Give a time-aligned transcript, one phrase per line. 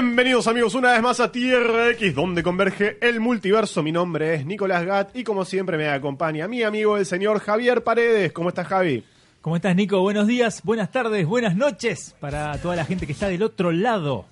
[0.00, 3.82] Bienvenidos amigos una vez más a Tierra X, donde converge el multiverso.
[3.82, 7.82] Mi nombre es Nicolás Gat y como siempre me acompaña mi amigo el señor Javier
[7.82, 8.30] Paredes.
[8.30, 9.02] ¿Cómo estás Javi?
[9.40, 10.00] ¿Cómo estás Nico?
[10.00, 14.26] Buenos días, buenas tardes, buenas noches para toda la gente que está del otro lado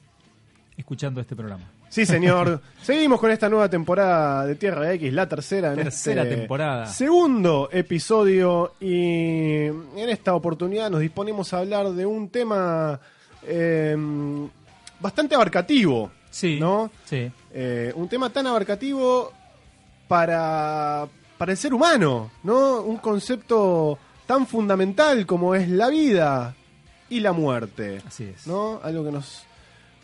[0.77, 1.65] escuchando este programa.
[1.89, 2.61] Sí, señor.
[2.81, 5.71] Seguimos con esta nueva temporada de Tierra X, la tercera.
[5.71, 6.87] En Tercera este temporada.
[6.87, 13.01] Segundo episodio y en esta oportunidad nos disponemos a hablar de un tema
[13.43, 13.97] eh,
[15.01, 16.11] bastante abarcativo.
[16.31, 16.59] Sí.
[16.61, 16.91] ¿No?
[17.07, 17.31] Sí.
[17.53, 19.33] Eh, un tema tan abarcativo
[20.09, 21.07] para,
[21.39, 22.83] para el ser humano, ¿no?
[22.83, 26.55] Un concepto tan fundamental como es la vida
[27.09, 28.03] y la muerte.
[28.07, 28.47] Así es.
[28.47, 28.81] ¿no?
[28.83, 29.45] Algo que nos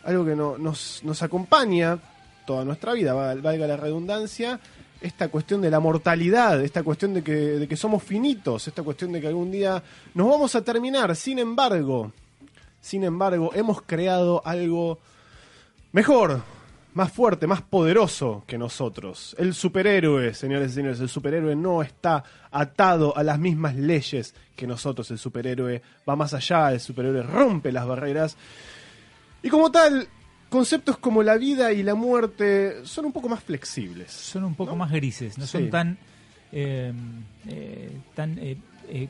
[0.05, 1.97] algo que no- nos, nos acompaña
[2.45, 4.59] toda nuestra vida, val- valga la redundancia,
[4.99, 9.13] esta cuestión de la mortalidad, esta cuestión de que, de que somos finitos, esta cuestión
[9.13, 9.81] de que algún día
[10.13, 12.11] nos vamos a terminar, sin embargo,
[12.83, 14.99] sin embargo, hemos creado algo
[15.93, 16.41] mejor,
[16.93, 19.35] más fuerte, más poderoso que nosotros.
[19.39, 24.67] El superhéroe, señores y señores, el superhéroe no está atado a las mismas leyes que
[24.67, 25.09] nosotros.
[25.11, 28.35] El superhéroe va más allá, el superhéroe rompe las barreras.
[29.41, 30.07] Y como tal,
[30.49, 34.11] conceptos como la vida y la muerte son un poco más flexibles.
[34.11, 34.77] Son un poco ¿No?
[34.79, 35.51] más grises, no Sí.
[35.53, 35.97] son tan.
[36.51, 36.93] eh,
[37.47, 38.37] eh, tan.
[38.39, 38.57] eh,
[38.89, 39.07] eh,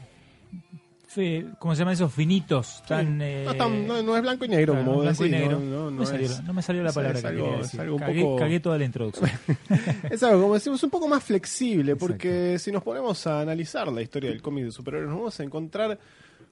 [1.14, 2.10] fe- ¿Cómo se llama eso?
[2.10, 2.84] Finitos.
[2.88, 3.24] Tan, Sí.
[3.24, 5.42] eh, no, es tan- no- no es blanco y negro, claro, como blanco y decís,
[5.50, 5.60] negro.
[5.60, 7.82] no- me salió, es- no me salió la es- palabra es que algo- es decir.
[7.82, 9.30] algo un cagué, poco- cagué toda la introducción.
[10.12, 14.02] Es algo, como decimos, un poco más flexible, porque si nos ponemos a analizar la
[14.02, 16.00] historia del cómic de superhéroes, nos vamos a encontrar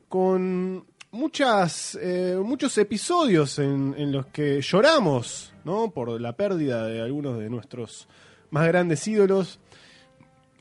[0.08, 5.92] con muchas eh, muchos episodios en, en los que lloramos, ¿no?
[5.92, 8.08] Por la pérdida de algunos de nuestros
[8.50, 9.60] más grandes ídolos.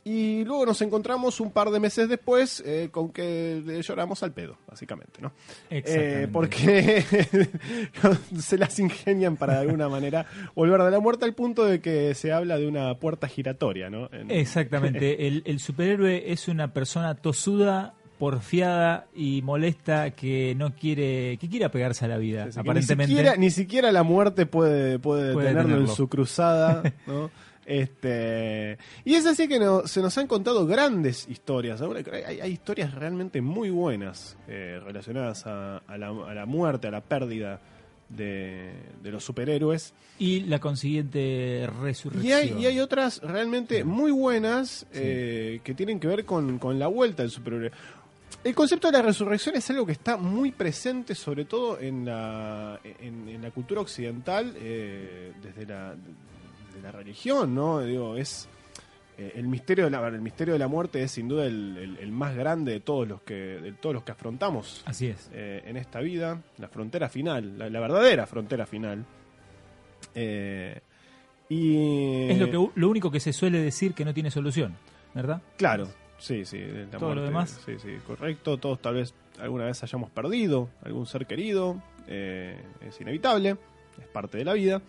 [0.04, 4.56] Y luego nos encontramos un par de meses después eh, con que lloramos al pedo,
[4.66, 5.32] básicamente, ¿no?
[5.68, 7.04] Eh, porque
[8.38, 12.14] se las ingenian para de alguna manera volver de la muerte al punto de que
[12.14, 14.08] se habla de una puerta giratoria, ¿no?
[14.12, 15.26] En- Exactamente.
[15.30, 21.64] El, el superhéroe es una persona tosuda, porfiada y molesta que no quiere, que quiere
[21.64, 22.48] apegarse a la vida.
[22.54, 23.12] Aparentemente.
[23.12, 27.30] Ni siquiera, ni siquiera la muerte puede, puede, Puede tenerlo en su cruzada, ¿no?
[27.70, 31.80] Este, y es así que no- se nos han contado grandes historias.
[31.80, 36.90] Hay, hay historias realmente muy buenas eh, relacionadas a, a la, a la muerte, a
[36.90, 37.60] la pérdida
[38.08, 38.72] de,
[39.04, 39.94] de los superhéroes.
[40.18, 42.26] Y la consiguiente resurrección.
[42.28, 46.76] Y hay, y hay otras realmente muy buenas eh, que tienen que ver con, con
[46.76, 47.70] la vuelta del superhéroe.
[48.42, 52.80] El concepto de la resurrección es algo que está muy presente, sobre todo en la,
[53.00, 55.94] en, en la cultura occidental, eh, desde la,
[56.80, 57.80] la religión, ¿no?
[57.80, 58.48] Digo, es
[59.18, 61.96] eh, el misterio de la el misterio de la muerte es sin duda el, el-
[61.98, 65.30] el más grande de todos los que de todos los que afrontamos Así es.
[65.32, 69.04] eh, en esta vida, la frontera final, la, la verdadera frontera final.
[70.14, 70.80] Eh,
[71.48, 74.76] y Es lo, que, lo único que se suele decir que no tiene solución,
[75.14, 75.42] ¿verdad?
[75.56, 76.58] Claro, sí, sí.
[76.58, 77.60] la Todo lo demás.
[77.66, 78.56] Sí, sí, correcto.
[78.58, 81.82] Todos tal vez alguna vez hayamos perdido algún ser querido.
[82.06, 83.56] es inevitable,
[84.00, 84.80] es parte de la vida.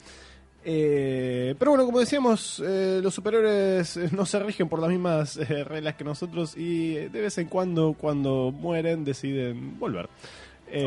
[0.63, 5.37] Eh, pero bueno, como decíamos, eh, los superhéroes eh, no se rigen por las mismas
[5.37, 10.07] eh, reglas que nosotros y de vez en cuando, cuando mueren, deciden volver.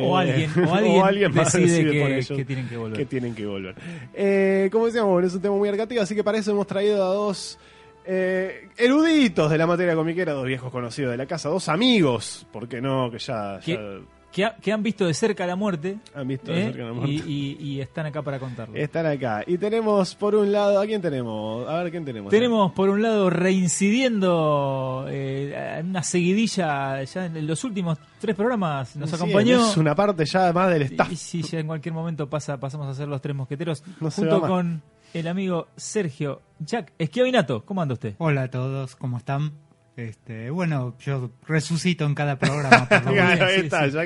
[0.00, 0.74] O alguien, o
[1.04, 2.98] alguien, más decide, por que, ellos que tienen que volver.
[2.98, 4.70] que tienen que volver.
[4.70, 7.58] Como decíamos, es un tema muy arcativo, así que para eso hemos traído a dos
[8.06, 13.10] eruditos de la materia comiquera, dos viejos conocidos de la casa, dos amigos, porque no,
[13.10, 14.00] que ya, ya
[14.34, 16.64] que, ha- que han visto de cerca la muerte, han visto de ¿eh?
[16.66, 17.12] cerca la muerte.
[17.14, 18.74] y, y- y están acá para contarlo.
[18.76, 19.44] Están acá.
[19.46, 21.68] Y tenemos por un lado, ¿a quién tenemos?
[21.68, 22.30] A ver, ¿quién tenemos?
[22.30, 29.10] Tenemos por un lado reincidiendo eh, una seguidilla ya en los últimos tres programas nos
[29.10, 31.12] Sí, acompañó Es una parte ya más del staff.
[31.12, 34.40] y si ya en cualquier momento pasa pasamos a ser los tres mosqueteros No junto
[34.40, 37.64] con el amigo Sergio Jack Esquiavinato.
[37.64, 38.14] ¿Cómo anda usted?
[38.18, 39.52] Hola a todos, ¿cómo están?
[39.96, 42.88] Este, bueno, yo resucito en cada programa.
[42.88, 43.96] por sí, está, sí.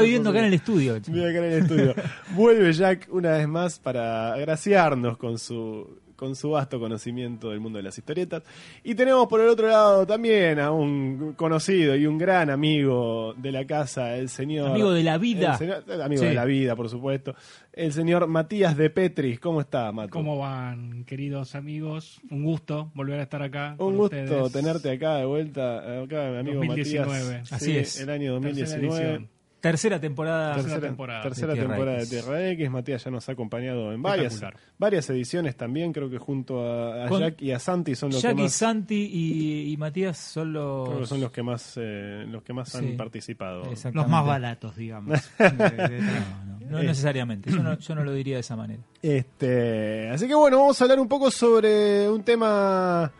[0.00, 1.00] viviendo acá en el estudio.
[1.06, 1.94] Vive acá en el estudio.
[2.30, 7.78] Vuelve Jack una vez más para agraciarnos con su con su vasto conocimiento del mundo
[7.78, 8.42] de las historietas.
[8.84, 13.52] Y tenemos por el otro lado también a un conocido y un gran amigo de
[13.52, 14.70] la casa, el señor...
[14.70, 15.52] Amigo de la vida.
[15.52, 16.28] el señor- el amigo Sí.
[16.28, 17.34] de la vida, por supuesto.
[17.72, 19.40] El señor Matías de Petris.
[19.40, 20.10] ¿Cómo está, Mato?
[20.10, 22.20] ¿Cómo van, queridos amigos?
[22.30, 23.70] Un gusto volver a estar acá.
[23.72, 24.52] Un con gusto ustedes.
[24.52, 27.24] tenerte acá de vuelta, acá mi amigo 2019.
[27.24, 27.52] Matías.
[27.52, 28.00] Así Sí, es.
[28.00, 29.28] El año Tercera 2019.
[29.62, 30.56] Tercera temporada.
[30.56, 31.22] Tercera temporada.
[31.22, 32.10] tercera de Tierra temporada de X.
[32.10, 32.70] Tierra X.
[32.70, 34.42] Matías ya nos ha acompañado en varias,
[34.76, 35.92] varias ediciones también.
[35.92, 38.44] Creo que junto a, a Con- Jack y a Santi son los Jack que y
[38.44, 42.42] más, Santi y, y Matías son los, creo que son los que más, eh, los
[42.42, 42.78] que más Sí.
[42.78, 43.62] han participado.
[43.92, 45.20] Los más baratos, digamos.
[45.38, 46.70] De- de- No, no.
[46.70, 46.84] no Eh.
[46.84, 47.50] necesariamente.
[47.52, 48.82] Yo no, yo no lo diría de esa manera.
[49.00, 53.12] Este, así que bueno, vamos a hablar un poco sobre un tema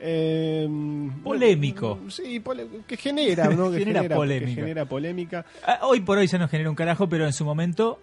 [0.00, 0.68] eh,
[1.22, 1.98] Polémico.
[2.08, 2.42] Sí,
[2.86, 3.70] que genera, ¿no?
[3.70, 4.54] Que Genera polémica.
[4.60, 5.46] genera polémica.
[5.66, 8.00] Ah, Hoy por hoy ya no genera un carajo, pero en su momento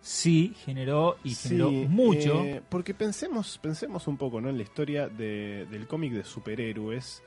[0.00, 2.44] sí generó y generó Sí, mucho.
[2.44, 4.48] eh, porque pensemos, pensemos un poco ¿no?
[4.48, 7.22] en la historia de- del cómic de superhéroes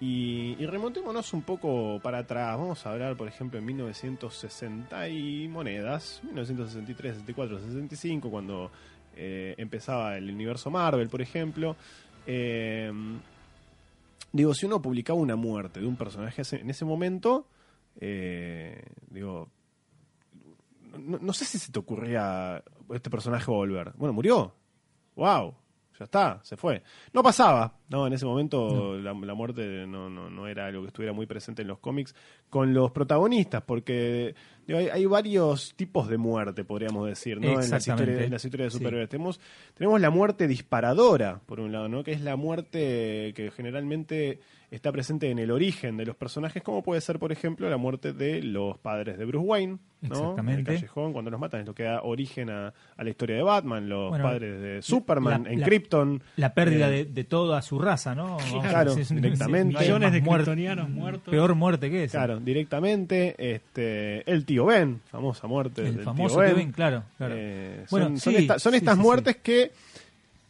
[0.00, 2.56] y, y remontémonos un poco para atrás.
[2.58, 8.70] Vamos a hablar, por ejemplo, en 1960 y monedas, 1963, 64, 65, cuando
[9.16, 11.76] eh, empezaba el universo Marvel, por ejemplo.
[12.26, 12.92] Eh,
[14.36, 17.48] digo, si uno publicaba una muerte de un personaje en ese momento,
[18.00, 19.50] eh, digo,
[20.98, 22.62] no, no sé si se te ocurría
[22.92, 23.92] este personaje volver.
[23.96, 24.54] Bueno, murió.
[25.14, 25.54] ¡Wow!
[25.98, 26.82] Ya está, se fue.
[27.14, 28.06] No pasaba, ¿no?
[28.06, 31.62] En ese momento la, la muerte no, no, no era algo que estuviera muy presente
[31.62, 32.14] en los cómics
[32.50, 34.34] con los protagonistas, porque
[34.74, 37.60] hay, hay varios tipos de muerte, podríamos decir, ¿no?
[37.60, 38.78] En las, historias, en las historias de Sí.
[38.78, 39.08] superhéroes.
[39.08, 39.40] Tenemos,
[39.74, 42.02] tenemos la muerte disparadora, por un lado, ¿no?
[42.02, 44.40] Que es la muerte que generalmente
[44.76, 48.12] está presente en el origen de los personajes, como puede ser, por ejemplo, la muerte
[48.12, 50.08] de los padres de Bruce Wayne, ¿no?
[50.08, 50.52] Exactamente.
[50.52, 53.36] En el callejón, cuando los matan, es lo que da origen a, a la historia
[53.36, 56.22] de Batman, los Bueno, padres de Superman la- en la- Krypton.
[56.36, 58.36] La pérdida Eh, de, de toda su raza, ¿no?
[58.62, 59.78] Claro, decir, es un- directamente.
[59.80, 61.30] Millones de kryptonianos muertos.
[61.32, 62.18] Peor muerte que esa.
[62.18, 66.72] Claro, directamente, este, el tío Ben, famosa muerte El del famoso tío Ben.
[66.72, 67.02] claro.
[67.18, 67.34] claro.
[67.36, 69.72] Eh, Bueno, son, son sí, esta- son sí, estas sí, muertes que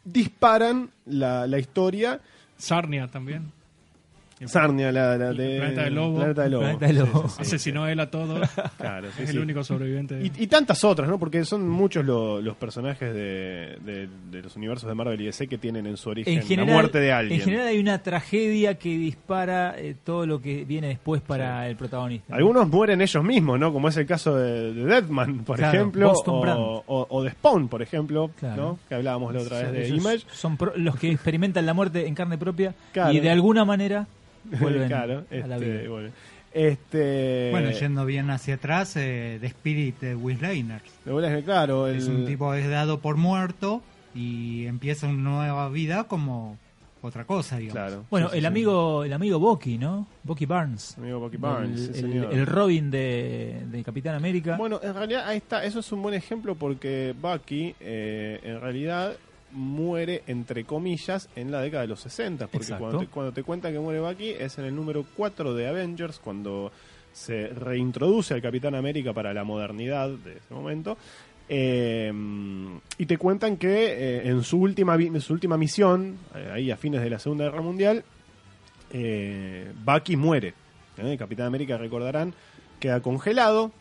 [0.04, 2.20] disparan la, la historia.
[2.58, 3.52] Sarnia también.
[4.44, 6.16] Sarnia, la, la de planeta del lobo.
[6.16, 6.62] Planeta del El Lobo.
[6.78, 7.22] planeta del lobo.
[7.22, 7.42] Sí, sí, sí.
[7.42, 8.48] Asesinó a él a todos.
[8.76, 9.36] Claro, sí, es sí.
[9.36, 10.20] el único sobreviviente.
[10.22, 11.18] Y, y tantas otras, ¿no?
[11.18, 15.46] Porque son muchos lo- los personajes de, de- de los universos de Marvel y DC
[15.48, 17.40] que tienen en su origen en general, la muerte de alguien.
[17.40, 21.76] En general hay una tragedia que dispara eh, todo lo que viene después para el
[21.76, 22.26] protagonista.
[22.30, 22.36] ¿no?
[22.36, 23.72] Algunos mueren ellos mismos, ¿no?
[23.72, 27.68] Como es el caso de, de Deadman, por Claro, ejemplo, o, o- o de Spawn,
[27.68, 28.62] por ejemplo, Claro.
[28.62, 28.78] ¿no?
[28.88, 30.24] Que hablábamos la otra vez de Image.
[30.30, 33.12] Son pro- los que experimentan la muerte en carne propia Claro.
[33.12, 34.06] y de alguna manera
[34.60, 35.90] vuelven claro, a la este, vida.
[35.90, 36.10] bueno.
[36.52, 40.38] Este, Bueno, yendo bien hacia atrás, eh, The Spirit de Will
[41.44, 43.82] claro, el- Es un tipo que es dado por muerto
[44.14, 46.56] y empieza una nueva vida como
[47.02, 47.74] otra cosa, digamos.
[47.88, 48.04] Claro.
[48.10, 48.46] Bueno, sí, el sí.
[48.46, 50.06] amigo el amigo Bucky, ¿no?
[50.24, 50.96] Bucky Barnes.
[50.96, 52.32] Amigo Bucky Barnes, el, sí, el- señor.
[52.34, 54.56] el Robin de, de Capitán América.
[54.56, 59.12] Bueno, en realidad ahí está, eso es un buen ejemplo porque Bucky eh, en realidad
[59.56, 63.72] muere entre comillas en la década de los 60, porque cuando te, cuando te cuentan
[63.72, 66.70] que muere Bucky es en el número 4 de Avengers, cuando
[67.12, 70.98] se reintroduce al Capitán América para la modernidad de ese momento.
[71.48, 72.12] eh,
[72.98, 76.76] y te cuentan que eh, en su última en su última misión, eh, ahí a
[76.76, 78.04] fines de la Segunda Guerra Mundial,
[79.84, 80.54] Bucky muere.
[80.98, 82.34] El Capitán América, recordarán,
[82.80, 83.72] queda congelado.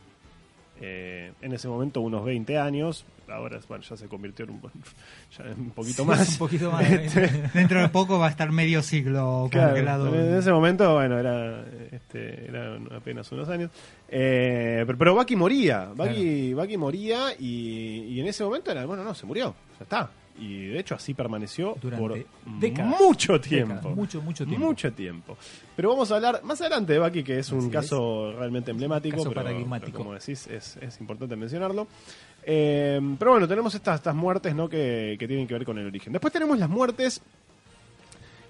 [0.81, 3.05] Eh, en ese momento, unos 20 años.
[3.27, 4.61] Ahora bueno, ya se convirtió en un,
[5.37, 6.29] ya en un poquito Sí, más.
[6.33, 6.83] un poquito más.
[6.91, 7.49] ¿eh?
[7.53, 10.13] Dentro de poco va a estar medio siglo Claro, congelado.
[10.13, 13.71] en ese momento, bueno, era, este, eran apenas unos años.
[14.09, 15.89] Eh, pero, pero Bucky moría.
[15.95, 19.55] Bucky, Bucky moría y, y en ese momento era, bueno, no, se murió.
[19.79, 20.09] Ya está.
[20.37, 22.99] Y de hecho así permaneció Durante por décadas.
[22.99, 23.75] mucho tiempo.
[23.75, 24.65] Décadas, mucho, mucho tiempo.
[24.65, 25.37] Mucho tiempo.
[25.75, 29.17] Pero vamos a hablar más adelante de Bucky, que es un caso realmente emblemático.
[29.17, 31.87] caso pero como decís, es, es importante mencionarlo.
[32.43, 34.69] Eh, pero bueno, tenemos estas, estas muertes ¿no?
[34.69, 36.13] que, que tienen que ver con el origen.
[36.13, 37.21] Después tenemos las muertes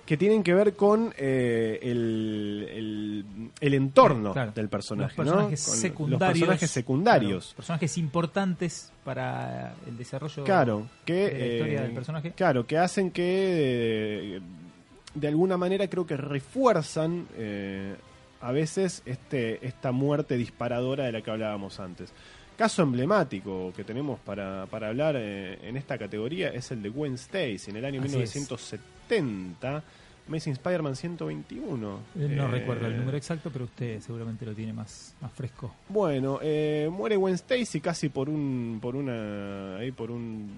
[0.05, 3.25] que tienen que ver con eh, el, el,
[3.59, 4.51] el entorno Claro.
[4.53, 5.15] del personaje.
[5.17, 6.19] Los personajes secundarios.
[6.21, 7.43] Los personajes secundarios.
[7.45, 12.31] Claro, personajes importantes para el desarrollo Claro, que, de la historia eh, del personaje.
[12.33, 14.41] Claro, que hacen que eh,
[15.15, 17.95] de alguna manera creo que refuerzan eh,
[18.41, 22.12] a veces este esta muerte disparadora de la que hablábamos antes.
[22.57, 27.15] Caso emblemático que tenemos para, para hablar eh, en esta categoría es el de Gwen
[27.15, 28.31] Stacy en el año Así es.
[29.09, 29.83] 1970,
[30.27, 32.00] Amazing Spider-Man 121.
[32.15, 35.74] Eh, No Eh, recuerdo el número exacto, pero usted seguramente lo tiene más, más fresco.
[35.89, 40.50] Bueno, eh, muere Gwen Stacy casi por un por una ahí por un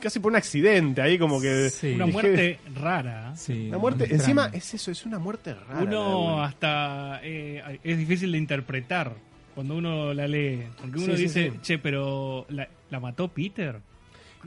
[0.00, 1.94] casi por un accidente ahí como que Sí.
[1.94, 3.34] Una dije- muerte rara.
[3.34, 4.22] Sí, Una muerte, extraña.
[4.22, 5.82] encima es eso, es una muerte rara.
[5.82, 9.14] Uno hasta eh, es difícil de interpretar
[9.54, 10.62] cuando uno la lee.
[10.80, 11.58] Porque uno Sí, sí, dice, sí.
[11.62, 13.80] che, pero ¿la, la mató Peter?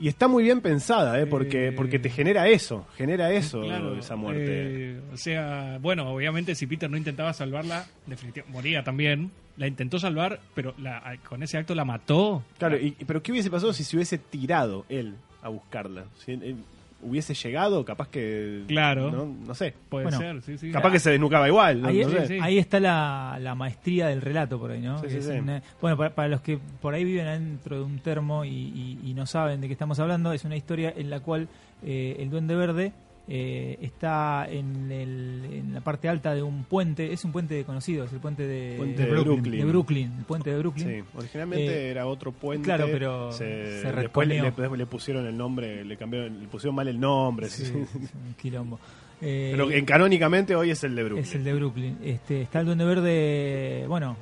[0.00, 1.26] Y está muy bien pensada, ¿eh?
[1.26, 4.44] porque, Eh, porque te genera eso, genera eso, Claro, esa muerte.
[4.48, 9.30] eh, o sea, bueno, obviamente si Peter no intentaba salvarla, definitivamente moría también.
[9.58, 12.42] La intentó salvar, pero la, con ese acto la mató.
[12.58, 16.06] claro, y, pero ¿qué hubiese pasado si se hubiese tirado él a buscarla?
[16.24, 16.56] Si él- él-
[17.02, 18.64] hubiese llegado, capaz que.
[18.68, 19.10] Claro.
[19.10, 19.74] No, no sé.
[19.88, 20.70] Puede Bueno, ser, sí, sí.
[20.70, 21.80] Capaz que se desnucaba igual.
[21.82, 22.26] no- Ahí, no sé.
[22.26, 22.38] sí.
[22.40, 24.98] ahí está la, la maestría del relato por ahí, ¿no?
[24.98, 25.32] Sí, Que sí, es sí.
[25.32, 28.98] una- bueno, para, para los que por ahí viven adentro de un termo y, y-
[29.04, 31.48] y no saben de qué estamos hablando, es una historia en la cual
[31.82, 32.92] eh, el Duende Verde
[33.32, 38.04] eh, está en, el- en la parte alta de un puente, es un puente conocido,
[38.04, 39.58] es el puente de, Puente de Brooklyn, Brooklyn.
[39.60, 40.88] de Brooklyn, el puente de Brooklyn.
[40.88, 42.64] Sí, originalmente Eh, era otro puente.
[42.64, 43.84] claro, pero se después
[44.26, 44.68] le, respondió.
[44.72, 47.48] le- le pusieron el nombre, le cambiaron, le pusieron mal el nombre.
[47.48, 47.72] Sí, sí.
[47.78, 48.78] es un quilombo.
[49.22, 51.22] Eh, Pero en canónicamente hoy es el de Brooklyn.
[51.24, 51.98] Es el de Brooklyn.
[52.02, 54.16] Este, está el Duende Verde, bueno,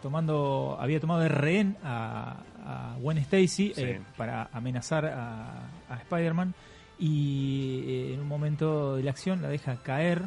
[0.00, 3.82] tomando, había tomado de rehén a, a Gwen Stacy Sí.
[3.82, 6.54] eh, para amenazar a, a Spider-Man
[6.98, 10.22] y eh, en un momento de la acción la deja caer.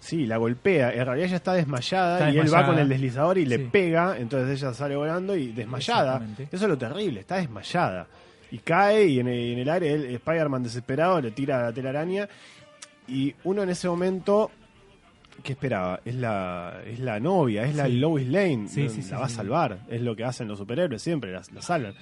[0.00, 0.90] Sí, la golpea.
[0.92, 3.68] En realidad ella está desmayada Está y él va con el deslizador y le Sí.
[3.72, 6.22] pega, entonces ella sale volando y desmayada.
[6.38, 8.06] Eso es lo terrible, está desmayada.
[8.50, 12.28] Y cae y en el, en el aire él, Spider-Man desesperado le tira la telaraña
[13.08, 14.50] y uno en ese momento...
[15.42, 16.00] ¿Qué esperaba?
[16.04, 17.88] Es la, es la novia, es la.
[17.88, 18.68] Lois Lane.
[18.68, 19.80] Sí, la sí, sí, va a salvar.
[19.88, 21.92] Es lo que hacen los superhéroes siempre, la, la salvan.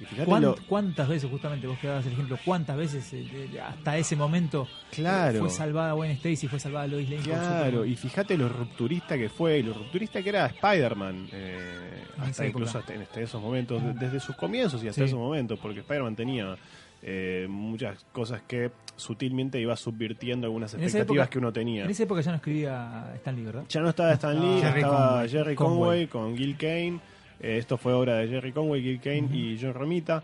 [0.00, 3.48] Y fíjate ¿Cuán- lo, ¿Cuántas veces, justamente vos que dabas el ejemplo, cuántas veces eh,
[3.60, 5.40] hasta ese momento Claro.
[5.40, 7.22] fue salvada Gwen Stacy, fue salvada Lois Lane?
[7.22, 12.46] Claro, y fíjate lo rupturista que fue, y lo rupturista que era Spider-Man, eh, hasta
[12.46, 15.06] incluso hasta en este- esos momentos, de- desde sus comienzos y hasta Sí.
[15.08, 16.56] esos momentos, porque Spider-Man tenía
[17.00, 21.84] eh, muchas cosas que sutilmente iba subvirtiendo algunas expectativas época- que uno tenía.
[21.84, 23.64] En esa época ya no escribía Stan Lee, ¿verdad?
[23.68, 25.28] Ya no estaba Stan Lee, Estaba Jerry estaba Conway.
[25.28, 25.78] Jerry Conway.
[25.78, 26.98] Conway con Gil Kane.
[27.40, 30.22] Eh, esto fue obra de Jerry Conway, Gil Kane y John Romita.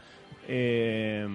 [0.48, 1.26] Eh,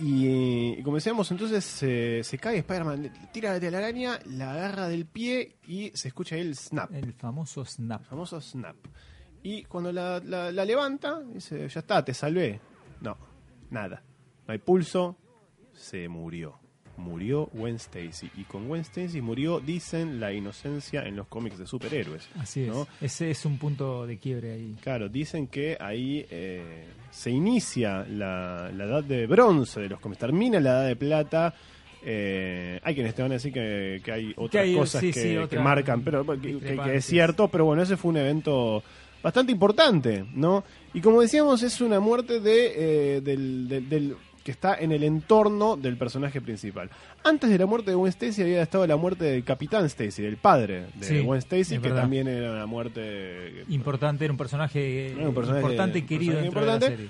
[0.00, 5.06] y, y como decíamos, entonces se- se cae Spider-Man, tira la telaraña, la agarra del
[5.06, 8.02] pie y se escucha ahí el snap, El famoso Snap.
[8.02, 8.76] el famoso snap.
[9.42, 12.60] Y cuando la, la- la levanta, dice, ya está, te salvé.
[13.00, 13.16] No,
[13.70, 14.02] nada.
[14.46, 15.16] No hay pulso,
[15.72, 16.58] se murió.
[16.98, 18.28] Murió Gwen Stacy.
[18.36, 22.28] Y con Gwen Stacy murió, dicen, la inocencia en los cómics de superhéroes.
[22.38, 22.72] Así es.
[23.00, 24.74] Ese es un punto de quiebre ahí.
[24.82, 30.18] Claro, dicen que ahí eh, se inicia la, la edad de bronce de los cómics.
[30.20, 31.54] Termina la edad de plata.
[32.02, 35.20] Eh, hay quienes te van a decir que, que hay otras hay, cosas sí, que,
[35.20, 36.58] sí, que otras marcan, pero que-
[36.94, 38.82] es cierto, pero bueno, ese fue un evento
[39.22, 40.62] bastante importante, ¿no?
[40.94, 44.16] Y como decíamos, es una muerte de, eh, del, del- del-
[44.48, 46.88] que está en el entorno del personaje principal.
[47.22, 50.38] Antes de la muerte de Gwen Stacy había estado la muerte del Capitán Stacy, del
[50.38, 55.28] padre de Sí, Gwen Stacy, que también era una muerte Importante, era un personaje, Era
[55.28, 56.86] un personaje- importante y querido de la importante.
[56.86, 57.08] serie.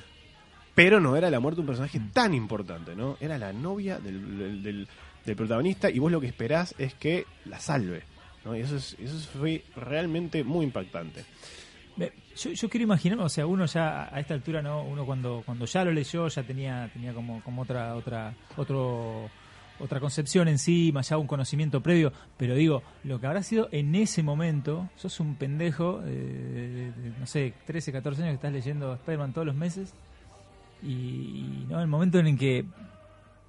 [0.75, 3.17] pero no era la muerte de un personaje tan importante, ¿no?
[3.21, 4.89] Era la novia del, del- del-
[5.25, 8.03] del protagonista y vos lo que esperás es que la salve,
[8.45, 8.57] ¿no?
[8.57, 11.25] Y eso, es, eso fue realmente muy impactante.
[12.37, 14.85] Yo, quiero imaginarme, o sea, uno ya a esta altura, ¿no?
[14.85, 19.29] Uno cuando, cuando ya lo leyó ya tenía, tenía como, como otra, otra, otro,
[19.81, 24.23] otra concepción encima, ya un conocimiento previo, pero digo, lo que habrá sido en ese
[24.23, 29.47] momento, sos un pendejo eh, no sé, 13, 14 años que estás leyendo Spider-Man todos
[29.47, 29.93] los meses
[30.83, 32.65] y, y, no el momento en el que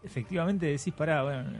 [0.03, 1.51] efectivamente decís, pará, bueno,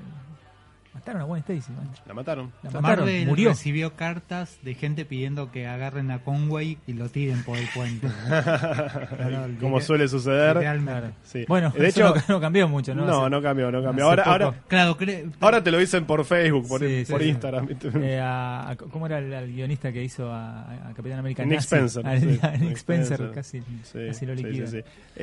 [0.93, 1.89] mataron a Gwen Stacy, man.
[2.07, 2.51] La mataron.
[2.63, 3.49] La mataron, Marvel murió.
[3.49, 8.07] recibió cartas de gente pidiendo que agarren a Conway y lo tiren por el puente.
[8.29, 10.57] Claro, Como suele suceder.
[11.23, 11.45] Sí.
[11.47, 13.05] Bueno, de hecho, no, no cambió mucho, ¿no?
[13.05, 14.05] no, Hace- no cambió, no cambió.
[14.05, 14.97] Ahora, ahora, Claro,
[15.39, 17.29] ahora te lo dicen por Facebook, por, Sí, sí, por sí.
[17.29, 17.67] Instagram.
[18.01, 21.43] Eh, a- a- ¿Cómo era el, el guionista que hizo a, a Capitán América?
[21.43, 21.67] Nick Nazi?
[21.67, 23.31] Spencer, A, sí, a Nick Nick Spencer, Spencer.
[23.31, 24.65] casi, Sí, casi lo sí, liquida.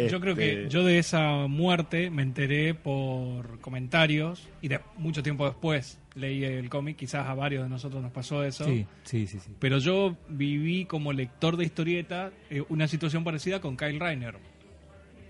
[0.09, 5.23] Yo creo Este, que yo de esa muerte me enteré por comentarios y de mucho
[5.23, 6.97] tiempo después leí el cómic.
[6.97, 8.65] Quizás a varios de nosotros nos pasó eso.
[8.65, 9.39] Sí, sí, sí.
[9.39, 9.53] sí.
[9.61, 14.35] Pero yo viví como lector de historieta eh, una situación parecida con Kyle Reiner.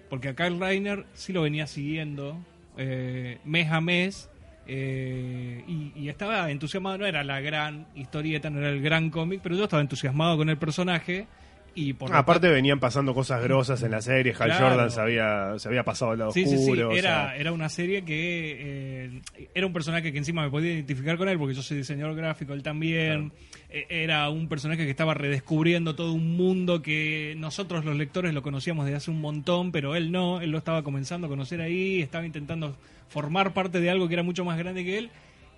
[0.08, 2.38] Porque a Kyle Reiner sí lo venía siguiendo
[2.78, 4.30] eh, mes a mes
[4.66, 6.96] eh, y, y estaba entusiasmado.
[6.96, 10.48] No era la gran historieta, no era el gran cómic, pero yo estaba entusiasmado con
[10.48, 11.26] el personaje.
[11.78, 14.32] Y por lo Aparte venían pasando cosas grosas en la serie.
[14.32, 14.68] Hal Claro.
[14.70, 16.62] Jordan se había, se había pasado al lado Sí, sí, sí.
[16.70, 16.88] oscuro.
[16.88, 19.20] o Era, sea, era una serie que eh,
[19.54, 22.54] era un personaje que encima me podía identificar con él porque yo soy diseñador gráfico,
[22.54, 23.30] él también.
[23.68, 28.40] Eh, Era un personaje que estaba redescubriendo todo un mundo que nosotros los lectores lo
[28.42, 30.40] conocíamos desde hace un montón, pero él no.
[30.40, 32.74] Él lo estaba comenzando a conocer ahí, estaba intentando
[33.10, 35.10] formar parte de algo que era mucho más grande que él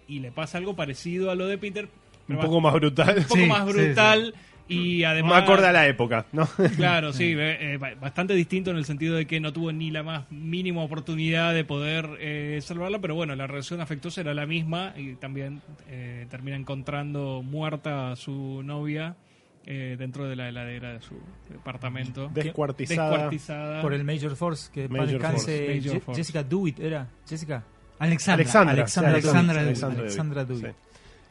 [0.08, 1.88] y le pasa algo parecido a lo de Peter.
[2.28, 3.18] un poco más brutal.
[3.18, 4.34] un poco Sí, más sí, brutal
[4.68, 5.32] y además...
[5.32, 6.46] Más acorde a la época, ¿no?
[6.76, 9.90] Claro, sí, eh, eh, ba- bastante distinto en el sentido de que no tuvo ni
[9.90, 14.46] la más mínima oportunidad de poder eh, salvarla, pero bueno, la relación afectuosa era la
[14.46, 19.16] misma y también eh, termina encontrando muerta a su novia
[19.66, 21.14] eh, dentro de la heladera de su
[21.50, 22.28] departamento.
[22.34, 23.10] Descuartizada.
[23.10, 23.82] Descuartizada.
[23.82, 25.74] Por el Major Force, que para Major descanse Force.
[25.76, 26.20] Major Je- Force.
[26.20, 27.06] Jessica Dewitt, ¿era?
[27.28, 27.64] Jessica.
[27.98, 28.34] Alexandra.
[28.44, 28.72] Alexandra.
[28.74, 29.10] Alexandra.
[29.12, 29.80] Alexandra Alexandra Dewitt.
[29.80, 30.00] Dewitt.
[30.00, 30.66] Alexandra Dewitt.
[30.66, 30.87] Sí.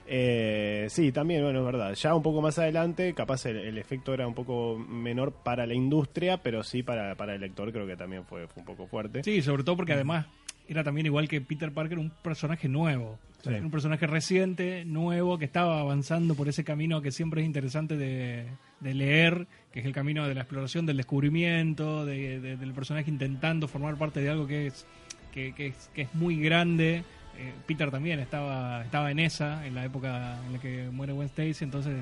[0.10, 1.94] Eh, sí, también, bueno, es verdad.
[1.94, 5.74] Ya un poco más adelante, capaz el, el efecto era un poco menor para la
[5.74, 9.24] industria, pero sí para, para el lector creo que también fue, fue un poco fuerte.
[9.24, 10.26] Sí, sobre todo porque además
[10.70, 13.20] era también igual que Peter Parker un personaje nuevo.
[13.44, 13.50] Sí.
[13.54, 18.46] Un personaje reciente, nuevo, que estaba avanzando por ese camino que siempre es interesante de,
[18.80, 23.10] de leer, que es el camino de la exploración, del descubrimiento, de- de- del personaje
[23.12, 24.86] intentando formar parte de algo que es,
[25.32, 27.04] que, que es, que es muy grande.
[27.38, 31.28] Eh, Peter también estaba, estaba en esa, en la época en la que muere Gwen
[31.28, 31.96] Stacy, entonces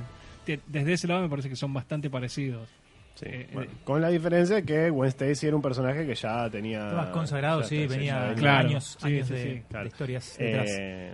[0.45, 2.69] te- desde ese lado me parece que son bastante parecidos.
[3.15, 3.75] Sí, Eh, bueno, eh.
[3.85, 6.83] con la diferencia de que Gwen Stacy era un personaje que ya tenía...
[6.93, 9.63] Más consagrado, ya- sí, ya- venía ya Claro, años, sí, años sí, de, sí, de
[9.69, 9.87] claro.
[9.87, 10.67] historias detrás.
[10.71, 11.13] Eh,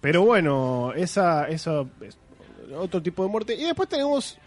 [0.00, 2.16] pero bueno, esa, eso es
[2.74, 3.54] otro tipo de muerte.
[3.54, 4.38] Y después tenemos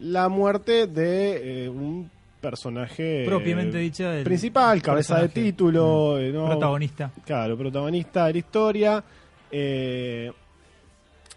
[0.00, 2.10] la muerte de eh, un
[2.40, 6.46] personaje Propiamente dicha, el principal, cabeza de título, eh, ¿no?
[6.46, 7.10] Protagonista.
[7.24, 9.04] Claro, protagonista de la historia.
[9.50, 10.32] eh,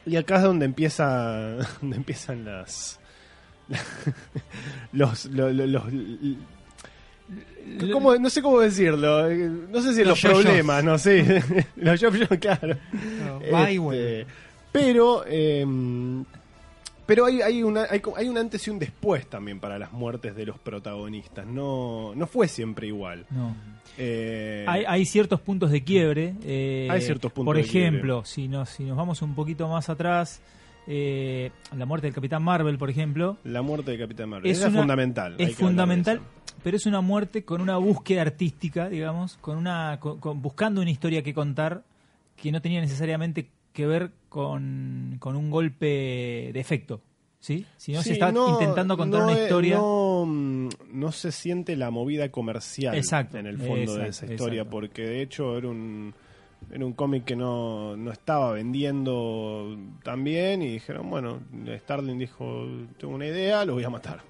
[0.06, 3.00] y acá es donde empieza, donde empiezan las
[4.92, 5.84] los, lo- lo- los,
[7.92, 11.42] ¿cómo- no sé cómo decirlo, no sé si Los problemas, no sé,
[11.78, 12.76] los yo claro.
[13.42, 14.26] Este.
[14.72, 15.66] Pero, eh,
[17.06, 20.36] pero hay, hay, una, hay, hay un antes y un después también para las muertes
[20.36, 21.46] de los protagonistas.
[21.46, 23.26] No, no fue siempre igual.
[23.30, 23.56] No.
[23.98, 26.34] Eh, Hay, hay ciertos puntos de quiebre.
[26.44, 29.90] eh, Hay ciertos puntos Por de ejemplo, si nos, si nos vamos un poquito más
[29.90, 30.42] atrás,
[30.88, 34.50] eh, la muerte del Capitán Marvel, por ejemplo, La muerte de Capitán Marvel.
[34.52, 35.36] Es es fundamental.
[35.38, 36.22] es fundamental,
[36.64, 40.92] pero es una muerte con una búsqueda artística, digamos, con una con- con- buscando una
[40.92, 41.84] historia que contar
[42.36, 47.02] que no tenía necesariamente que ver con, con un golpe de efecto,
[47.40, 47.66] ¿sí?
[47.78, 49.76] Sino Sí, se está no- intentando contar no una es- historia.
[49.78, 54.62] No, mm, no se siente la movida comercial Exacto, en el fondo de esa historia,
[54.62, 54.70] exacto.
[54.72, 56.14] porque de hecho era un,
[56.72, 61.42] era un cómic que no, no estaba vendiendo tan bien y dijeron, bueno,
[61.80, 62.66] Starling dijo,
[62.98, 64.22] tengo una idea, lo voy a matar.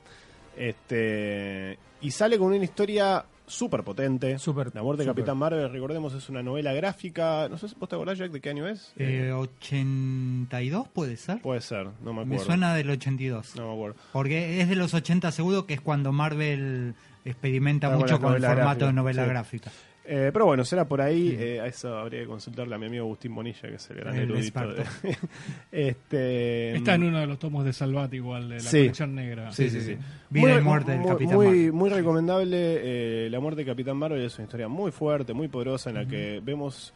[0.55, 4.37] Este Y sale con una historia súper potente.
[4.39, 5.09] Súper, la muerte de.
[5.09, 7.47] Capitán Marvel, recordemos, es una novela gráfica.
[7.49, 8.93] No sé si vos te acordás, Jack, de qué año es.
[8.97, 11.41] Eh, 82 puede ser.
[11.41, 12.45] Puede ser, no me Me acuerdo.
[12.45, 13.55] suena del 82.
[13.55, 13.95] No me acuerdo.
[14.11, 18.41] Porque es de los 80 seguro que es cuando Marvel experimenta Ah, mucho con el
[18.41, 19.29] formato gráfica, de novela sí.
[19.29, 19.71] gráfica.
[20.05, 21.33] Eh, pero bueno, será por ahí.
[21.39, 24.15] eh, a eso habría que consultarle a mi amigo Agustín Bonilla, que es el gran
[24.15, 24.59] El erudito.
[24.73, 24.83] de-
[25.71, 28.79] este, Está en uno de los tomos de Salvat igual, de la Sí.
[28.79, 29.51] colección negra.
[29.51, 29.97] Sí, sí, sí.
[30.29, 31.71] Vida y muerte del Capitán muy, Marvel.
[31.73, 32.57] muy recomendable.
[32.57, 36.05] eh, la muerte de Capitán Marvel es una historia muy fuerte, muy poderosa, en la
[36.05, 36.93] que vemos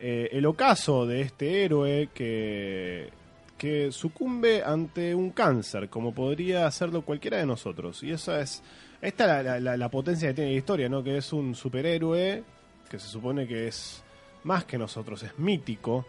[0.00, 3.08] eh, el ocaso de este héroe que,
[3.56, 8.02] que sucumbe ante un cáncer, como podría hacerlo cualquiera de nosotros.
[8.02, 8.62] Y esa es.
[9.00, 11.02] Esta es la, la- la- la potencia que tiene la historia, ¿no?
[11.04, 12.42] Que es un superhéroe
[12.90, 14.02] que se supone que es
[14.44, 16.06] más que nosotros, es mítico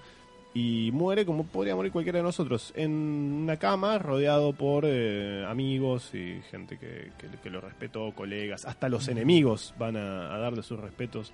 [0.53, 6.09] y muere como podría morir cualquiera de nosotros, en una cama rodeado por eh, amigos
[6.15, 10.63] y gente que, que- que lo respetó, colegas, hasta los enemigos van a, a darle
[10.63, 11.31] sus respetos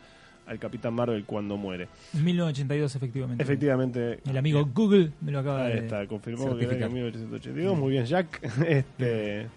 [0.48, 1.88] al Capitán Marvel cuando muere.
[2.14, 3.42] 1982, efectivamente.
[3.44, 6.88] Efectivamente, El amigo Google me lo acaba ahí de está, confirmó que era certificar.
[6.90, 9.48] en 1982, muy bien Jack, este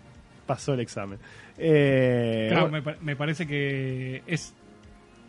[0.47, 1.19] pasó el examen.
[1.59, 4.55] Eh, Claro, bueno, me, me parece que es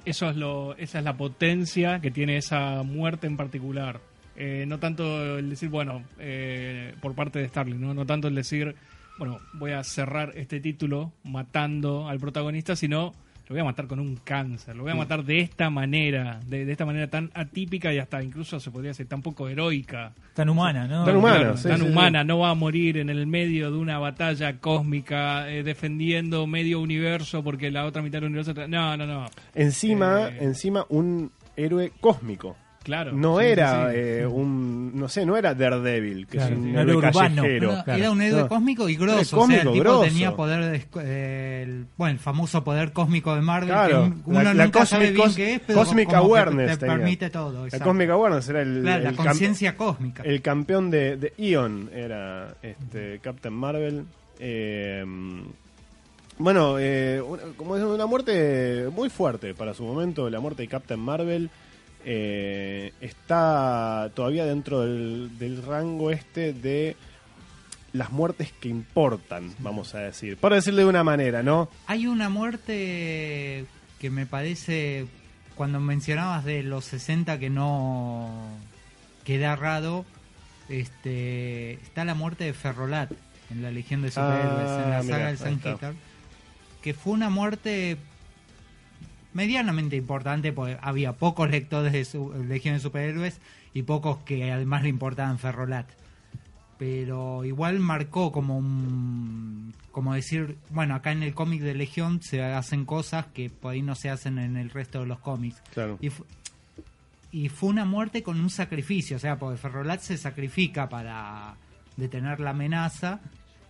[0.05, 3.99] eso es lo esa es la potencia que tiene esa muerte en particular.
[4.35, 7.93] Eh, no tanto el decir, bueno, eh, por parte de Starling, ¿no?
[7.93, 8.73] no tanto el decir,
[9.17, 13.13] bueno, voy a cerrar este título matando al protagonista, sino
[13.49, 16.65] lo voy a matar con un cáncer, lo voy a matar de esta manera, de,
[16.65, 20.13] de esta manera tan atípica y hasta incluso se podría decir tan poco heroica.
[20.35, 21.03] Tan humana, ¿no?
[21.03, 21.91] Tan humana, Claro, sí, tan sí, sí.
[21.91, 26.79] humana, no va a morir en el medio de una batalla cósmica eh, defendiendo medio
[26.79, 28.53] universo porque la otra mitad del universo...
[28.67, 29.25] No, no, no.
[29.55, 32.55] encima, eh, encima un héroe cósmico.
[32.83, 33.11] Claro.
[33.13, 33.97] No Sí, era sí.
[33.97, 37.69] eh, un, no sé, no era Daredevil, que Claro, es un héroe callejero.
[37.83, 37.99] Claro.
[37.99, 38.47] Era un héroe No.
[38.47, 39.37] cósmico y Era grosso.
[39.37, 40.01] cómico, o sea, el tipo grosso.
[40.05, 44.53] tenía poder, eh, el, bueno, el famoso poder cósmico de Marvel, Claro, que uno la-
[44.53, 46.95] la nunca sabe cosmic- bien cos- qué es, pero cosmic awareness te tenía.
[46.95, 47.67] permite todo.
[47.67, 47.79] La.
[47.79, 50.23] Cósmica Awareness era el, Claro, la el conciencia cósmica.
[50.23, 54.05] el campeón de, de Ion, era este Captain Marvel.
[54.39, 55.03] Eh,
[56.37, 60.67] bueno, eh, una- como es una muerte muy fuerte para su momento, la muerte de
[60.69, 61.49] Captain Marvel
[62.05, 66.95] eh, está todavía dentro del, del rango este de
[67.93, 70.37] las muertes que importan, vamos a decir.
[70.37, 71.69] Por decirlo de una manera, ¿no?
[71.87, 73.65] Hay una muerte
[73.99, 75.07] que me parece,
[75.55, 78.29] cuando mencionabas de los 60 que no
[79.23, 80.05] queda raro,
[80.69, 83.11] este, está la muerte de Ferrolat.
[83.49, 85.53] en la Legión de Superhéroes, Ah, en la mira, saga del San.
[85.55, 85.93] Hitter,
[86.83, 87.97] que fue una muerte
[89.33, 93.39] medianamente importante porque había pocos lectores de su, Legión de Superhéroes
[93.73, 95.87] y pocos que además le importaban Ferrolat.
[96.77, 99.73] Pero igual marcó como un.
[99.91, 103.81] Como decir, bueno, acá en el cómic de Legión se hacen cosas que por ahí
[103.81, 105.61] no se hacen en el resto de los cómics.
[105.73, 105.97] Claro.
[105.99, 106.25] Y, fu-
[107.33, 111.55] y fue una muerte con un sacrificio, o sea, porque Ferrolat se sacrifica para
[111.97, 113.19] detener la amenaza.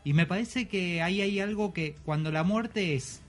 [0.03, 3.21] Y me parece que ahí hay algo que cuando la muerte es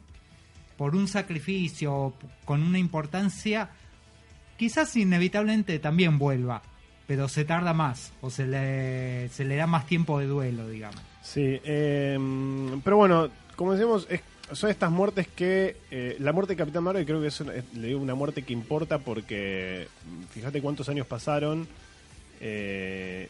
[0.81, 2.15] por un sacrificio,
[2.47, 3.69] con una importancia,
[4.57, 6.63] quizás inevitablemente también vuelva,
[7.07, 10.99] pero se tarda más, o se le, se le da más tiempo de duelo, digamos.
[11.23, 12.19] Sí, eh,
[12.83, 15.77] pero bueno, como decimos, es- son estas muertes que.
[15.91, 18.55] eh, la muerte de Capitán Marvel creo que es una, le digo una muerte que
[18.55, 19.87] importa porque.
[20.31, 21.69] Fíjate cuántos años pasaron.
[22.41, 23.29] eh,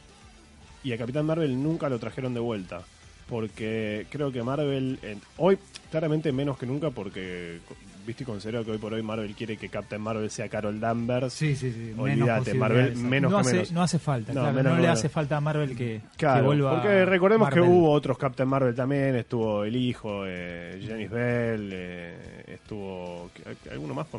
[0.84, 2.82] y a Capitán Marvel nunca lo trajeron de vuelta.
[3.30, 4.98] Porque creo que Marvel.
[5.38, 5.56] hoy,
[5.90, 7.60] claramente menos que nunca, porque.
[8.06, 11.34] Viste y considero que hoy por hoy Marvel quiere que Captain Marvel sea Carol Danvers.
[11.34, 11.92] Sí, sí, sí.
[11.96, 13.72] Olvídate, Marvel menos no, que hace, menos.
[13.72, 14.98] no hace falta, No, claro, menos no que le menos.
[14.98, 16.70] hace falta a Marvel que, Claro, que vuelva.
[16.76, 22.44] porque recordemos que hubo otros Captain Marvel también, estuvo el hijo, eh, Janice Bell, eh,
[22.48, 24.18] estuvo ¿qué- alguno más fue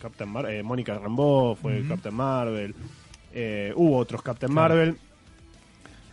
[0.00, 1.82] Captain Marvel, eh, Mónica Rambeau fue.
[1.88, 2.72] Captain Marvel,
[3.34, 4.74] eh, hubo otros Captain Claro.
[4.76, 4.96] Marvel,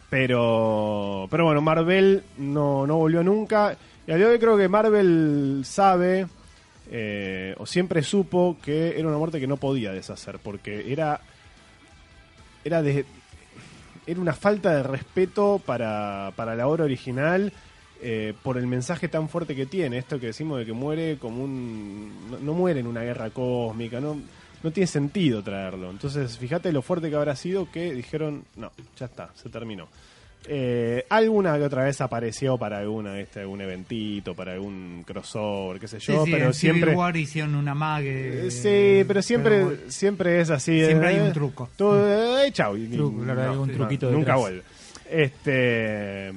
[0.09, 4.67] pero pero bueno, Marvel no, no volvió nunca y al día de hoy creo que
[4.67, 6.27] Marvel sabe
[6.91, 11.21] eh, o siempre supo que era una muerte que no podía deshacer porque era
[12.63, 13.05] era de,
[14.07, 17.53] era una falta de respeto para, para la obra original
[18.01, 19.97] eh, por el mensaje tan fuerte que tiene.
[19.97, 22.29] Esto que decimos de que muere como un.
[22.29, 24.19] No, no muere en una guerra cósmica, no,
[24.65, 25.89] no tiene sentido traerlo.
[25.89, 29.87] Entonces, fíjate lo fuerte que habrá sido que dijeron: no, ya está, se terminó.
[30.47, 35.87] Eh, alguna que otra vez apareció para alguna este algún eventito, para algún crossover, qué
[35.87, 36.95] sé Sí, yo, sí, pero en Civil siempre.
[36.95, 38.47] War hicieron una mague.
[38.47, 40.85] Eh, Sí, pero siempre, pero siempre es así.
[40.85, 41.69] Siempre hay eh, un truco.
[41.79, 42.77] eh, chau.
[42.77, 44.39] y- Truco, claro, algún truquito Nunca detrás.
[44.39, 44.61] vuelve.
[45.09, 46.31] Este.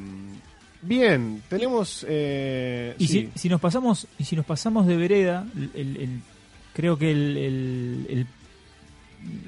[0.80, 2.06] Bien, tenemos.
[2.08, 3.30] eh, Y sí.
[3.34, 6.20] si, si nos pasamos y si nos pasamos de vereda, el- el-
[6.78, 8.26] creo que el, el- el-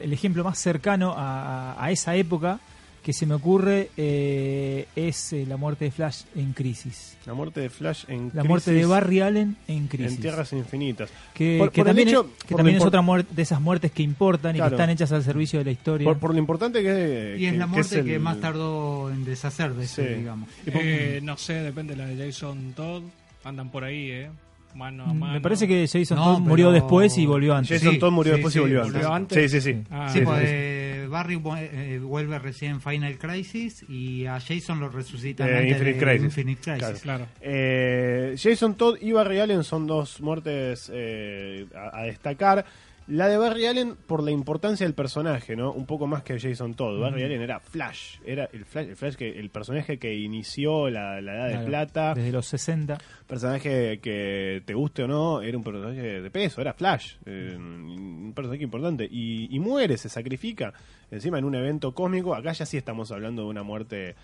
[0.01, 2.59] el ejemplo más cercano a, esa época
[3.05, 7.17] que se me ocurre eh, es eh, la muerte de Flash en Crisis.
[7.25, 10.17] La muerte de Flash en La muerte de Crisis Barry Allen en Crisis.
[10.17, 11.09] En Tierras Infinitas.
[11.33, 13.93] que, Por- que por también, hecho- es, que también es otra muerte de esas muertes
[13.93, 14.71] que importan y Claro.
[14.71, 16.05] que están hechas al servicio de la historia.
[16.05, 17.37] Por, por lo importante que.
[17.39, 20.15] Y es que- la que muerte el- que más tardó en deshacerse, Sí.
[20.19, 20.49] digamos.
[20.67, 23.05] y por- Eh, no sé, depende de la de Jason Todd.
[23.45, 24.31] Andan por ahí, ¿eh?
[24.75, 25.33] Mano a mano.
[25.35, 27.79] Me parece que Jason No, Todd murió pero- después y volvió antes.
[27.79, 29.37] Jason Sí, Todd murió sí, después sí, y volvió ¿volvió antes.
[29.39, 29.51] antes?
[29.53, 29.83] Sí, sí, sí.
[29.91, 30.53] Ah, Sí, Sí, pues sí, sí.
[30.55, 35.57] eh, Barry vu- eh, vuelve recién en Final Crisis y a Jason lo resucitan Eh,
[35.57, 36.25] antes Infinite de Crisis.
[36.25, 36.79] Infinite Crisis.
[36.81, 36.99] Claro.
[37.03, 37.27] Claro.
[37.41, 42.65] Eh, Jason Todd y Barry Allen son dos muertes eh, a, a destacar.
[43.11, 45.73] La de Barry Allen por la importancia del personaje, ¿no?
[45.73, 47.01] Un poco más que Jason Todd.
[47.01, 51.21] Barry Allen era Flash, era el Flash, el Flash que el personaje que inició la,
[51.21, 52.99] la Edad de Plata, Desde los 60.
[53.27, 58.33] personaje que te guste o no, era un personaje de peso, era Flash, eh, un
[58.33, 60.73] personaje importante y, y muere, se sacrifica
[61.11, 62.37] encima en un evento cósmico.
[62.37, 64.15] Acá ya sí estamos hablando de una muerte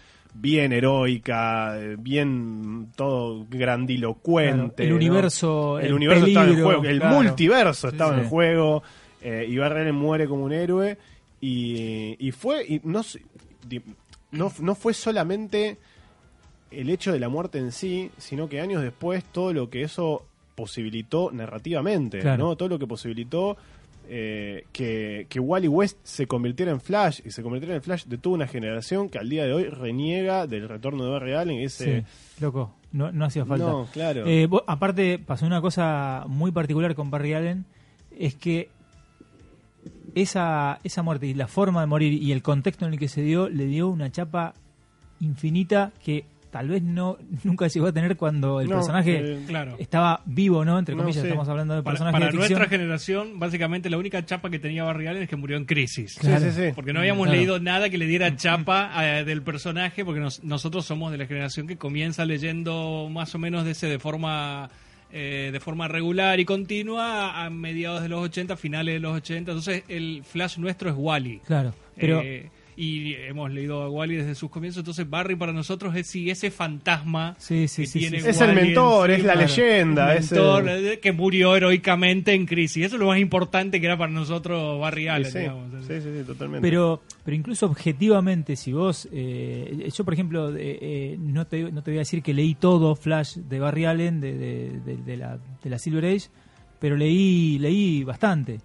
[0.40, 4.75] bien heroica, eh, bien todo grandilocuente.
[4.77, 4.96] Claro, el ¿no?
[4.96, 7.14] universo, el el universo estaba en juego, el claro.
[7.16, 8.83] multiverso Sí, estaba en juego.
[9.22, 9.46] Eh,
[9.92, 10.99] muere como un héroe
[11.40, 13.03] y, y fue y no,
[14.31, 15.79] no no fue solamente
[16.70, 20.25] el hecho de la muerte en sí, sino que años después todo lo que eso
[20.55, 22.44] posibilitó narrativamente, Claro.
[22.44, 22.57] ¿no?
[22.57, 23.57] Todo lo que posibilitó
[24.08, 28.18] eh, que, que Wally West se convirtiera en Flash y se convirtiera en Flash de
[28.18, 31.58] toda una generación que al día de hoy reniega del retorno de Barry Allen.
[31.60, 32.06] Ese, Sí,
[32.42, 33.66] loco, no, no hacía falta.
[33.66, 34.26] No, claro.
[34.26, 37.64] Eh, vos- aparte, pasó una cosa muy particular con Barry Allen,
[38.18, 38.68] es que
[40.14, 43.22] esa, esa muerte y la forma de morir y el contexto en el que se
[43.22, 44.54] dio, le dio una chapa
[45.20, 49.76] infinita que tal vez no nunca llegó a tener cuando el No, personaje eh, Claro.
[49.78, 50.78] estaba vivo, ¿no?
[50.78, 51.28] Entre No, comillas, sí.
[51.28, 54.85] estamos hablando de Para, personajes para de nuestra generación, básicamente la única chapa que tenía
[54.85, 56.12] Barry Allen es que murió en crisis.
[56.14, 56.40] Sí, Claro.
[56.40, 56.72] sí, sí.
[56.74, 57.37] Porque no habíamos Claro.
[57.38, 61.26] leído nada que le diera chapa eh, del personaje, porque nos- nosotros somos de la
[61.26, 64.70] generación que comienza leyendo más o menos de ese de forma
[65.12, 69.52] eh, de forma regular y continua a mediados de los 80, finales de los 80.
[69.52, 71.40] Entonces el flash nuestro es Wally.
[71.46, 75.96] Claro, pero Eh, y hemos leído a Wally desde sus comienzos, entonces Barry para nosotros
[75.96, 79.34] es sí, ese fantasma Sí, sí, que sí, tiene sí, Es el mentor, es la
[79.34, 82.84] leyenda, el es el- eh, que murió heroicamente en crisis.
[82.84, 85.70] Eso es lo más importante que era para nosotros Barry Allen, sí, digamos.
[85.86, 86.60] sí, sí, sí, totalmente.
[86.60, 91.82] Pero, pero incluso objetivamente, si vos, eh, yo por ejemplo, eh, eh, no, te, no
[91.82, 95.16] te voy a decir que leí todo Flash de Barry Allen, de, de- de- de
[95.16, 96.28] la, de la Silver Age,
[96.78, 98.60] pero leí, leí bastante.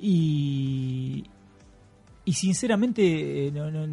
[0.00, 1.24] Y,
[2.28, 3.86] y sinceramente, eh, no- no-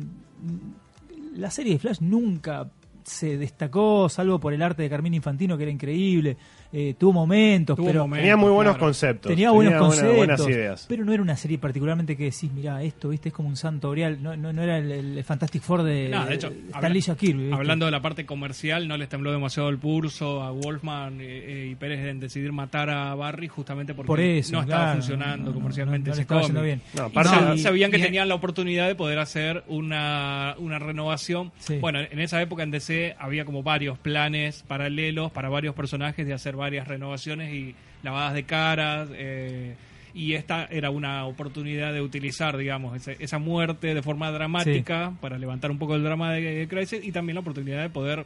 [1.35, 2.69] la serie de Flash nunca
[3.03, 6.37] se destacó, salvo por el arte de Carmine Infantino, que era increíble.
[6.77, 8.85] Eh, tuvo momentos, Tuvo pero momentos, Tenía muy buenos claro.
[8.87, 9.29] conceptos.
[9.29, 10.85] tenía buenos buena- conceptos, buenas ideas.
[10.89, 13.91] pero no era una serie particularmente que decís, mira, esto, viste, es como un santo
[13.91, 16.75] grial, no, no, no era el, el Fantastic Four de, No, de hecho, de habla-
[16.79, 17.51] Stanley Jack Kirby.
[17.53, 21.25] Hablando de la parte comercial, no les tembló demasiado el pulso a Wolfman eh,
[21.63, 24.97] eh, y Pérez en decidir matar a Barry justamente porque por eso, no estaba claro,
[24.99, 26.61] funcionando comercialmente no, no le ese estaba cómic.
[26.61, 26.81] bien.
[26.93, 30.55] No, Y aparte- sa- y- sabían que y- tenían la oportunidad de poder hacer una,
[30.57, 31.51] una renovación.
[31.59, 31.77] Sí.
[31.79, 36.33] Bueno, en esa época en DC había como varios planes paralelos para varios personajes de
[36.33, 39.09] hacer varias renovaciones y lavadas de caras.
[39.13, 39.75] eh,
[40.17, 45.37] y esta era una oportunidad de utilizar, digamos, ese- esa muerte de forma dramática para
[45.37, 48.25] levantar un poco el drama de Crisis y también la oportunidad de poder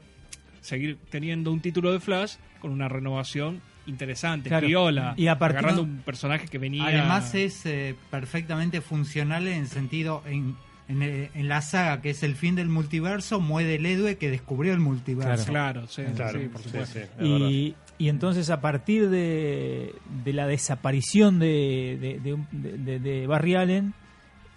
[0.61, 4.67] seguir teniendo un título de Flash con una renovación interesante, Claro.
[4.67, 6.85] criola, Y a partir- agarrando un personaje que venía...
[6.85, 10.55] Además es eh, perfectamente funcional en el sentido, en,
[10.89, 14.29] en, el- en la saga que es el fin del multiverso, muere el héroe que
[14.29, 15.49] descubrió el multiverso.
[15.51, 16.99] Claro, sí, Claro, sí, por supuesto.
[17.19, 17.25] sí.
[17.25, 23.93] Y, y entonces a partir de, de la desaparición de, Barry Allen,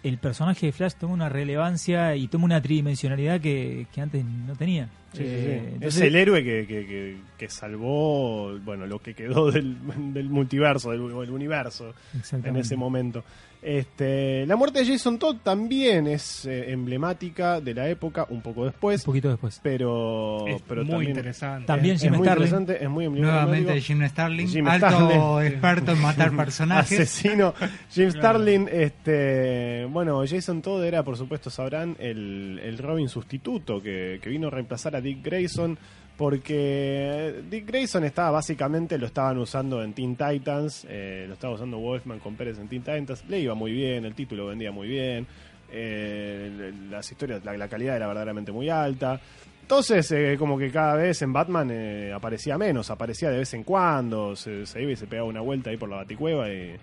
[0.04, 4.54] el personaje de Flash toma una relevancia y toma una tridimensionalidad que, que antes no
[4.54, 4.88] tenía.
[5.12, 5.26] Sí, sí, sí.
[5.26, 9.76] Eh, es el héroe que, que, que, que salvó bueno lo que quedó del,
[10.14, 11.94] del multiverso, del, del universo
[12.32, 13.24] en ese momento.
[13.62, 18.62] Este, la muerte de Jason Todd también es eh, emblemática de la época, un poco
[18.62, 19.60] Un después, poquito después.
[19.62, 21.66] pero, Es pero muy también, interesante.
[21.68, 23.46] También es, Jim es muy interesante, es muy emblemático.
[23.46, 26.98] Nuevamente Jim Starlin, Jim alto experto en matar personajes.
[26.98, 27.54] Asesino
[27.88, 34.18] Jim Starlin, este, bueno, Jason Todd era, por supuesto, sabrán, el, el Robin sustituto que,
[34.20, 35.78] que vino a reemplazar a Dick Grayson,
[36.16, 41.78] porque Dick Grayson estaba básicamente, lo estaban usando en Teen Titans, eh, lo estaba usando
[41.78, 45.26] Wolfman con Pérez en Teen Titans, le iba muy bien, el título vendía muy bien,
[45.70, 49.20] eh, las historias, la, calidad era verdaderamente muy alta.
[49.62, 51.72] Entonces, eh, como que cada vez en Batman
[52.14, 55.70] aparecía menos, aparecía de vez en cuando, se, se iba y se pegaba una vuelta
[55.70, 56.76] ahí por la baticueva y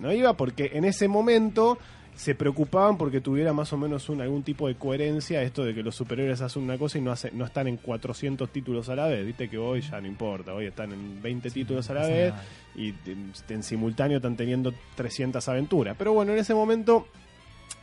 [0.00, 1.78] no iba porque en ese momento
[2.18, 5.84] se preocupaban porque tuviera más o menos un, algún tipo de coherencia esto de que
[5.84, 9.06] los superhéroes hacen una cosa y no, hace, no están en 400 títulos a la
[9.06, 9.24] vez.
[9.24, 12.44] Viste que hoy ya no importa, hoy están en 20 títulos a la vez nada.
[12.74, 15.94] y en, en simultáneo están teniendo 300 aventuras.
[15.96, 17.06] Pero bueno, en ese momento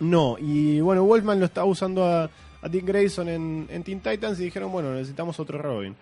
[0.01, 0.35] no.
[0.37, 2.29] Y bueno, Wolfman lo estaba usando a,
[2.61, 5.95] a Dick Grayson en, en Teen Titans y dijeron, bueno, necesitamos otro Robin.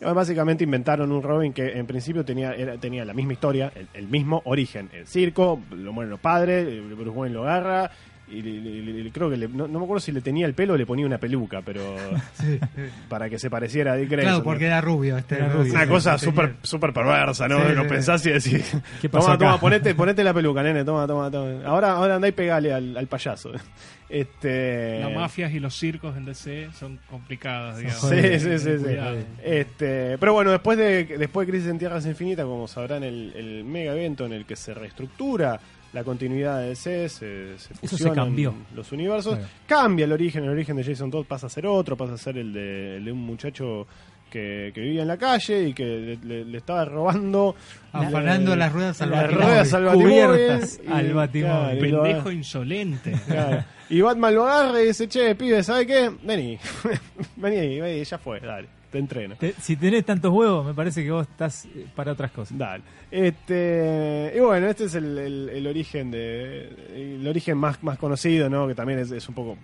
[0.00, 3.88] Y básicamente inventaron un Robin que en principio tenía, era- tenía la misma historia, el,
[3.94, 4.90] el mismo origen.
[4.92, 7.90] El circo, lo mueren los padres, eh, Bruce Wayne lo agarra.
[8.28, 10.46] Y le- le- le- le- creo que le- no, no me acuerdo si le tenía
[10.46, 11.80] el pelo o le ponía una peluca, pero
[12.34, 12.58] Sí.
[13.08, 14.32] para que se pareciera a Dick Grayson.
[14.32, 15.16] Claro, porque era rubio.
[15.16, 15.72] Este, Era rubio.
[15.72, 17.64] Una Sí, cosa súper super perversa, ¿no?
[17.68, 17.88] Sí, Lo sí.
[17.88, 19.44] pensás y decís, ¿Qué pasó toma, acá?
[19.46, 21.64] toma, ponete, ponete la peluca, nene, toma, toma, toma.
[21.64, 23.52] Ahora, ahora andá y pegale al, al payaso.
[24.08, 25.00] Este...
[25.00, 28.00] Las mafias y los circos en DC son complicadas, digamos.
[28.08, 28.96] Sí, sí, sí.
[29.42, 33.64] Este, pero bueno, después de después de Crisis en Tierras Infinitas, como sabrán, el, el
[33.64, 35.58] mega evento en el que se reestructura
[35.92, 38.54] la continuidad de DC, se, se se fusionan cambió.
[38.74, 39.50] los universos, Claro.
[39.66, 42.36] cambia el origen, el origen de Jason Todd pasa a ser otro, pasa a ser
[42.38, 43.86] el de, el de un muchacho
[44.30, 47.54] que, que vivía en la calle y que le, le- le estaba robando
[47.92, 51.78] Afanando le- las ruedas al las ruedas al Cubiertas y- al Batimóvil.
[51.78, 53.12] claro, y lo- Pendejo insolente.
[53.26, 53.64] Claro.
[53.88, 56.10] Y Batman lo agarra y dice, che, pibe, ¿sabe qué?
[56.24, 56.58] Vení,
[57.36, 59.36] vení, vení, ya fue, dale, te entreno.
[59.36, 62.56] Te- si tenés tantos huevos, me parece que vos estás eh, para otras cosas.
[62.56, 62.82] Dale.
[63.10, 66.68] Este, y bueno, este es el, el- el origen de
[67.18, 68.66] el origen más, más conocido, ¿no?
[68.68, 69.56] Que también es, es un poco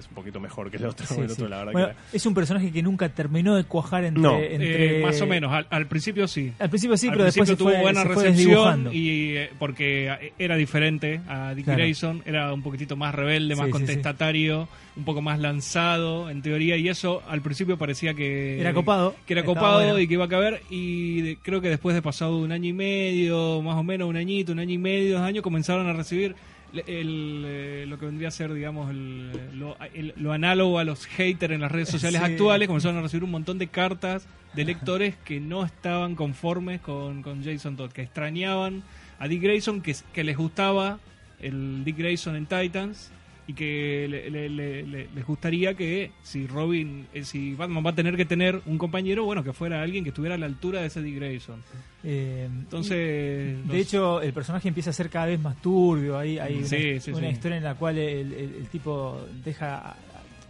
[0.00, 1.32] es, un poquito mejor que el otro, Sí, el sí.
[1.34, 4.22] otro la verdad Bueno, que es un personaje que nunca terminó de cuajar entre.
[4.22, 4.38] No.
[4.38, 6.52] entre- Eh, más o menos, al, al principio sí.
[6.58, 8.92] Al principio sí, Al pero después principio se tuvo fue, buena se fue recepción desdibujando.
[8.92, 11.78] y eh, porque era diferente a Dick Claro.
[11.78, 13.84] Grayson, era un poquitito más rebelde, más Sí, sí, sí.
[13.86, 19.14] contestatario, un poco más lanzado en teoría y eso al principio parecía que Era copado.
[19.26, 19.98] que era Estaba copado bueno.
[19.98, 22.72] y que iba a caber y de- creo que después de pasado un año y
[22.72, 26.34] medio, más o menos un añito, un año y medio, dos años comenzaron a recibir
[26.72, 31.06] el, eh, lo que vendría a ser digamos el, lo, el- lo análogo a los
[31.06, 32.32] haters en las redes sociales Sí.
[32.32, 37.22] actuales comenzaron a recibir un montón de cartas de lectores que no estaban conformes con,
[37.22, 38.82] con Jason Todd que extrañaban
[39.18, 40.98] a Dick Grayson que, que les gustaba
[41.40, 43.10] el Dick Grayson en Titans
[43.50, 47.90] y que le- le- le- le- les gustaría que si Robin, eh, si Batman va
[47.90, 50.80] a tener que tener un compañero, bueno, que fuera alguien que estuviera a la altura
[50.80, 51.60] de ese Dick Grayson.
[52.04, 56.16] Eh, Entonces, de los- hecho, el personaje empieza a ser cada vez más turbio.
[56.18, 57.32] Hay, hay una, Sí, sí, una sí.
[57.32, 59.96] historia en la cual el, el- el tipo deja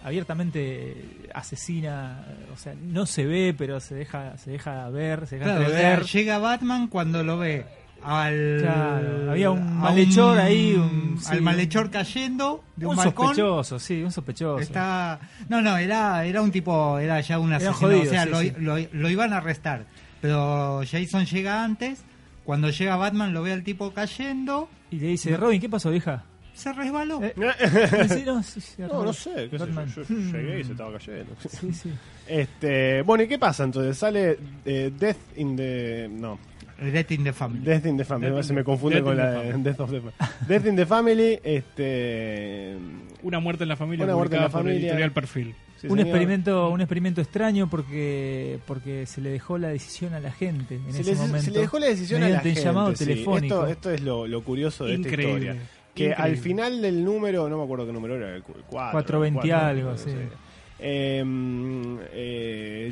[0.02, 0.96] abiertamente
[1.34, 5.64] asesina, o sea, no se ve, pero se deja, se deja ver, se deja Claro,
[5.66, 6.04] entrever.
[6.04, 7.64] llega Batman cuando lo ve
[8.02, 13.26] al Claro, había un malhechor ahí, un- sí, al malhechor cayendo de un, un balcón.
[13.28, 14.58] sospechoso, sí, un sospechoso.
[14.60, 18.30] Está no, no, era era un tipo, era ya un asesino, jodido, o sea, sí,
[18.30, 18.52] lo, sí.
[18.58, 19.84] lo- lo iban a arrestar.
[20.20, 22.02] Pero Jason llega antes,
[22.44, 26.24] cuando llega Batman lo ve al tipo cayendo, Y le dice, Robin, ¿qué pasó, vieja?
[26.52, 27.22] se resbaló.
[27.22, 27.32] Eh,
[28.10, 29.86] Sí, no, sí, sí, No, sé, qué sé yo, Batman.
[29.94, 31.32] yo, llegué y se estaba cayendo.
[31.48, 31.90] Sí, sí.
[32.26, 33.96] Este, bueno, ¿y qué pasa entonces?
[33.96, 36.08] Sale eh, Death in the...
[36.10, 36.38] No,
[36.80, 37.60] Death in the Family.
[37.64, 39.30] Death in the Family, Death in se the- me confunde Death con in la the
[39.38, 39.62] de Family.
[39.64, 40.46] Death of the Family.
[40.48, 42.76] Death in the Family, este...
[43.22, 44.80] una muerte en la familia Una muerte en la familia.
[44.80, 45.54] Editorial Perfil.
[45.80, 46.06] sí, un señor.
[46.06, 50.92] experimento un experimento extraño porque porque se le dejó la decisión a la gente en
[50.92, 52.60] Se ese le, se momento le dejó la decisión a la gente.
[52.62, 53.04] llamado sí.
[53.04, 55.32] telefónico Esto, esto es lo, lo curioso de esta Increíble.
[55.46, 55.62] historia.
[55.94, 56.30] Que Increíble.
[56.32, 58.64] al final del número, no me acuerdo qué número era, el 4.
[58.70, 60.10] 420 y algo, sí.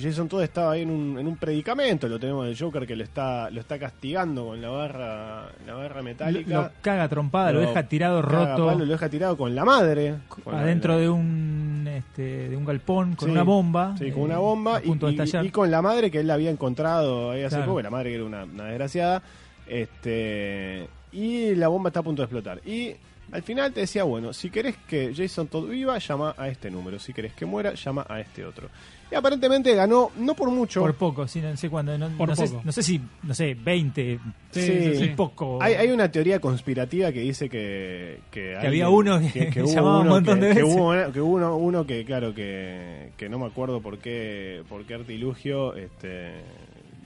[0.00, 3.04] Jason Todd estaba ahí en un, en un predicamento, lo tenemos del Joker que lo
[3.04, 6.54] está, lo está castigando con la barra, la barra metálica.
[6.54, 10.14] lo caga trompada lo, Lo deja tirado roto palo, lo deja tirado con la madre.
[10.28, 14.22] con adentro la- de un este, de un galpón con Sí, una bomba Sí, con
[14.22, 17.72] eh, una bomba y, con la madre que él la había encontrado ahí hace Claro.
[17.72, 19.22] poco, la madre que era una, una desgraciada.
[19.66, 22.60] Este, y la bomba está a punto de explotar.
[22.66, 22.94] Y
[23.30, 26.98] al final te decía, bueno, si querés que Jason Todd viva, llama a este número.
[26.98, 28.68] Si querés que muera, llama a este otro.
[29.10, 30.80] Y aparentemente ganó, no por mucho.
[30.82, 32.60] por poco sí, no sé cuándo no, Por no sé, poco.
[32.64, 34.66] no sé si no sé 20 Sí, Sí.
[34.66, 35.06] sí, y sí.
[35.16, 40.08] poco Hay, hay una teoría conspirativa que dice que, que, había uno que llamaba un
[40.08, 40.74] montón que, de que veces.
[40.76, 44.84] hubo, que hubo uno, uno que, claro, que, que no me acuerdo por qué, por
[44.84, 46.32] qué artilugio este,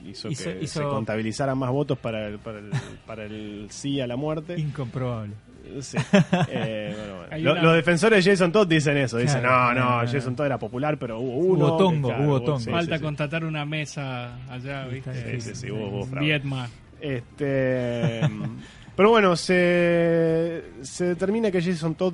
[0.05, 2.69] hizo, Hizo- que hizo- se contabilizaran más votos para el, para el,
[3.07, 4.55] para el sí a la muerte.
[4.59, 5.33] incomprobable
[5.81, 5.97] Sí.
[6.49, 7.27] Eh, bueno, bueno.
[7.31, 9.17] Hay Lo- una- Los defensores de Jason Todd dicen eso.
[9.17, 10.11] Dicen, Claro, no, no, claro.
[10.11, 11.65] Jason Todd era popular, pero hubo uno.
[11.67, 12.59] Hubo tongo, hubo tongo.
[12.59, 13.03] Falta sí, sí.
[13.03, 15.39] contratar una mesa allá, ¿viste?
[15.39, 16.19] Sí, sí, sí, hubo, hubo.
[16.19, 16.67] Vietma.
[16.99, 18.21] Este,
[18.95, 22.13] pero bueno, se, se determina que Jason Todd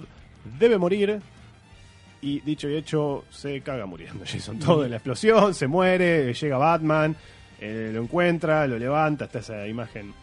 [0.59, 1.19] debe morir.
[2.21, 6.57] Y dicho y hecho, se caga muriendo Jason Todd en la explosión, se muere, llega
[6.57, 7.15] Batman,
[7.61, 10.13] eh, lo encuentra, lo levanta, está esa imagen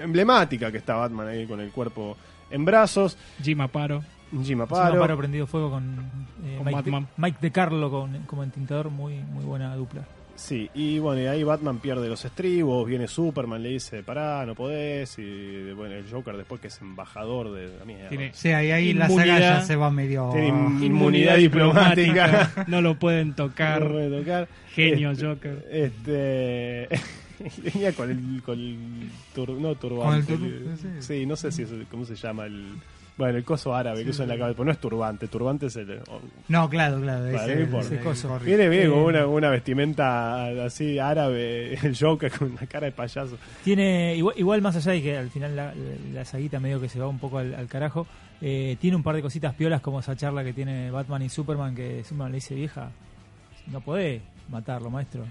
[0.00, 2.16] emblemática que está Batman ahí con el cuerpo
[2.52, 4.02] en brazos, Jim Aparo.
[4.44, 4.98] Jim Aparo.
[5.00, 5.98] Paro prendido fuego con,
[6.44, 7.02] eh, Con Mike, Batman.
[7.04, 10.02] de, Mike de Carlo con, como entintador muy muy buena dupla
[10.34, 14.54] Sí, y bueno, y ahí Batman pierde los estribos, viene Superman, le dice, pará, no
[14.54, 18.08] podés, y bueno, el Joker después que es embajador de la mierda.
[18.08, 19.58] Tiene Sí, ahí, ahí la saga Inmunidad.
[19.60, 20.30] ya se va medio...
[20.32, 22.50] Tiene in- Inmunidad diplomática.
[22.66, 23.86] no lo pueden No tocar.
[23.86, 24.48] puede tocar.
[24.74, 25.66] Genio Este, Joker.
[25.70, 26.88] Este.
[27.74, 28.42] Venía con el.
[28.42, 30.34] Con el tur- no, turbante.
[30.34, 30.88] Con el tur- sí.
[31.20, 32.64] sí, no sé si es, cómo se llama el.
[33.14, 34.54] Bueno, el coso árabe que usa en la cabeza.
[34.56, 35.28] Pero no es turbante.
[35.28, 36.00] Turbante es el.
[36.08, 37.24] oh, No, claro, claro.
[37.30, 38.38] Vale, ese- no ese coso.
[38.40, 41.74] Viene bien con Eh, una, una vestimenta así árabe.
[41.82, 43.36] El Joker con una cara de payaso.
[43.64, 45.74] Tiene, igual, igual más allá de que al final la,
[46.14, 48.06] la saguita medio que se va un poco al, al carajo,
[48.40, 51.74] eh, tiene un par de cositas piolas como esa charla que tiene Batman y Superman,
[51.74, 52.90] que Superman le dice, vieja,
[53.66, 55.24] no podés matarlo, maestro.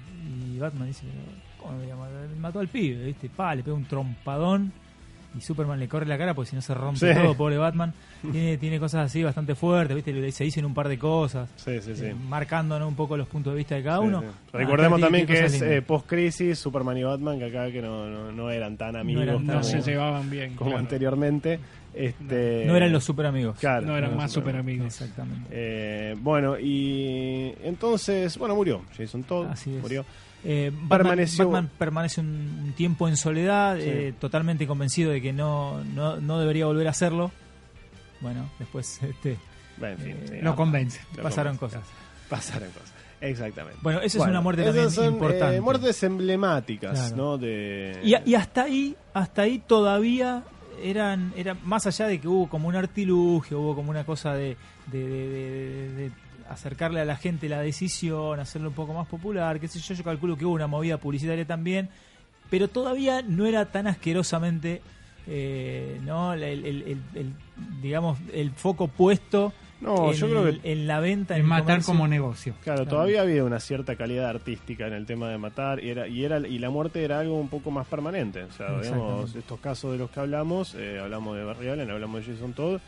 [0.54, 1.06] Y Batman dice,
[2.40, 3.30] Mató al pibe, ¿viste?
[3.30, 4.72] Pa, le pega un trompadón
[5.38, 7.20] y Superman le corre la cara porque si no se rompe Sí.
[7.20, 7.94] todo, pobre Batman.
[8.32, 10.12] Tiene, tiene cosas así bastante fuertes, ¿viste?
[10.14, 11.50] Le- Se dicen un par de cosas.
[11.56, 12.06] Sí, sí, sí.
[12.06, 14.22] eh, marcándonos un poco los puntos de vista de cada Sí, uno.
[14.22, 14.28] sí.
[14.30, 18.32] Ah, Recordemos también que es eh, post-crisis, Superman y Batman, que acá que no, no,
[18.32, 20.56] no eran tan amigos eran tan como, No se llevaban bien.
[20.56, 20.84] como claro.
[20.84, 21.60] anteriormente.
[21.94, 23.58] Este, No eran los super amigos.
[23.60, 24.88] Claro, No eran más super amigos.
[24.88, 25.48] Exactamente.
[25.52, 28.82] Eh, bueno, y entonces, bueno, murió.
[28.98, 29.82] Jason Todd Así es.
[29.82, 30.06] murió.
[30.44, 32.28] Eh, Batman, Permaneció- Batman permanece un,
[32.66, 33.84] un tiempo en soledad, Sí.
[33.86, 37.32] eh, totalmente convencido de que no, no, no debería volver a hacerlo.
[38.22, 39.38] Bueno, después este,
[39.78, 41.00] Bueno, en fin, Eh, ah, convence.
[41.22, 41.80] pasaron convence.
[41.80, 42.30] cosas.
[42.30, 42.94] Pasaron cosas.
[43.22, 43.78] Exactamente.
[43.84, 45.62] Bueno, esa es Bueno, una muerte también son, importante.
[45.62, 47.16] muertes emblemáticas, Claro.
[47.16, 47.38] ¿no?
[47.38, 48.00] De...
[48.04, 50.44] Y, y hasta ahí, hasta ahí todavía
[50.84, 54.58] eran, era más allá de que hubo como un artilugio, hubo como una cosa de-
[54.92, 56.12] de- de
[56.52, 60.04] acercarle a la gente la decisión, hacerlo un poco más popular, qué sé yo, yo
[60.04, 61.90] calculo que hubo una movida publicitaria también,
[62.50, 64.82] pero todavía no era tan asquerosamente,
[65.28, 67.34] eh, no, el, el- el- el-
[67.82, 71.94] digamos, el foco puesto No, en, yo creo que en la venta, en matar comercio.
[71.94, 72.54] como negocio.
[72.64, 72.90] Claro, Claro.
[72.90, 76.40] todavía había una cierta calidad artística en el tema de matar y era y era
[76.40, 78.44] y la muerte era algo un poco más permanente.
[78.44, 82.26] O sea, digamos, estos casos de los que hablamos, eh, hablamos de Barry Allen, hablamos
[82.26, 82.80] de Jason Todd,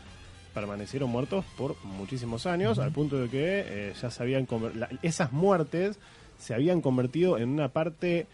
[0.54, 5.32] permanecieron muertos por muchísimos años, al punto de que eh, ya se habían la- esas
[5.32, 5.98] muertes
[6.38, 8.26] se habían convertido en una parte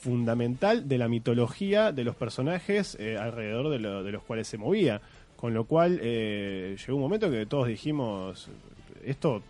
[0.00, 4.58] fundamental de la mitología de los personajes eh, alrededor de, lo- de los cuales se
[4.58, 5.00] movía.
[5.36, 8.48] Con lo cual eh, llegó un momento que todos dijimos,
[9.04, 9.40] esto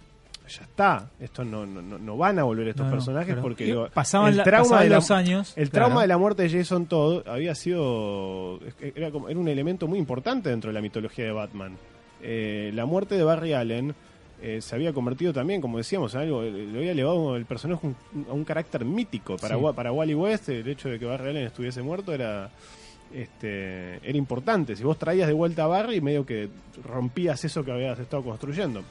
[0.49, 3.43] ya está, esto no, no, no- van a volver estos No, personajes claro.
[3.43, 5.87] porque lo- pasaban el la- trauma pasaban de la- los años, el claro.
[5.87, 9.99] trauma de la muerte de Jason Todd había sido era, como- era un elemento muy
[9.99, 11.77] importante dentro de la mitología de Batman.
[12.23, 13.95] Eh, la muerte de Barry Allen
[14.41, 17.87] eh, se había convertido también, como decíamos, en algo, eh, le había elevado el personaje
[17.87, 19.63] un- a un carácter mítico para, Sí.
[19.75, 20.49] Para Wally West.
[20.49, 22.51] El hecho de que Barry Allen estuviese muerto era
[23.15, 24.77] este era importante.
[24.77, 26.49] Si vos traías de vuelta a Barry, medio que
[26.85, 28.83] rompías eso que habías estado construyendo.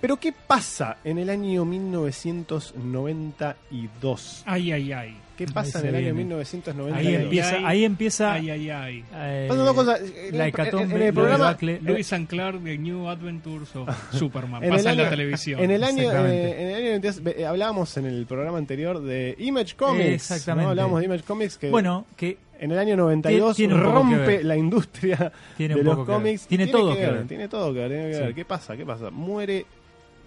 [0.00, 4.42] Pero ¿qué pasa en el año 1992?
[4.46, 5.16] Ay, ay, ay.
[5.36, 6.24] ¿Qué Ahí pasa en se el año viene.
[6.24, 6.98] 1992?
[6.98, 7.62] Ahí empieza, ay.
[7.64, 9.04] ahí empieza Ay, ay, ay.
[9.14, 10.00] eh, Pasan dos cosas.
[10.00, 11.80] En la el- hecatombe, en el programa- debacle.
[11.80, 14.64] Lewis and Clark, The New Adventures of Superman.
[14.64, 15.60] En Pasa el en la año- televisión.
[15.60, 19.36] En el año, eh, en el año 92, eh, hablábamos en el programa anterior de
[19.38, 20.06] Image Comics.
[20.08, 20.64] Exactamente.
[20.64, 20.70] ¿no?
[20.70, 25.30] Hablábamos de Image Comics que bueno, que en el año 92 Tiene rompe la industria
[25.56, 26.48] Tiene de los cómics.
[26.48, 27.26] Tiene todo que ver, ver.
[27.28, 27.88] Tiene todo que ver.
[27.90, 28.20] tiene que Sí.
[28.22, 28.34] ver.
[28.34, 28.76] ¿Qué pasa?
[28.76, 29.10] ¿Qué pasa?
[29.10, 29.66] Muere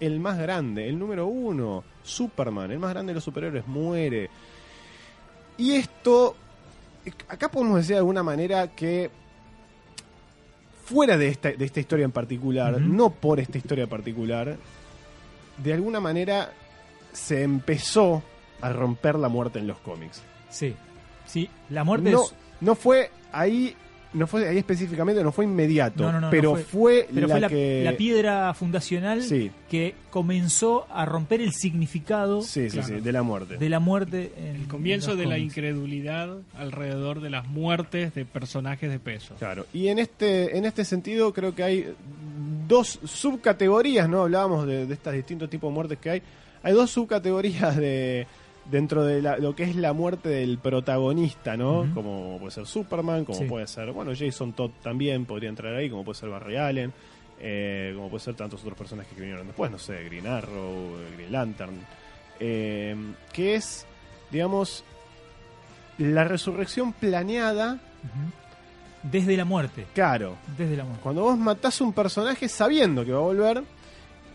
[0.02, 4.28] el más grande, el número uno, Superman, el más grande de los superhéroes, muere.
[5.56, 6.34] Y esto,
[7.28, 9.10] acá podemos decir de alguna manera que
[10.84, 14.56] fuera de esta, de esta historia en particular, no por esta historia particular,
[15.58, 16.52] de alguna manera
[17.12, 18.24] se empezó
[18.60, 20.20] a romper la muerte en los cómics.
[20.50, 20.74] sí,
[21.26, 23.76] sí, la muerte No, es no fue ahí,
[24.14, 27.26] no fue ahí específicamente, no fue inmediato, No, no, no, pero no fue, fue- pero
[27.26, 29.50] la fue la, que la piedra fundacional Sí.
[29.70, 32.88] que comenzó a romper el significado Sí, sí, Claro.
[32.96, 33.56] sí, de la muerte.
[33.56, 38.90] de la muerte en El comienzo de la incredulidad alrededor de las muertes de personajes
[38.90, 39.34] de peso.
[39.38, 41.94] Claro, y en este, en este sentido creo que hay
[42.68, 44.22] dos subcategorías, ¿no?
[44.22, 46.22] Hablábamos de, de estos distintos tipos de muertes que hay.
[46.62, 48.26] Hay dos subcategorías de
[48.64, 51.88] dentro de la- lo que es la muerte del protagonista, ¿no?
[51.94, 53.44] Como puede ser Superman, como Sí.
[53.46, 56.92] puede ser, bueno, Jason Todd también podría entrar ahí, como puede ser Barry Allen,
[57.40, 61.08] eh, como puede ser tantos otros personajes que vinieron después, no sé, Green Arrow, eh,
[61.16, 61.74] Green Lantern,
[62.38, 62.96] eh,
[63.32, 63.84] que es,
[64.30, 64.84] digamos,
[65.98, 67.78] la resurrección planeada,
[69.02, 71.02] desde la muerte, claro, desde la muerte.
[71.02, 73.62] cuando vos matás un personaje sabiendo que va a volver.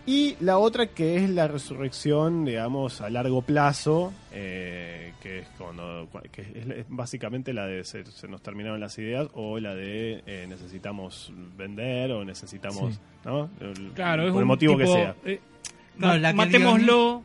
[0.08, 6.08] Y la otra que es la resurrección, digamos, a largo plazo, eh, que es cuando
[6.32, 10.46] que es, básicamente la de se, se nos terminaron las ideas o la de eh,
[10.48, 13.00] necesitamos vender o necesitamos, Sí.
[13.26, 13.50] ¿no?
[13.60, 15.16] El- Claro, es el un motivo tipo, que sea.
[15.26, 15.42] eh,
[15.98, 17.24] No, ma- la que el matémoslo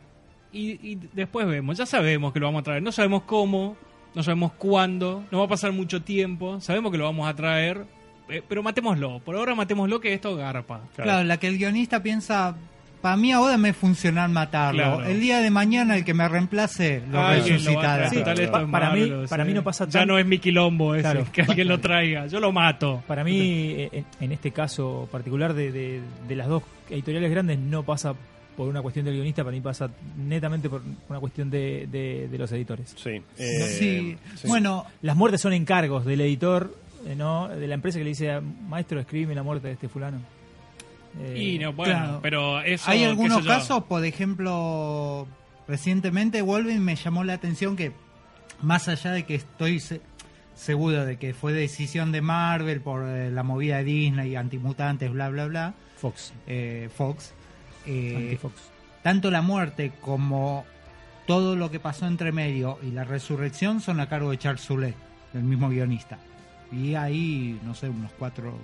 [0.51, 1.77] y, y después vemos.
[1.77, 2.83] Ya sabemos que lo vamos a traer.
[2.83, 3.77] No sabemos cómo,
[4.13, 6.59] no sabemos cuándo, no va a pasar mucho tiempo.
[6.59, 7.85] Sabemos que lo vamos a traer,
[8.27, 9.19] eh, pero matémoslo.
[9.21, 10.81] Por ahora matémoslo que esto garpa.
[10.97, 11.23] Claro.
[11.23, 12.55] la que el guionista piensa,
[13.03, 14.81] para mí ahora me es funcional matarlo.
[14.81, 15.03] Claro.
[15.05, 18.09] El día de mañana el que me reemplace lo Alguien lo va a resucitará.
[18.09, 19.47] Sí, pa- para mí- Marvel, para sí.
[19.49, 21.25] mí no pasa Ya tan- no es mi quilombo ese, Claro.
[21.31, 22.25] que alguien lo traiga.
[22.27, 23.03] Yo lo mato.
[23.05, 23.37] Para mí,
[23.77, 28.15] eh, en, en este caso particular de, de- de las dos editoriales grandes, no pasa
[28.55, 32.37] por una cuestión del guionista, para mí pasa netamente por una cuestión de, de- de
[32.37, 32.93] los editores.
[32.95, 33.21] Sí.
[33.35, 33.43] Sí.
[33.43, 34.47] eh, sí.
[34.47, 36.73] Bueno, Las muertes son encargos del editor,
[37.05, 38.39] eh, no de la empresa que le dice,
[38.69, 40.19] maestro, escribe la muerte de este fulano.
[41.19, 42.19] Eh, Y no, bueno, claro.
[42.21, 42.89] pero eso.
[42.89, 45.27] hay qué algunos casos, por ejemplo,
[45.67, 47.91] recientemente Wolverine me llamó la atención que,
[48.61, 50.01] más allá de que estoy se-
[50.55, 55.29] seguro de que fue decisión de Marvel por eh, la movida de Disney, antimutantes, bla,
[55.29, 57.33] bla, bla, Fox, eh, Fox,
[57.85, 58.55] eh, anti-Fox.
[59.03, 60.65] tanto la muerte como
[61.27, 64.93] todo lo que pasó entre medio y la resurrección son a cargo de Charles Soule,
[65.33, 66.17] el mismo guionista.
[66.71, 68.57] Y ahí, no sé, unos cuatro,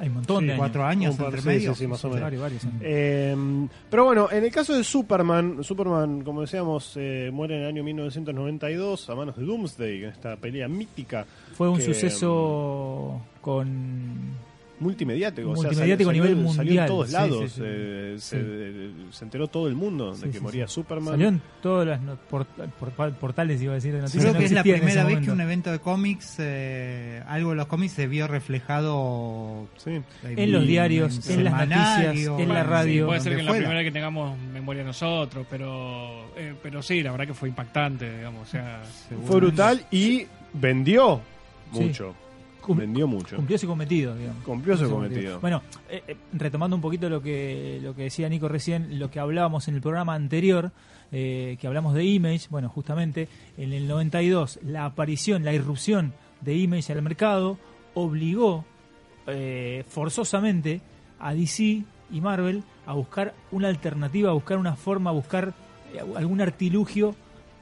[0.00, 0.58] Hay un montón Sí, de años.
[0.58, 1.74] cuatro años par- entre medio.
[1.74, 2.22] sí, sí, más o menos.
[2.22, 2.76] Varios, varios años.
[2.80, 3.36] Eh,
[3.90, 7.84] pero bueno, en el caso de Superman, Superman, como decíamos, eh, muere en el año
[7.84, 14.30] 1992 a manos de Doomsday, en esta pelea mítica Fue un que, suceso con
[14.80, 15.50] multimediático.
[15.50, 17.50] o sea, Multimediático salió- a nivel salió- Salió en mundial, todos lados.
[17.52, 17.62] sí, sí.
[17.64, 18.36] eh, Sí.
[19.10, 20.74] Se, se enteró todo el mundo Sí, de que sí, moría sí.
[20.74, 21.12] Superman.
[21.14, 24.22] Salió en todas las no- port- por- portales, iba a decir, de noticias.
[24.24, 27.50] Creo no que es la en primera vez que un evento de cómics, eh, algo
[27.50, 30.00] de los cómics se vio reflejado Sí.
[30.24, 33.04] En los diarios, en las semanario, noticias, en la radio.
[33.04, 37.02] Sí, puede ser que en la primera que tengamos memoria nosotros, pero eh, pero sí,
[37.02, 38.48] la verdad que fue impactante, digamos.
[38.48, 38.82] O sea,
[39.26, 41.20] Fue brutal y vendió
[41.72, 41.80] Sí.
[41.80, 42.14] mucho.
[42.68, 43.36] Vendió mucho.
[43.36, 44.44] Cumplió su cometido, digamos.
[44.44, 45.40] Cumplió su cometido.
[45.40, 49.20] Bueno, eh, eh, retomando un poquito lo que lo que decía Nico recién, lo que
[49.20, 50.72] hablábamos en el programa anterior,
[51.12, 56.54] eh, que hablamos de Image, bueno, justamente en el 92 la aparición, la irrupción de
[56.56, 57.58] Image al mercado
[57.94, 58.64] obligó
[59.26, 60.80] eh, forzosamente
[61.18, 61.82] a DC
[62.12, 65.52] y Marvel a buscar una alternativa, a buscar una forma, a buscar
[66.16, 67.16] algún artilugio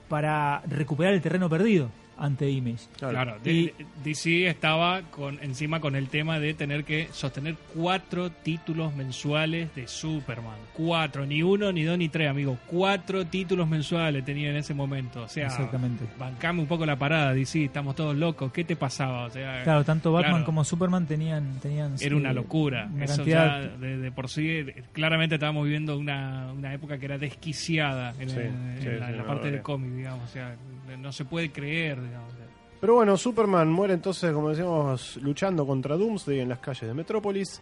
[0.08, 2.84] para recuperar el terreno perdido ante Image.
[2.98, 8.30] Claro, Y- D- DC estaba con encima con el tema de tener que sostener cuatro
[8.30, 10.56] títulos mensuales de Superman.
[10.74, 12.58] Cuatro, ni uno, ni dos, ni tres, amigo.
[12.66, 15.22] Cuatro títulos mensuales tenía en ese momento.
[15.22, 16.04] O sea, Exactamente.
[16.18, 18.52] bancame un poco la parada, DC, estamos todos locos.
[18.52, 19.24] ¿Qué te pasaba?
[19.26, 20.44] O sea, Claro, tanto Batman claro.
[20.46, 22.88] como Superman tenían, tenían Era una locura.
[22.92, 27.04] una Eso ya de, de por sí, eh, claramente estábamos viviendo una, una época que
[27.06, 29.56] era desquiciada en, Sí, en sí, la, sí, en la parte vale.
[29.56, 30.24] de cómic, digamos.
[30.28, 30.54] O sea,
[30.96, 32.32] no se puede creer, digamos.
[32.80, 37.60] Pero bueno, Superman muere entonces, como decíamos, luchando contra Doomsday en las calles de Metrópolis.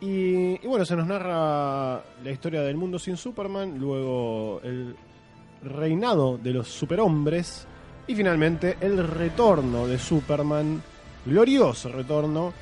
[0.00, 4.96] Y, y bueno, se nos narra la historia del mundo sin Superman, luego el
[5.62, 7.66] reinado de los superhombres
[8.06, 10.82] y finalmente el retorno de Superman,
[11.24, 12.52] glorioso retorno,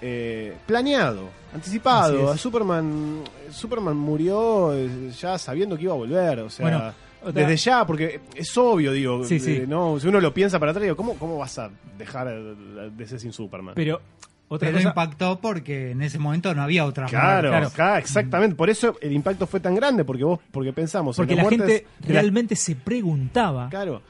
[0.00, 2.30] eh, planeado, anticipado.
[2.30, 6.64] A Superman, Superman murió eh, ya sabiendo que iba a volver, o sea...
[6.64, 9.56] Bueno, Desde ya, porque es obvio, digo, Sí, sí.
[9.56, 13.06] eh, no, si uno lo piensa para atrás, digo, ¿cómo, cómo vas a dejar de
[13.06, 13.74] ser sin Superman?
[13.74, 14.00] Pero
[14.48, 17.74] otra Pero cosa, impactó porque en ese momento no había otra Claro, muerte.
[17.74, 18.54] claro, exactamente.
[18.54, 21.86] Por eso el impacto fue tan grande, porque vos, porque pensamos porque en la gente
[22.02, 23.68] la- realmente se preguntaba.
[23.70, 24.02] Claro,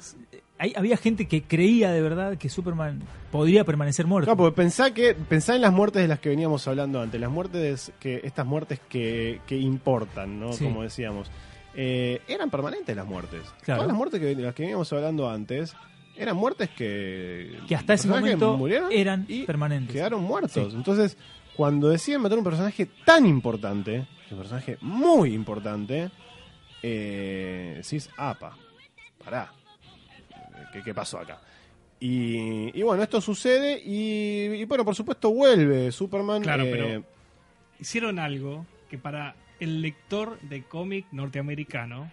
[0.58, 4.24] Hay- había gente que creía de verdad que Superman podría permanecer muerto.
[4.24, 7.30] Claro, porque pensá que pensá en las muertes de las que veníamos hablando antes, las
[7.30, 10.54] muertes que estas muertes que, que importan, ¿no?
[10.54, 10.64] Sí.
[10.64, 11.30] Como decíamos,
[11.76, 13.42] eh, eran permanentes las muertes.
[13.62, 13.80] Claro.
[13.80, 15.76] Todas las muertes que de las que veníamos hablando antes
[16.16, 19.94] eran muertes que que hasta ese momento murieron eran y permanentes.
[19.94, 20.52] quedaron muertos.
[20.72, 20.76] Sí.
[20.76, 21.16] Entonces,
[21.54, 26.10] cuando deciden matar un personaje tan importante, un personaje muy importante,
[26.82, 28.56] eh, decís, apa,
[29.22, 29.52] pará,
[30.72, 31.40] ¿qué, qué pasó acá?
[31.98, 36.42] Y, y bueno, esto sucede y, y bueno, por supuesto vuelve Superman.
[36.42, 37.04] Claro, eh, pero
[37.80, 42.10] hicieron algo que para el lector de cómic norteamericano,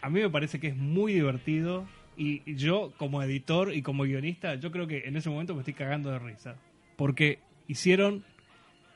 [0.00, 1.86] a mí me parece que es muy divertido.
[2.16, 5.74] Y yo, como editor y como guionista, yo creo que en ese momento me estoy
[5.74, 6.56] cagando de risa.
[6.96, 7.38] Porque
[7.68, 8.24] hicieron.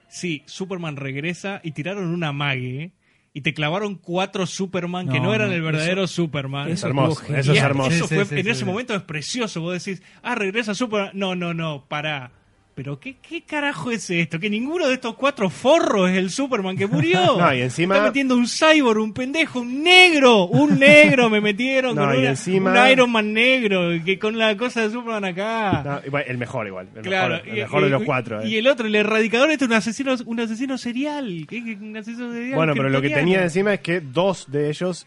[0.08, 2.92] Sí, Superman regresa y tiraron una mague.
[3.32, 6.70] Y te clavaron cuatro Superman que No, eran el verdadero Superman.
[6.70, 7.90] es hermoso, eso es hermoso.
[7.90, 9.60] Eso fue, sí, en sí, ese momento es precioso.
[9.60, 11.10] Vos decís, ah, regresa Superman.
[11.14, 12.32] No, no, no, pará.
[12.76, 14.38] Pero ¿qué, ¿qué carajo es esto?
[14.38, 17.16] Que ninguno de estos cuatro forros es el Superman que murió.
[17.38, 20.44] No, y encima- Está metiendo un cyborg, un pendejo, un negro.
[20.44, 23.88] Un negro me metieron No, con y una- encima- un Iron Man negro.
[24.04, 26.02] Que con la cosa de Superman acá.
[26.12, 28.42] no, el mejor igual, el Claro, mejor, el y- mejor de los cuatro.
[28.42, 28.48] eh.
[28.48, 31.46] Y el otro, el erradicador, este es un asesino, un asesino serial.
[31.48, 34.68] ¿Qué- qué- Un asesino serial Bueno, pero lo que tenía encima es que dos de
[34.68, 35.06] ellos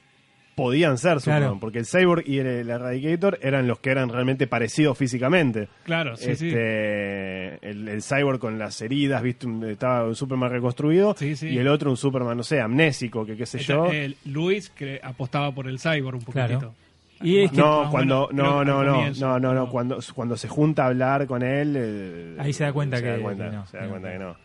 [0.56, 1.58] podían ser Superman, Claro.
[1.62, 5.70] porque el Cyborg y el, el Eradicator eran los que eran realmente parecidos físicamente.
[5.84, 6.48] Claro, sí, sí.
[6.50, 11.48] este, El, el Cyborg con las heridas, viste, estaba un Superman reconstruido, Sí, sí.
[11.50, 13.86] y el otro un Superman, no sé, amnésico, que qué sé Este, yo.
[13.92, 16.60] eh, Luis que apostaba por el cyborg un poquitito.
[16.60, 16.74] Claro.
[17.22, 19.70] Y es que- no, cuando, menos, no, no, no, comienzo, no, no, no, no.
[19.70, 23.10] cuando, cuando se junta a hablar con él, eh, Ahí se da cuenta se que-
[23.10, 23.66] da cuenta, que no.
[23.68, 24.36] se da No, cuenta que no.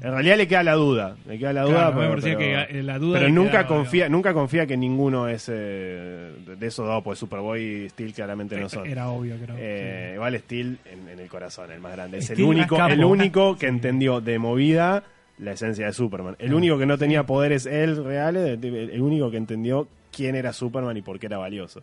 [0.00, 2.82] En realidad le queda la duda, le queda la duda, Claro, pero, parecía pero- que,
[2.82, 7.02] la duda pero le nunca confía, nunca confía que ninguno es eh, de esos dos,
[7.04, 8.86] pues Superboy y Steel claramente no son.
[8.86, 9.54] Era obvio que no.
[9.56, 12.18] Eh, Igual Steel en, en el corazón, el más grande.
[12.18, 12.92] Es el único, capo.
[12.92, 15.04] el único que entendió de movida
[15.38, 16.34] la esencia de Superman.
[16.40, 20.96] El único que no tenía poderes él reales, el, único que entendió quién era Superman
[20.96, 21.80] y por qué era valioso.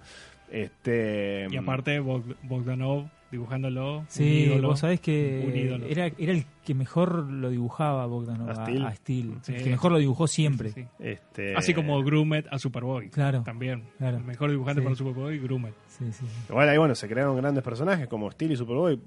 [0.51, 3.99] Este Y aparte, Bog- Bogdanov dibujándolo.
[3.99, 8.49] un Sí, ídolo, vos sabés que un era, era el que mejor lo dibujaba Bogdanov
[8.49, 8.85] ¿A Steel?
[8.85, 9.33] a Steel.
[9.41, 9.53] Sí.
[9.55, 10.71] El que mejor lo dibujó siempre.
[10.71, 10.87] Sí, sí.
[10.99, 13.09] este Así como Grumet a Superboy.
[13.09, 13.83] Claro, También.
[13.97, 14.17] claro.
[14.17, 14.83] El mejor dibujante Sí.
[14.83, 15.73] para Superboy, Grumet.
[15.87, 16.25] Sí, sí, sí.
[16.49, 18.99] Igual ahí bueno, se crearon grandes personajes como Steel y Superboy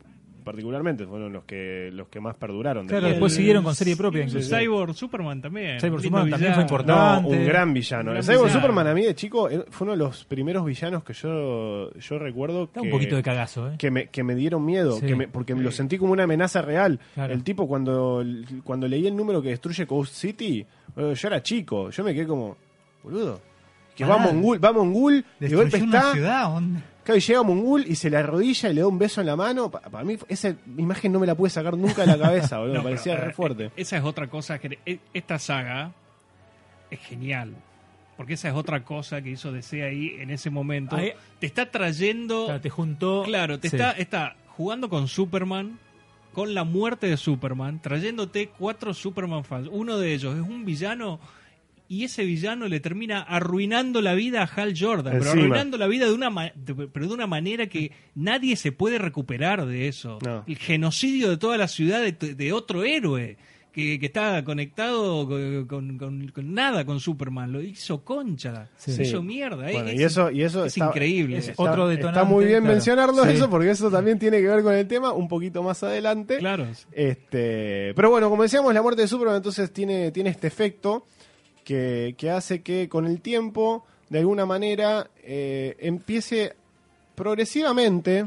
[0.45, 2.87] particularmente fueron los que los que más perduraron.
[2.87, 4.55] Claro, Después- El- siguieron con serie propia incluso.
[4.57, 5.81] Cyborg Superman también.
[5.81, 6.55] Cyborg Lindo Superman también villano.
[6.55, 7.23] fue importante.
[7.23, 8.11] No, un gran villano.
[8.11, 8.61] Un el gran Cyborg villano.
[8.61, 12.19] Superman a mí de chico eh, fue uno de los primeros villanos que yo yo
[12.19, 13.75] recuerdo Está que un poquito de cagazo, ¿eh?
[13.79, 15.07] que me, que me dieron miedo, Sí.
[15.07, 17.01] que me- porque lo sentí como una amenaza real.
[17.15, 17.33] Claro.
[17.33, 18.23] El tipo cuando,
[18.63, 20.65] cuando leí el número que destruye Coast City,
[20.97, 22.57] yo era chico, yo me quedé como,
[23.03, 23.41] boludo,
[23.97, 24.19] que va Ah.
[24.19, 26.55] Mongul, va Mongul, de golpe una está, ciudad.
[26.57, 26.83] onda.
[27.05, 29.37] Claro, y llega Mongul y se le arrodilla y le da un beso en la
[29.37, 29.71] mano.
[29.71, 32.75] Pa- Para mí esa imagen no me la pude sacar nunca de la cabeza, boludo,
[32.79, 33.71] No, me parecía pero, re eh, fuerte.
[33.77, 35.93] Esa es otra cosa que e- esta saga
[36.91, 37.55] es genial.
[38.17, 40.95] Porque esa es otra cosa que hizo DC ahí en ese momento.
[40.97, 42.45] Ahí- te está trayendo.
[42.47, 43.23] Claro, te juntó.
[43.25, 43.77] Claro, te Sí.
[43.77, 45.79] está, está jugando con Superman,
[46.33, 49.69] con la muerte de Superman, trayéndote cuatro Superman fans.
[49.71, 51.19] Uno de ellos es un villano
[51.89, 56.07] y ese villano le termina arruinando la vida a Hal Jordan, pero arruinando la vida
[56.07, 60.19] de una, ma- de- pero de una manera que nadie se puede recuperar de eso.
[60.25, 60.45] No.
[60.47, 63.37] El genocidio de toda la ciudad de, de otro héroe.
[63.75, 68.97] Que, que está conectado con, con- con- con nada con Superman, lo hizo concha, Sí.
[68.97, 69.65] lo hizo mierda.
[69.69, 71.39] Bueno, es, y eso, y eso es está- increíble.
[71.39, 72.73] es Está, Otro está detonante, muy bien claro.
[72.73, 73.31] mencionarlo Sí.
[73.33, 76.39] eso, porque eso también tiene que ver con el tema un poquito más adelante.
[76.39, 76.69] Claro.
[76.93, 81.07] Este, pero bueno, como decíamos, la muerte de Superman entonces tiene, tiene este efecto
[81.65, 86.53] que, que hace que con el tiempo, de alguna manera, eh, empiece
[87.15, 88.27] progresivamente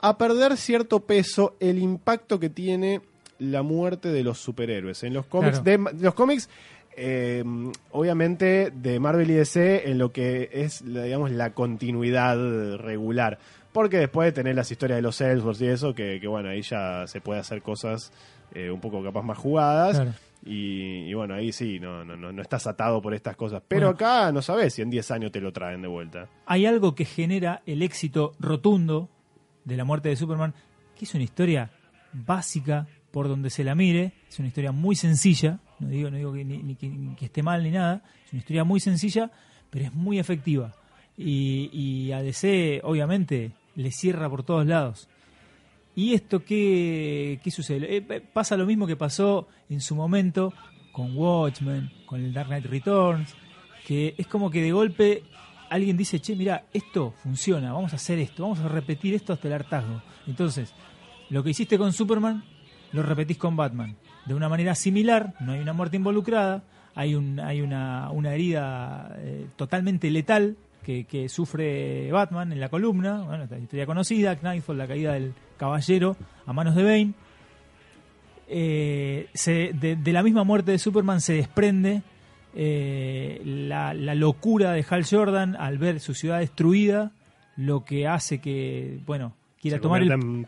[0.00, 3.00] a perder cierto peso el impacto que tiene
[3.38, 5.02] la muerte de los superhéroes.
[5.02, 5.90] En los cómics, Claro.
[5.92, 6.48] de, los cómics
[6.96, 7.44] eh,
[7.90, 12.36] obviamente de Marvel y DC en lo que es, la- digamos, la continuidad
[12.78, 13.38] regular.
[13.72, 16.62] Porque después de tener las historias de los Ellsworth y eso, que, que bueno, ahí
[16.62, 18.10] ya se puede hacer cosas
[18.54, 19.96] eh, un poco capaz más jugadas.
[19.96, 20.12] Claro.
[20.46, 23.62] Y, y bueno, ahí sí, no, no, no, no estás atado por estas cosas.
[23.66, 23.96] Pero Bueno.
[23.96, 26.28] acá no sabes si en 10 años te lo traen de vuelta.
[26.46, 29.08] Hay algo que genera el éxito rotundo
[29.64, 30.54] de la muerte de Superman,
[30.96, 31.70] que es una historia
[32.12, 36.32] básica por donde se la mire, es una historia muy sencilla, no digo, no digo
[36.32, 39.30] que, ni, ni que, ni que esté mal ni nada, es una historia muy sencilla,
[39.70, 40.74] pero es muy efectiva.
[41.16, 45.08] Y, y a DC, obviamente, le cierra por todos lados.
[45.96, 47.96] ¿Y esto qué, qué sucede?
[47.96, 50.52] Eh, eh, pasa lo mismo que pasó en su momento
[50.92, 53.34] con Watchmen, con el Dark Knight Returns,
[53.86, 55.22] que es como que de golpe
[55.70, 59.48] alguien dice, che, mira, esto funciona, vamos a hacer esto, vamos a repetir esto hasta
[59.48, 60.02] el hartazgo.
[60.26, 60.74] Entonces,
[61.30, 62.44] lo que hiciste con Superman,
[62.92, 63.96] lo repetís con Batman.
[64.26, 66.62] De una manera similar, no hay una muerte involucrada,
[66.94, 70.56] hay, un, hay una, una herida eh, totalmente letal
[70.86, 75.34] que, que sufre Batman en la columna, bueno, esta historia conocida, Knightfall, la caída del
[75.58, 76.16] caballero
[76.46, 77.12] a manos de Bane.
[78.48, 82.02] Eh, se- de, de la misma muerte de Superman se desprende
[82.54, 87.10] eh, la, la locura de Hal Jordan al ver su ciudad destruida,
[87.56, 90.44] lo que hace que, bueno, quiera Se tomar el, en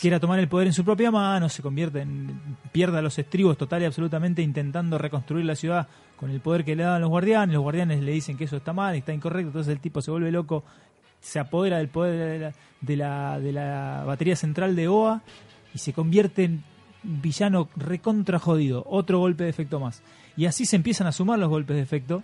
[0.00, 3.82] quiera tomar el poder en su propia mano, se convierte en pierda los estribos total
[3.82, 5.86] y absolutamente intentando reconstruir la ciudad
[6.16, 7.52] con el poder que le daban los guardianes.
[7.54, 10.30] Los guardianes le dicen que eso está mal, está incorrecto, entonces el tipo se vuelve
[10.30, 10.64] loco,
[11.20, 15.22] se apodera del poder de la, de la, de la batería central de OA
[15.74, 16.64] y se convierte en
[17.02, 18.84] villano recontra jodido.
[18.86, 20.02] Otro golpe de efecto más.
[20.36, 22.22] Y así se empiezan a sumar los golpes de efecto.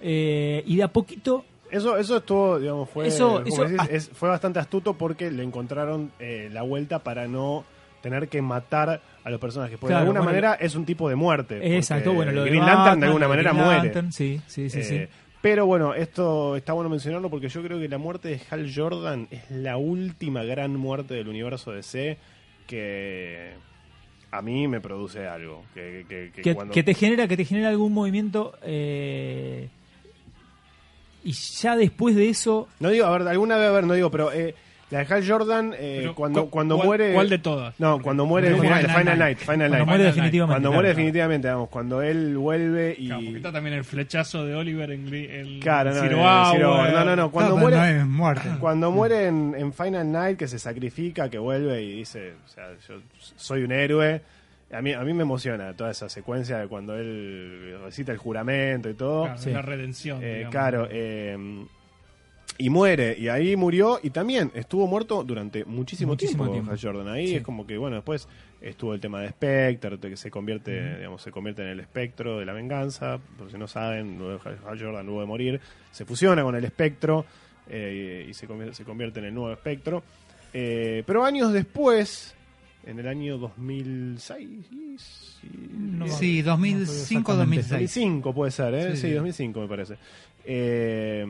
[0.00, 3.86] eh, y de a poquito Eso, eso estuvo, digamos, fue, Eso- decís, ah.
[3.90, 7.64] es- fue bastante astuto porque le encontraron eh, la vuelta para no
[8.04, 9.78] tener que matar a los personajes.
[9.78, 11.76] Porque Claro, de alguna bueno, manera es un tipo de muerte.
[11.76, 13.82] Exacto, bueno, lo de Green Lantern Batman, de alguna de manera Green muere.
[13.84, 14.94] Lantern, sí, sí, sí, sí.
[14.96, 15.08] Eh,
[15.42, 19.26] Pero bueno, esto está bueno mencionarlo porque yo creo que la muerte de Hal Jordan
[19.30, 22.16] es la última gran muerte del universo DC
[22.66, 23.52] que
[24.30, 25.64] a mí me produce algo.
[25.74, 29.68] Que, que- que que, cuando- que te genera que te genera algún movimiento eh,
[31.22, 34.10] y ya después de eso No digo, a ver, alguna vez, a ver, no digo,
[34.10, 34.54] pero eh,
[34.90, 37.12] la de Hal Jordan, eh, Pero, cuando, ¿cu- cuando cuál- muere...
[37.14, 37.80] ¿Cuál de todas?
[37.80, 38.88] No, cuando muere Final Final, Night.
[38.90, 39.38] Final Night.
[39.38, 39.86] Final cuando Night.
[39.88, 40.74] muere definitivamente Cuando claro.
[40.74, 43.06] muere definitivamente, vamos, cuando él vuelve y...
[43.06, 46.08] Claro, porque está también el flechazo de Oliver en el Claro, no, Zero
[46.52, 46.80] Zero Hour.
[46.86, 46.92] Hour.
[46.92, 47.76] no, no, no, cuando No, muere...
[47.76, 48.48] no es muerte.
[48.60, 52.68] Cuando muere en, en Final Night, que se sacrifica, que vuelve y dice, o sea,
[52.88, 53.00] yo
[53.36, 54.20] soy un héroe.
[54.72, 58.88] A mí, a mí me emociona toda esa secuencia de cuando él recita el juramento
[58.90, 59.24] y todo.
[59.24, 59.50] Claro, Sí.
[59.50, 60.18] La redención.
[60.22, 61.36] Eh, claro, eh,
[62.56, 66.70] y muere, y ahí murió, y también estuvo muerto durante muchísimo, Muchísimo tiempo, tiempo.
[66.72, 67.08] Hal Jordan.
[67.12, 67.34] Ahí Sí.
[67.36, 68.28] es como que, bueno, después
[68.60, 72.46] estuvo el tema de Spectre, que se convierte, digamos, se convierte en el espectro de
[72.46, 73.18] la venganza.
[73.36, 77.24] Por si no saben, luego Hal Jordan, luego de morir, se fusiona con el espectro
[77.68, 80.02] eh, y se convierte, se convierte en el nuevo espectro.
[80.52, 82.34] Eh, pero años después,
[82.86, 84.48] en el año 2006,
[85.00, 87.70] sí, No, Sí, no, 2005 no, 2006.
[87.70, 88.96] 2005 puede ser, ¿eh?
[88.96, 89.10] Sí.
[89.10, 89.96] 2005 me parece.
[90.44, 91.26] Eh,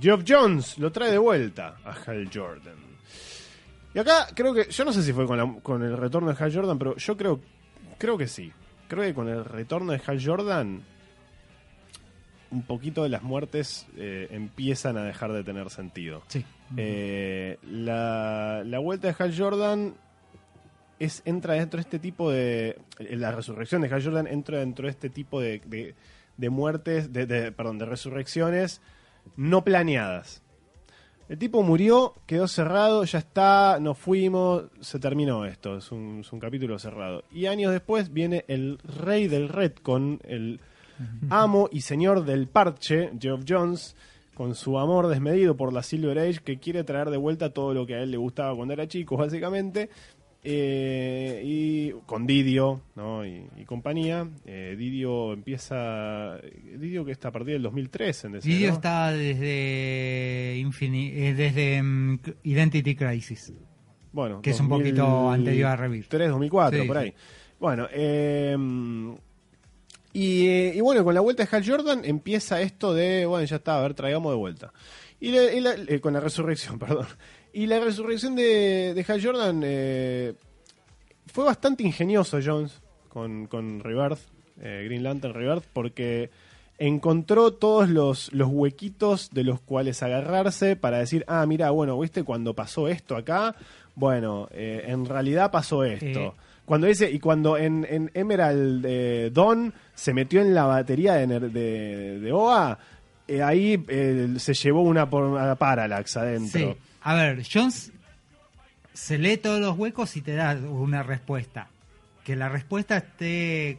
[0.00, 2.76] Geoff Jones lo trae de vuelta a Hal Jordan.
[3.94, 6.42] Y acá creo que, yo no sé si fue con, la- con el retorno de
[6.44, 7.40] Hal Jordan, pero yo creo,
[7.98, 8.52] creo que sí.
[8.88, 10.82] Creo que con el retorno de Hal Jordan,
[12.50, 16.22] un poquito de las muertes eh, empiezan a dejar de tener sentido.
[16.28, 16.44] Sí.
[16.76, 19.94] Eh, la, la vuelta de Hal Jordan
[20.98, 22.78] es, entra dentro de este tipo de.
[22.98, 25.94] La resurrección de Hal Jordan entra dentro de este tipo de, de,
[26.38, 28.80] de muertes, de, de- perdón, de resurrecciones
[29.36, 30.42] no planeadas.
[31.28, 36.32] El tipo murió, quedó cerrado, ya está, nos fuimos, se terminó esto, es un, es
[36.32, 37.22] un capítulo cerrado.
[37.30, 40.60] Y años después viene el rey del Redcon, el
[41.28, 43.94] amo y señor del parche, Geoff Jones,
[44.34, 47.84] con su amor desmedido por la Silver Age, que quiere traer de vuelta todo lo
[47.86, 49.90] que a él le gustaba cuando era chico, básicamente.
[50.50, 53.26] Eh, y con Didio ¿no?
[53.26, 54.26] y, y compañía.
[54.46, 56.38] Eh, Didio empieza.
[56.78, 58.74] Didio que está a partir del 2003 en DC, Didio ¿no?
[58.74, 63.52] está desde, Infini- eh, desde mm, Identity Crisis.
[64.12, 66.08] Bueno, que es un poquito anterior a Rebirth.
[66.08, 67.02] 3, 2004, Sí, por sí.
[67.04, 67.14] ahí.
[67.60, 68.56] Bueno, eh,
[70.14, 73.56] y, eh, y bueno, con la vuelta de Hal Jordan empieza esto de, bueno, ya
[73.56, 74.72] está, a ver, traigamos de vuelta.
[75.20, 77.06] Y, la- y la- eh, con la resurrección, perdón.
[77.58, 80.34] Y la resurrección de, de Hal Jordan eh,
[81.26, 84.20] fue bastante ingenioso Jones con, con Rebirth,
[84.60, 86.30] eh, Green Lantern Rebirth, porque
[86.78, 92.22] encontró todos los, los huequitos de los cuales agarrarse para decir, ah, mira, bueno, viste,
[92.22, 93.56] cuando pasó esto acá,
[93.96, 96.36] bueno, eh, en realidad pasó esto.
[96.64, 101.26] Cuando dice, y cuando en, en Emerald eh, Dawn se metió en la batería de,
[101.26, 102.78] de, de OA,
[103.26, 103.84] eh, ahí
[104.38, 106.60] se llevó una, por, una Parallax adentro.
[106.60, 106.87] Sí.
[107.02, 107.92] A ver, Jones
[108.92, 111.68] se lee todos los huecos y te da una respuesta.
[112.24, 113.78] Que la respuesta esté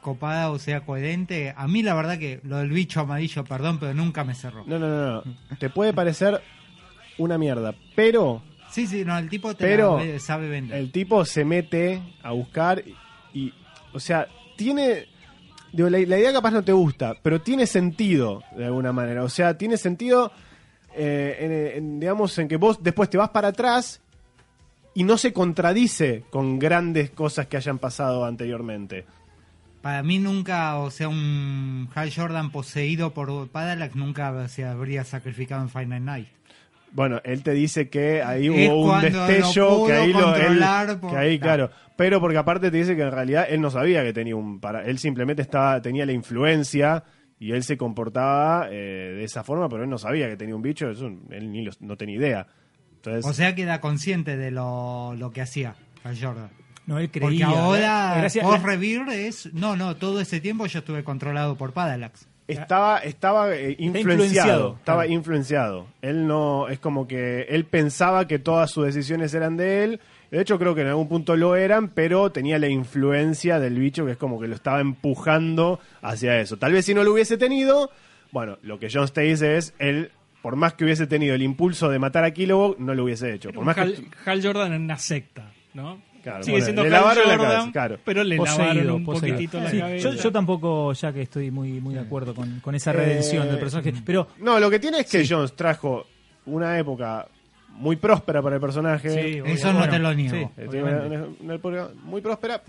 [0.00, 1.54] copada o sea coherente.
[1.56, 4.64] A mí la verdad que lo del bicho amarillo, perdón, pero nunca me cerró.
[4.66, 5.56] No, no, no, no.
[5.58, 6.40] Te puede parecer
[7.18, 10.76] una mierda, pero Sí, sí, no, el tipo te Pero la sabe vender.
[10.78, 12.84] el tipo se mete a buscar
[13.32, 13.54] y, y,
[13.94, 15.06] o sea, tiene
[15.72, 19.24] digo, la, la idea capaz no te gusta, pero tiene sentido de alguna manera.
[19.24, 20.32] O sea, tiene sentido,
[20.98, 21.36] eh,
[21.76, 24.00] en- en, digamos, en que vos después te vas para atrás
[24.94, 29.06] y no se contradice con grandes cosas que hayan pasado anteriormente.
[29.80, 35.62] Para mí nunca, o sea, un Hal Jordan poseído por Parallax nunca se habría sacrificado
[35.62, 36.28] en Final Night.
[36.90, 40.58] Bueno, él te dice que ahí Es hubo un destello, que ahí lo él-
[41.00, 41.68] por- que ahí, Claro.
[41.68, 41.88] claro.
[41.96, 44.84] Pero porque aparte te dice que en realidad él no sabía que tenía un para,
[44.84, 47.04] él simplemente estaba tenía la influencia
[47.40, 48.74] y él se comportaba eh,
[49.16, 51.72] de esa forma, pero él no sabía que tenía un bicho, eso él ni lo-
[51.80, 52.46] no tenía idea.
[52.96, 56.50] Entonces, O sea que era consciente de lo, lo que hacía Hal Jordan.
[56.86, 57.46] No, él Porque creía.
[57.48, 59.52] ahora, Gracias- post Rebirth es.
[59.52, 62.26] No, no, todo ese tiempo yo estuve controlado por Parallax.
[62.48, 65.12] estaba estaba eh, influenciado, influenciado, estaba claro.
[65.12, 65.86] influenciado.
[66.00, 70.00] Él no es como que él pensaba que todas sus decisiones eran de él.
[70.30, 74.04] De hecho creo que en algún punto lo eran, pero tenía la influencia del bicho
[74.04, 76.56] que es como que lo estaba empujando hacia eso.
[76.58, 77.90] Tal vez si no lo hubiese tenido,
[78.30, 80.10] bueno, lo que John te dice es él
[80.42, 83.50] por más que hubiese tenido el impulso de matar a Kilowog, no lo hubiese hecho.
[83.52, 86.00] Por más que Hal, Hal Jordan en una secta, ¿no?
[86.22, 87.98] Claro, Sigue bueno, siendo le Hal lavaron la Jordan, cabeza, claro.
[88.04, 89.34] pero le Poseído, lavaron un poseído.
[89.36, 90.10] poquitito la Sí, cabeza.
[90.10, 93.50] yo, yo tampoco, ya que estoy muy, muy de acuerdo con, con esa redención Eh,
[93.50, 93.92] del personaje.
[94.04, 96.06] Pero No, lo que tiene es que Jones trajo
[96.46, 97.26] una época
[97.78, 99.08] muy próspera para el personaje.
[99.10, 100.36] Sí, Eso no te lo niego.
[100.56, 101.16] sí, tiene obviamente.
[101.16, 102.62] una- una época muy próspera.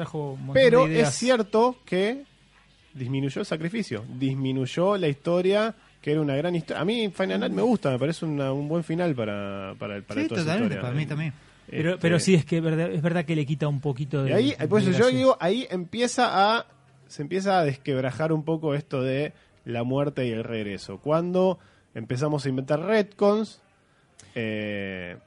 [0.53, 2.24] Pero es cierto que
[2.93, 6.82] disminuyó el sacrificio, disminuyó la historia, que era una gran historia.
[6.82, 10.22] A mí Final Night me gusta, me parece una- un buen final para, para, para
[10.22, 10.82] Sí, toda esa totalmente, historia.
[10.82, 11.34] para mí también.
[11.70, 14.24] Pero, Este, pero sí, es que es verdad, es verdad que le quita un poquito
[14.24, 14.32] de.
[14.32, 15.18] Y ahí, de por eso yo gracia.
[15.18, 16.66] digo, ahí empieza a.
[17.07, 19.34] Se empieza a desquebrajar un poco esto de
[19.66, 20.97] la muerte y el regreso.
[20.99, 21.60] Cuando
[21.93, 23.62] empezamos a inventar retcons.
[24.36, 25.17] Eh,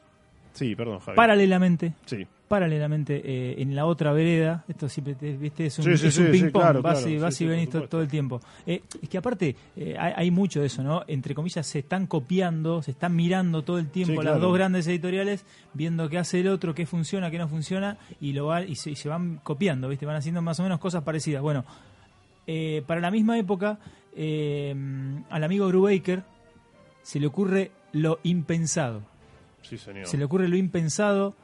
[0.52, 1.16] sí, perdón, Javi.
[1.16, 2.26] Paralelamente, Sí.
[2.48, 6.18] paralelamente eh, en la otra vereda, esto siempre te- viste, es un, Sí, sí, es
[6.18, 8.40] un sí, ping pong, claro, vas, claro, y, vas y venís todo el tiempo.
[8.66, 9.56] Eh, es que aparte
[9.98, 11.02] hay, hay mucho de eso, ¿no?
[11.06, 15.44] Entre comillas se están copiando, se están mirando todo el tiempo las dos grandes editoriales,
[15.72, 18.90] viendo qué hace el otro, qué funciona, qué no funciona, y lo va, y se,
[18.90, 20.04] y se van copiando, ¿viste?
[20.06, 21.40] Van haciendo más o menos cosas parecidas.
[21.42, 21.64] Bueno,
[22.86, 23.78] para la misma época,
[24.14, 26.22] al amigo Brubaker
[27.02, 29.02] se le ocurre lo impensado.
[29.62, 30.06] Sí, señor.
[30.06, 31.34] Se le ocurre lo impensado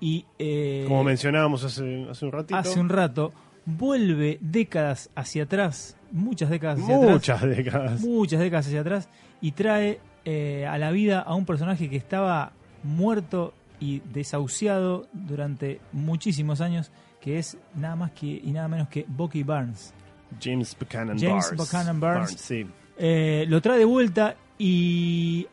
[0.00, 2.56] y eh, Como mencionábamos hace, hace un ratito.
[2.56, 3.32] hace un rato
[3.66, 8.00] vuelve décadas hacia atrás, muchas décadas hacia atrás, muchas décadas.
[8.00, 9.08] muchas décadas hacia atrás
[9.40, 15.80] y trae eh, a la vida a un personaje que estaba muerto y desahuciado durante
[15.92, 19.92] muchísimos años, que es nada más que y nada menos que Bucky Barnes.
[20.40, 21.56] James Buchanan James Barnes.
[21.56, 22.30] Buchanan Barnes.
[22.38, 22.66] sí.
[23.00, 25.46] Eh, lo trae de vuelta y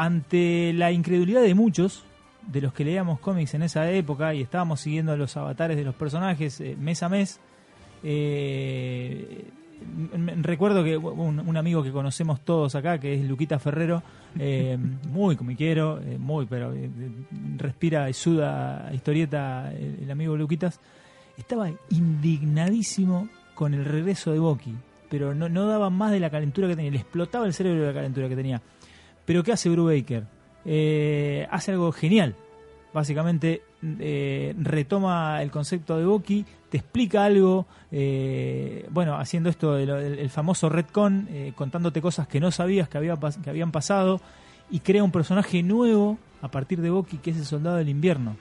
[0.00, 2.04] ante la incredulidad de muchos,
[2.46, 5.94] de los que leíamos cómics en esa época y estábamos siguiendo los avatares de los
[5.94, 7.38] personajes eh, mes a mes,
[8.02, 9.44] eh,
[10.40, 14.02] recuerdo que un, un amigo que conocemos todos acá, que es Luquita Ferrero,
[14.38, 14.78] eh,
[15.10, 16.72] muy comiquero, muy, pero
[17.58, 20.80] respira y suda historieta el, el amigo Luquitas,
[21.36, 24.74] estaba indignadísimo con el regreso de Boki,
[25.10, 27.88] pero no, no daba más de la calentura que tenía, le explotaba el cerebro de
[27.88, 28.62] la calentura que tenía.
[29.30, 30.24] Pero ¿qué hace Brubaker?
[30.64, 32.34] Eh, hace algo genial.
[32.92, 33.62] Básicamente
[34.00, 40.68] eh, retoma el concepto de Boki, te explica algo, eh, bueno, haciendo esto el, famoso
[40.68, 44.20] retcon, eh, contándote cosas que no sabías que, habían pasado,
[44.68, 48.36] y crea un personaje nuevo a partir de Boki, que es el soldado del invierno.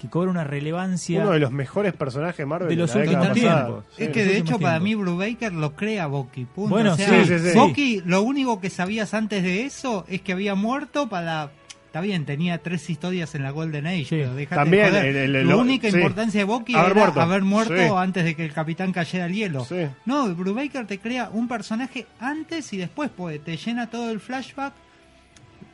[0.00, 1.20] Que cobra una relevancia.
[1.22, 3.84] Uno de los mejores personajes Marvel De los últimos tiempos.
[3.96, 4.04] Sí.
[4.04, 6.44] Es que de hecho para mí Brubaker lo crea Bucky.
[6.44, 6.70] punto.
[6.70, 7.58] Bueno, O sea, sí, sí, sí.
[7.58, 11.50] Bucky, lo único que sabías antes de eso es que había muerto para...
[11.86, 14.16] Está bien, tenía tres historias en la Golden Age, Sí.
[14.16, 15.96] pero déjate También, de el- el- la lo- única sí.
[15.96, 17.20] importancia de Bucky Haber era muerto.
[17.22, 17.88] haber muerto Sí.
[17.96, 19.64] antes de que el capitán cayera al hielo.
[19.64, 19.86] Sí.
[20.04, 24.74] No, Brubaker te crea un personaje antes y después, pues te llena todo el flashback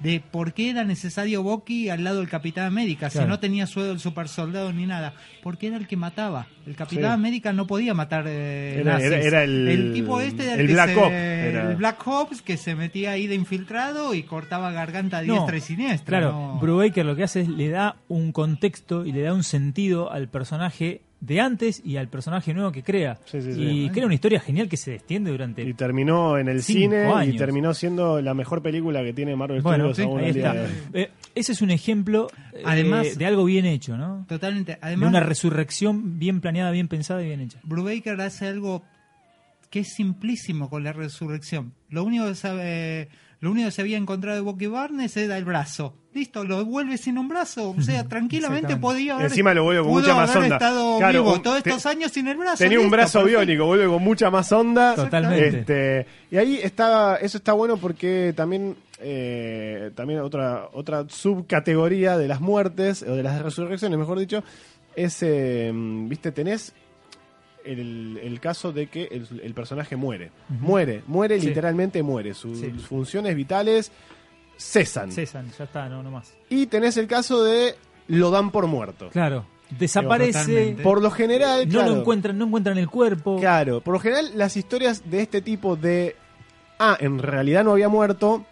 [0.02, 3.92] de por qué era necesario Bucky al lado del Capitán América, si no tenía sueldo
[3.92, 6.46] el super soldado ni nada, porque era el que mataba.
[6.66, 7.14] El Capitán Sí.
[7.14, 9.06] América no podía matar eh, Era- nazis.
[9.12, 11.70] era- era el- tipo este era el, que Black se- Ops, era.
[11.70, 15.56] el Black Ops que se metía ahí de infiltrado y cortaba garganta a No, diestra
[15.56, 16.18] y siniestra.
[16.18, 16.58] Claro, no.
[16.60, 20.28] Brubaker lo que hace es le da un contexto y le da un sentido al
[20.28, 23.16] personaje de antes y al personaje nuevo que crea.
[23.26, 23.60] Sí, sí, sí.
[23.84, 27.36] y crea una historia genial que se extiende durante Y terminó en el cine y
[27.36, 30.48] terminó siendo la mejor película que tiene Marvel Bueno, Studios sí, aún ahí al día
[30.48, 30.62] está.
[30.62, 30.72] de hoy.
[31.04, 34.26] Eh, ese es un ejemplo eh, Además- de algo bien hecho, ¿no?
[34.28, 34.72] Totalmente.
[34.72, 37.60] De Además, una resurrección bien planeada, bien pensada y bien hecha.
[37.62, 38.82] Brubaker hace algo
[39.70, 41.72] que es simplísimo con la resurrección.
[41.88, 43.08] Lo único que sabe,
[43.42, 45.94] lo único que se había encontrado de Bucky Barnes era el brazo.
[46.14, 47.74] Listo, lo devuelve sin un brazo.
[47.76, 50.56] O sea, tranquilamente podía haber, Encima lo vuelve con mucha más onda.
[50.56, 52.58] estado Claro, vivo un- todos te- estos años sin el brazo.
[52.62, 54.94] Tenía un brazo biónico, vuelve con mucha más onda.
[54.94, 55.58] Totalmente.
[55.60, 62.28] Este, y ahí está, eso está bueno porque también, eh, también otra, otra subcategoría de
[62.28, 64.44] las muertes, o de las resurrecciones, mejor dicho,
[64.94, 66.72] es, eh, viste, tenés
[67.64, 70.30] el, el caso de que el, el personaje muere.
[70.48, 71.48] Muere, muere, Sí.
[71.48, 72.34] literalmente muere.
[72.34, 72.70] Sus Sí.
[72.70, 73.92] funciones vitales
[74.56, 75.10] cesan.
[75.12, 76.34] Cesan, ya está, no, no más.
[76.48, 77.74] Y tenés el caso de
[78.08, 79.08] lo dan por muerto.
[79.10, 79.46] Claro,
[79.78, 80.76] desaparece.
[80.82, 83.38] Por lo general, no claro, lo encuentran, no encuentran el cuerpo.
[83.38, 86.16] Claro, por lo general las historias de este tipo de
[86.78, 88.44] ah, en realidad no había muerto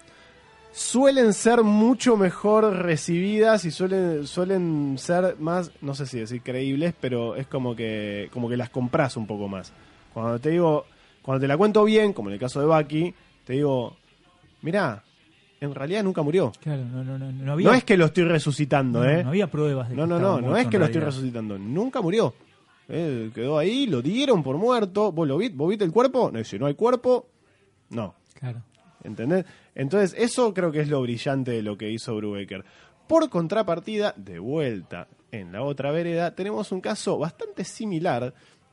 [0.73, 6.95] suelen ser mucho mejor recibidas y suelen suelen ser más, no sé si decir creíbles,
[7.01, 9.73] pero es como que como que las compras un poco más.
[10.13, 10.87] Cuando te digo,
[11.23, 13.15] cuando te la cuento bien, como en el caso de Bucky,
[13.45, 13.97] te digo,
[14.63, 15.03] mirá,
[15.61, 16.53] en realidad nunca murió.
[16.61, 19.23] Claro, no, no, no, no había, No es que lo estoy resucitando, no, ¿eh?
[19.23, 21.59] no había pruebas de No, que no, no, no es que lo estoy resucitando.
[21.59, 22.35] Nunca murió.
[22.89, 25.13] Eh, quedó ahí, lo dieron por muerto.
[25.13, 25.57] ¿Vos lo viste?
[25.57, 26.31] ¿Vos viste el cuerpo?
[26.33, 27.29] No, si no hay cuerpo,
[27.91, 28.15] no.
[28.35, 28.63] Claro.
[29.05, 29.45] ¿Entendés?
[29.75, 32.65] Entonces, eso creo que es lo brillante de lo que hizo Brubaker.
[33.09, 38.33] Por contrapartida, de vuelta en la otra vereda, tenemos un caso bastante similar.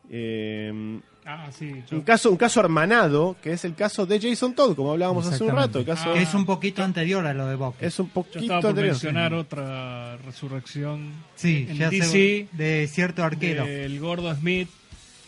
[0.09, 0.99] eh,
[1.30, 1.84] Ah, sí.
[1.91, 5.28] yo- un caso, un caso hermanado, que es el caso de Jason Todd, como hablábamos
[5.28, 5.80] hace un rato.
[5.80, 7.84] El caso es un poquito anterior a lo de Bucky.
[7.86, 8.93] es un Yo poquito estaba por anterior.
[8.93, 13.65] mencionar otra resurrección sí, en ya DC sé, de cierto arquero.
[13.65, 14.69] del gordo Smith.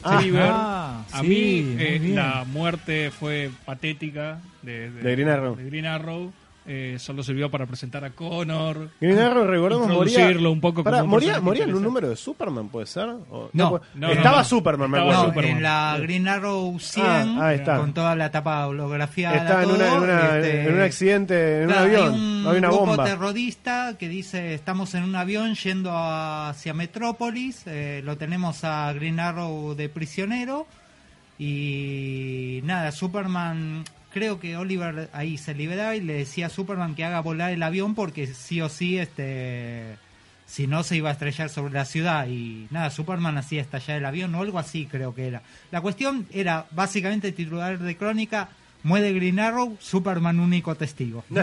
[0.04, 0.20] Ah.
[0.22, 0.50] River.
[0.52, 5.56] Ah, a sí, mí eh, la muerte fue patética de, De Green Arrow.
[5.56, 6.32] de Green Arrow.
[6.72, 8.92] Eh, solo sirvió para presentar a Connor.
[9.02, 10.28] Green Arrow, recordemos, moría.
[10.48, 11.88] Un poco Pará, como un moría, personaje moría en un interesante.
[11.88, 13.10] número de Superman, ¿puede ser?
[13.32, 14.44] O- No, puede- no, Estaba no, no.
[14.44, 15.28] Superman, me Estaba acuerdo.
[15.28, 15.58] No, Superman.
[15.58, 17.78] en la Green Arrow 100, Ah, ahí está.
[17.78, 19.38] con toda la tapa holografiada.
[19.38, 22.14] Está en, todo, una- en, una- este, en un accidente, en claro, un avión.
[22.14, 23.04] Hay un Hay una grupo bomba.
[23.04, 27.64] terrorista que dice: Estamos en un avión yendo hacia Metrópolis.
[27.66, 30.68] eh, lo tenemos a Green Arrow de prisionero.
[31.40, 33.84] Y nada, Superman.
[34.12, 37.62] Creo que Oliver ahí se liberaba y le decía a Superman que haga volar el
[37.64, 39.98] avión porque sí o sí, este.
[40.48, 42.28] Si no, se iba a estrellar sobre la ciudad.
[42.28, 45.44] Y nada, Superman hacía estallar el avión o algo así, creo que era.
[45.72, 48.50] La cuestión era básicamente titular de crónica:
[48.82, 51.24] Muere Green Arrow, Superman único testigo.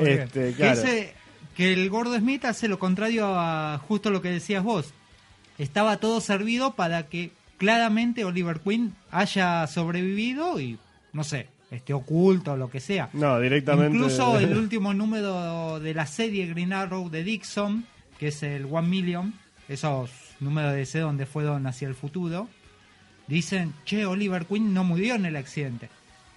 [0.00, 0.72] Este, Que, claro.
[0.80, 1.14] ese-
[1.56, 4.92] que el gordo Smith hace lo contrario a justo lo que decías vos.
[5.58, 10.78] Estaba todo servido para que claramente Oliver Queen haya sobrevivido y,
[11.12, 13.10] no sé, esté oculto o lo que sea.
[13.12, 13.96] No, directamente.
[13.96, 17.86] Incluso el último número de la serie Green Arrow de Dixon,
[18.18, 19.34] que es el One Million,
[19.68, 20.10] esos
[20.40, 22.48] números de DC donde fue Don hacia el futuro,
[23.26, 25.88] dicen, che, Oliver Queen no murió en el accidente.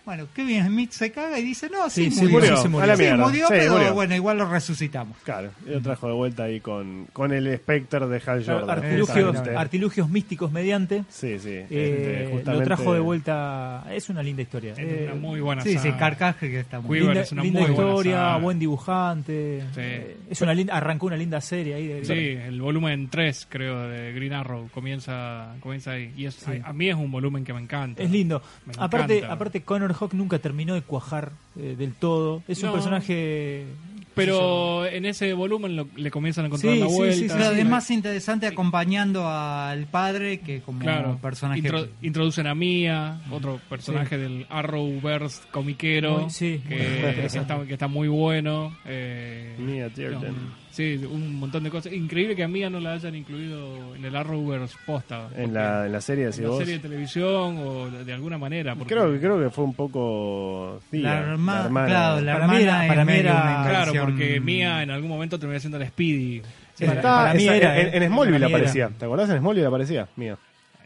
[0.06, 2.32] Bueno, Kevin Smith se caga y dice, no, sí, Sí, sí, murió.
[2.40, 2.96] murió, sí, se murió.
[2.96, 3.94] Sí, murió, Sí, pero murió.
[3.96, 5.18] bueno, igual lo resucitamos.
[5.24, 8.70] Claro, y lo trajo de vuelta ahí con, con el Spectre de Hal Jordan.
[8.70, 11.04] Artilugios, artilugios místicos mediante.
[11.10, 11.50] Sí, sí.
[11.70, 13.84] eh, este, lo trajo de vuelta.
[13.92, 14.74] Es una linda historia.
[14.74, 15.98] Es Eh, una muy buena Sí, sí, saga.
[15.98, 19.62] carcaje que está muy linda es una linda muy historia, buen dibujante.
[19.74, 19.80] Sí.
[19.82, 21.88] Eh, es una linda, arrancó una linda serie ahí.
[21.88, 26.14] De, Sí, el volumen 3, creo, de Green Arrow comienza, comienza ahí.
[26.16, 26.52] Y es, Sí.
[26.64, 28.04] a, a mí es un volumen que me encanta.
[28.04, 28.42] Es lindo.
[28.68, 29.34] Me Aparte, encanta.
[29.34, 32.44] aparte Connor Hawk nunca terminó de cuajar eh, del todo.
[32.48, 33.66] Es un personaje
[34.14, 37.18] Pero en ese volumen lo- le comienzan a encontrar Sí, la sí, sí, vuelta.
[37.18, 37.60] sí, Claro, sí.
[37.62, 41.60] es más interesante acompañando al padre que como Claro, personaje.
[41.62, 47.54] Intro- introducen a Mia, otro personaje del Arrowverse comiquero, Muy- sí, muy que, que interesante.
[47.54, 48.76] está, que está muy bueno.
[48.86, 50.32] eh, Mia Dearden.
[50.34, 51.94] no, sí, un montón de cosas.
[51.94, 55.30] Increíble que a Mia no la hayan incluido en el Arrowverse posta.
[55.36, 58.76] En la, en la serie, en la serie de televisión o de, de alguna manera.
[58.76, 60.80] porque- Creo, que- creo que fue un poco.
[60.92, 61.88] La herma- hermana.
[61.88, 64.84] claro, la Para mí hermana era- es para mí medio era- una Claro, porque Mia
[64.84, 66.42] en algún momento terminó siendo la Speedy.
[66.74, 67.92] Sí, Está- para- para mí esa- era, en, eh.
[67.98, 68.90] en Smallville aparecía.
[68.98, 69.30] ¿Te acordás?
[69.30, 70.08] En Smallville aparecía.
[70.18, 70.38] Mía.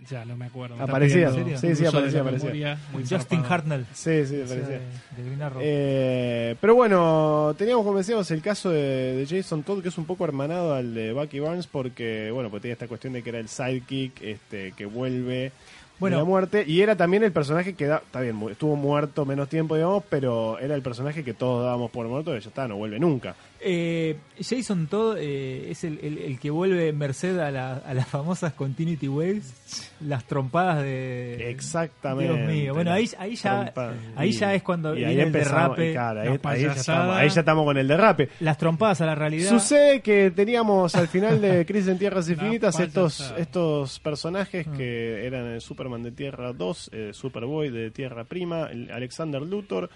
[0.10, 0.76] Ya no me acuerdo.
[0.78, 2.78] me Aparecía, sí, sí, de aparecía, aparecía.
[2.92, 3.54] muy Justin zarpado.
[3.54, 3.86] Hartnell.
[3.94, 4.80] Sí, sí, aparecía.
[4.80, 4.80] de,
[5.18, 5.62] de Green Arrow.
[5.64, 10.06] Eh, pero bueno, teníamos como decíamos el caso de, de Jason Todd que es un
[10.06, 13.40] poco hermanado al de Bucky Barnes porque bueno, pues tenía esta cuestión de que era
[13.40, 15.52] el sidekick este que vuelve
[16.00, 16.18] Bueno.
[16.18, 19.76] la muerte y era también el personaje que da, está bien, estuvo muerto menos tiempo
[19.76, 23.00] digamos, pero era el personaje que todos dábamos por muerto y ya está, no vuelve
[23.00, 23.36] nunca.
[23.62, 28.08] Eh, Jason Todd eh, es el, el- el que vuelve merced a, la- a las
[28.08, 31.50] famosas Continuity Waves, las trompadas de...
[31.50, 32.34] Exactamente.
[32.34, 33.74] Dios mío, bueno, ahí, ahí, ya,
[34.16, 36.62] ahí Y- ya es cuando y ahí viene el empezamos, derrape, y claro, ahí, ahí
[36.64, 38.30] ya estamos, ahí ya estamos con el derrape.
[38.40, 39.50] las trompadas a la realidad.
[39.50, 44.74] Sucede que teníamos al final de Crisis en Tierras Infinitas estos, estos personajes Ah.
[44.78, 49.90] que eran el Superman de Tierra 2, eh, Superboy de Tierra Prima, el Alexander Luthor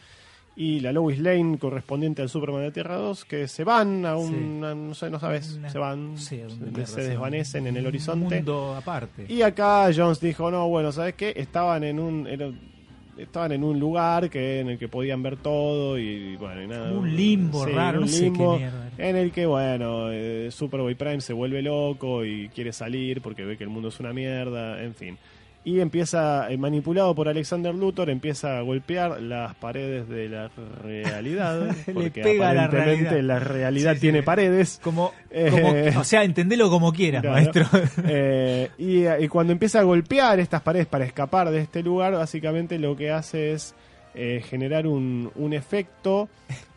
[0.56, 4.60] y la Lois Lane correspondiente al Superman de Tierra 2 que se van a un,
[4.60, 4.66] Sí.
[4.66, 6.46] a- no sé, no sabes, Una- se van, se,
[7.02, 8.36] desvanecen en el Un horizonte.
[8.36, 9.26] mundo aparte.
[9.28, 11.34] Y acá Jones dijo, no, bueno, ¿sabes qué?
[11.36, 12.28] Estaban en un...
[13.18, 16.92] estaban en un lugar que en el que podían ver todo y bueno y nada
[16.92, 18.60] un limbo raro, un no sé qué limbo
[18.98, 23.56] en el que bueno eh, Superboy Prime se vuelve loco y quiere salir porque ve
[23.56, 25.16] que el mundo es una mierda en fin
[25.66, 30.50] y empieza eh, manipulado por Alexander Luthor empieza a golpear las paredes de la
[30.84, 33.28] realidad Le porque pega la aparentemente realidad.
[33.28, 34.02] la realidad Sí, sí.
[34.02, 37.36] tiene paredes Como, Eh, como- o sea, entendelo como quieras, Claro.
[37.36, 37.66] maestro.
[38.08, 42.78] Eh, y, y cuando empieza a golpear estas paredes para escapar de este lugar, básicamente
[42.78, 43.74] lo que hace es
[44.16, 46.30] eh, generar un, un efecto.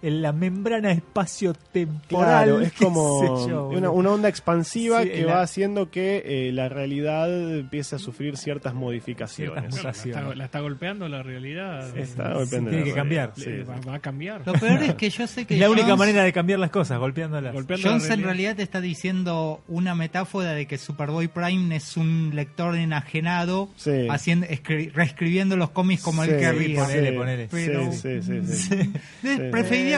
[0.06, 2.44] En la membrana espacio-temporal.
[2.46, 6.68] Claro, es como yo, una, onda expansiva Sí, que la- va haciendo que eh, la
[6.68, 7.28] realidad
[7.58, 9.74] empiece a sufrir ciertas modificaciones.
[9.74, 11.90] Ciertas la, está, la está golpeando la realidad.
[11.94, 13.32] Sí, Está sí, golpeando tiene la que cambiar.
[13.36, 13.76] realidad.
[13.76, 14.42] Le- va, a cambiar.
[14.46, 16.70] Lo peor es que yo sé que Es la única Jones- manera de cambiar las
[16.70, 17.52] cosas, golpeándolas.
[17.52, 21.96] Golpeando Jones la en realidad te está diciendo una metáfora de que Superboy Prime es
[21.96, 24.06] un lector enajenado Sí.
[24.10, 26.82] haciendo, escri- reescribiendo los cómics como Sí, él querría.
[26.84, 27.48] ponele, ponele.
[27.50, 28.92] Pero- Sí, sí, sí, sí.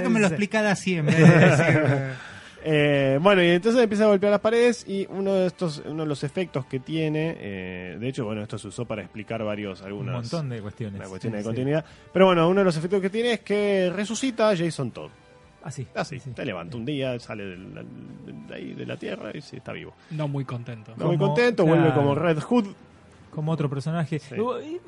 [0.03, 1.82] Que me lo explicara así en vez de decir...
[2.64, 6.09] Eh, bueno, y entonces empieza a golpear las paredes y uno de estos, uno de
[6.09, 9.86] los efectos que tiene, eh, de hecho, bueno, esto se usó para explicar varios, Un
[9.86, 10.99] algunas montón de cuestiones.
[11.01, 11.46] una cuestión Sí, de sí.
[11.46, 11.84] continuidad.
[12.12, 15.11] Pero bueno, uno de los efectos que tiene es que resucita a Jason Todd.
[15.62, 15.86] Así.
[15.94, 16.30] Así, sí.
[16.32, 17.74] te levanta un día, sale del-
[18.49, 19.94] de, ahí de la tierra y sí, está vivo.
[20.11, 20.94] No muy contento.
[20.96, 21.80] No muy contento, claro.
[21.80, 22.66] vuelve como Red Hood.
[23.39, 24.18] Como otro personaje.
[24.18, 24.34] Sí.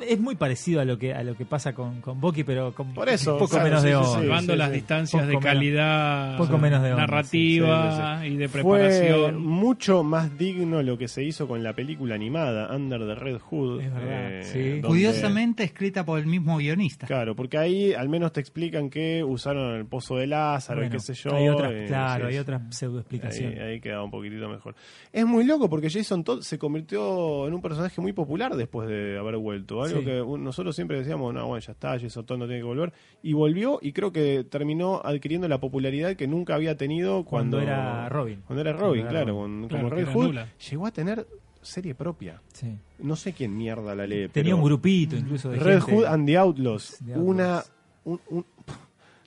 [0.09, 2.93] Es muy parecido a lo que a lo que pasa con, con Bucky, pero con
[2.93, 4.09] Por eso, un poco claro, menos sí, de sí, onda.
[4.11, 4.15] sí.
[4.19, 4.75] Salvando las sí.
[4.75, 9.41] distancias Poco de calidad poco menos de onda, narrativa y de Fue preparación.
[9.47, 13.83] mucho más digno lo que se hizo con la película animada Under the Red Hood.
[13.83, 14.59] Es verdad, sí.
[14.59, 17.07] donde- Curiosamente escrita por el mismo guionista.
[17.07, 20.99] Claro, porque ahí al menos te explican que usaron el pozo de Lázaro Bueno, y
[20.99, 21.37] qué sé yo.
[21.37, 23.61] hay otras, eh, claro, sí, hay otras pseudo Ahí, explicaciones.
[23.61, 24.75] ahí quedaba un poquitito mejor.
[25.13, 29.19] Es muy loco porque Jason Todd se convirtió en un personaje muy popular después de
[29.19, 29.83] haber vuelto.
[29.83, 30.05] Algo Sí.
[30.05, 32.93] que nosotros siempre decíamos, no, bueno, ya está, Jason Todd no tiene que volver.
[33.23, 37.73] Y volvió y creo que terminó adquiriendo la popularidad que nunca había tenido cuando, Cuando
[37.73, 38.43] era Robin.
[38.47, 39.61] Cuando era Robin, Cuando era claro, Robin.
[39.61, 40.27] con- Claro, como Red Hood.
[40.27, 40.49] nula.
[40.71, 41.27] Llegó a tener
[41.63, 42.41] serie propia.
[42.55, 42.75] Sí.
[43.01, 44.29] No sé quién mierda la lee.
[44.29, 45.93] Tenía pero un grupito incluso de Red gente.
[45.95, 46.99] Hood and the Outlaws.
[47.05, 47.29] The Outlaws.
[47.29, 47.63] Una.
[48.05, 48.47] un- un-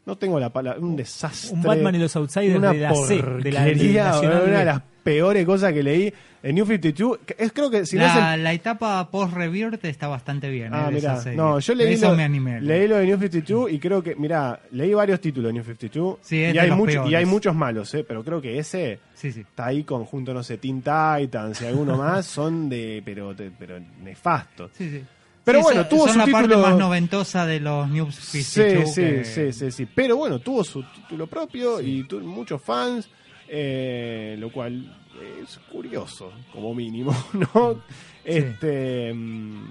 [0.05, 0.79] no tengo la palabra.
[0.81, 1.53] Un desastre.
[1.53, 4.59] Un Batman y los Outsiders una de la C, de la del porquería, Nacional una
[4.59, 7.19] de las peores cosas que leí en New 52.
[7.25, 10.73] que Es, creo que si no es la, el- la etapa post-revirt está bastante bien.
[10.73, 11.37] Ah, eh, serie.
[11.37, 12.61] no, yo leí lo, me animé.
[12.61, 16.17] leí lo de New 52 y creo que, mira, leí varios títulos de New 52
[16.21, 19.41] Sí, y, hay mucho- y hay muchos malos, eh, pero creo que ese Sí, sí.
[19.41, 23.51] está ahí con junto, no sé, Teen Titans y alguno más, son de, pero, de-
[23.51, 24.71] pero nefastos.
[24.77, 25.03] sí, sí.
[25.45, 28.09] Pero Sí, bueno, son- tuvo son su la parte título- más noventosa de los New
[28.11, 28.93] Sí, 52.
[28.93, 29.85] sí, que- sí, sí, sí.
[29.93, 33.09] Pero bueno, tuvo su título propio y tuvo muchos fans,
[33.55, 34.97] eh, lo cual
[35.43, 37.81] es curioso, como mínimo, ¿no?
[38.25, 39.13] Este.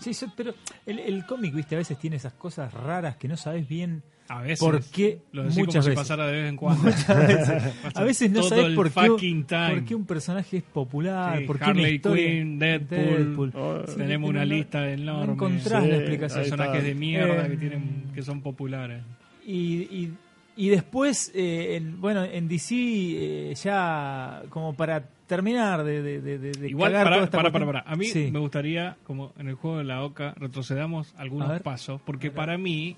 [0.01, 0.55] Sí, so- pero
[0.87, 4.43] el, el cómic, viste, a veces tiene esas cosas raras que no sabes bien A
[4.43, 4.61] veces.
[4.61, 5.19] por qué.
[5.33, 6.01] Lo decís muchas como si veces.
[6.01, 6.83] pasara de vez en cuando.
[6.85, 7.75] Muchas veces.
[7.97, 11.65] A veces no sabes por qué, por qué un personaje es popular, Sí, por qué
[11.65, 13.53] una Harley historia- Quinn, Deadpool.
[13.57, 15.27] Oh, Sí, Tenemos una no- lista enorme.
[15.27, 16.41] No encontrás Sí, la explicación.
[16.43, 19.03] Personajes de mierda Eh, que tienen que son populares.
[19.45, 20.15] Y, y
[20.57, 26.39] Y después, eh, en, bueno, en DC, eh, ya como para terminar de, de, de,
[26.39, 27.81] de Igual, cagar para, toda esta para, para, para.
[27.81, 28.31] A mí Sí.
[28.31, 31.63] me gustaría, como en el juego de la OCA, retrocedamos A algunos ver.
[31.63, 32.97] pasos, porque para mí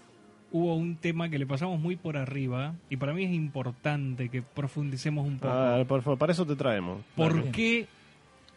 [0.50, 4.42] hubo un tema que le pasamos muy por arriba, y para mí es importante que
[4.42, 5.52] profundicemos un poco.
[5.54, 7.02] Ah, por favor, para eso te traemos.
[7.14, 7.52] ¿Por Bien.
[7.52, 7.86] qué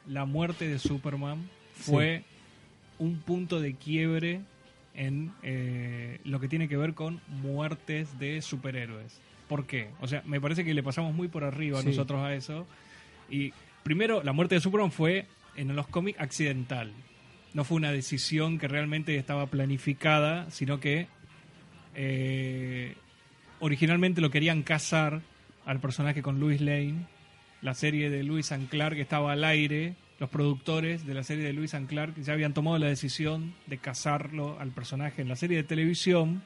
[0.08, 2.24] la muerte de Superman fue
[2.98, 4.42] un punto de quiebre
[4.98, 9.22] en eh, lo que tiene que ver con muertes de superhéroes?
[9.48, 9.92] ¿Por qué?
[10.02, 11.88] O sea, me parece que le pasamos muy por arriba Sí.
[11.88, 12.68] nosotros a eso.
[13.30, 15.26] Y primero, la muerte de Superman fue
[15.56, 16.92] en los cómics accidental.
[17.54, 21.08] No fue una decisión que realmente estaba planificada, sino que
[21.96, 22.96] eh,
[23.60, 25.22] originalmente lo querían casar
[25.66, 27.06] al personaje con Louis Lane.
[27.62, 29.96] La serie de Louis and Clark estaba al aire.
[30.20, 33.78] Los productores de la serie de Louis and Clark ya habían tomado la decisión de
[33.78, 36.42] casarlo al personaje en la serie de televisión.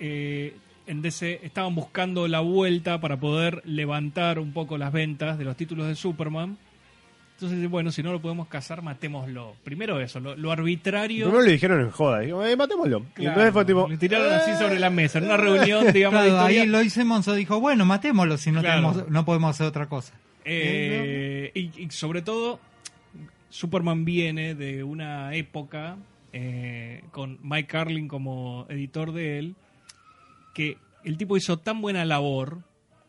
[0.00, 0.56] Eh,
[0.86, 5.56] en DC estaban buscando la vuelta para poder levantar un poco las ventas de los
[5.56, 6.56] títulos de Superman.
[7.34, 9.54] Entonces, bueno, si no lo podemos casar, matémoslo.
[9.62, 11.26] Primero eso, lo, lo arbitrario.
[11.26, 13.04] Primero le dijeron en joda, digo, eh, matémoslo.
[13.16, 13.86] Y entonces fue tipo.
[13.88, 16.66] le tiraron así eh, sobre la mesa, en una reunión, digamos, de ahí historia.
[16.66, 18.90] Lois Simonson dijo, bueno, matémoslo si no, Claro.
[18.90, 20.14] tenemos, no podemos hacer otra cosa.
[20.48, 22.58] Eh, y, y sobre todo,
[23.50, 25.96] Superman viene de una época
[26.32, 29.54] eh, con Mike Carlin como editor de él,
[30.54, 32.58] que el tipo hizo tan buena labor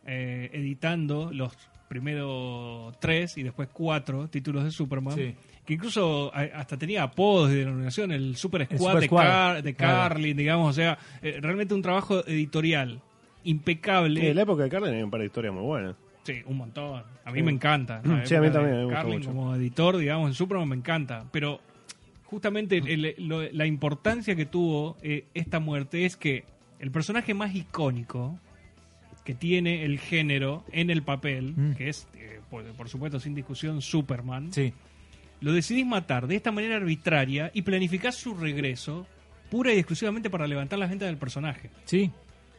[0.06, 1.54] eh, editando los
[1.88, 5.16] primeros tres y después cuatro títulos de Superman.
[5.16, 5.36] Sí.
[5.66, 9.74] Que incluso hasta tenía apodos de denominación, el Super Squad, Super de, Squad, Car- de.
[9.76, 13.02] Carlin, digamos, o sea, eh, realmente un trabajo editorial
[13.44, 14.20] impecable.
[14.22, 15.96] Sí, en la época de Carden hay un par de historias muy buenas.
[16.24, 17.04] Sí, un montón.
[17.26, 17.44] A mí Sí.
[17.44, 18.02] me encanta.
[18.26, 19.30] Sí, La a mí también, me gusta Carlin mucho.
[19.30, 21.26] como editor, digamos, en Superman me encanta.
[21.32, 21.60] Pero
[22.26, 26.44] justamente el- lo- la importancia que tuvo eh, esta muerte es que
[26.80, 28.40] el personaje más icónico
[29.26, 31.72] que tiene el género en el papel, Mm.
[31.74, 34.74] que es, eh, por, por supuesto, sin discusión, Superman, Sí.
[35.42, 39.08] lo decidís matar de esta manera arbitraria y planificás su regreso
[39.50, 41.70] pura y exclusivamente para levantar las ventas del personaje.
[41.86, 42.12] Sí.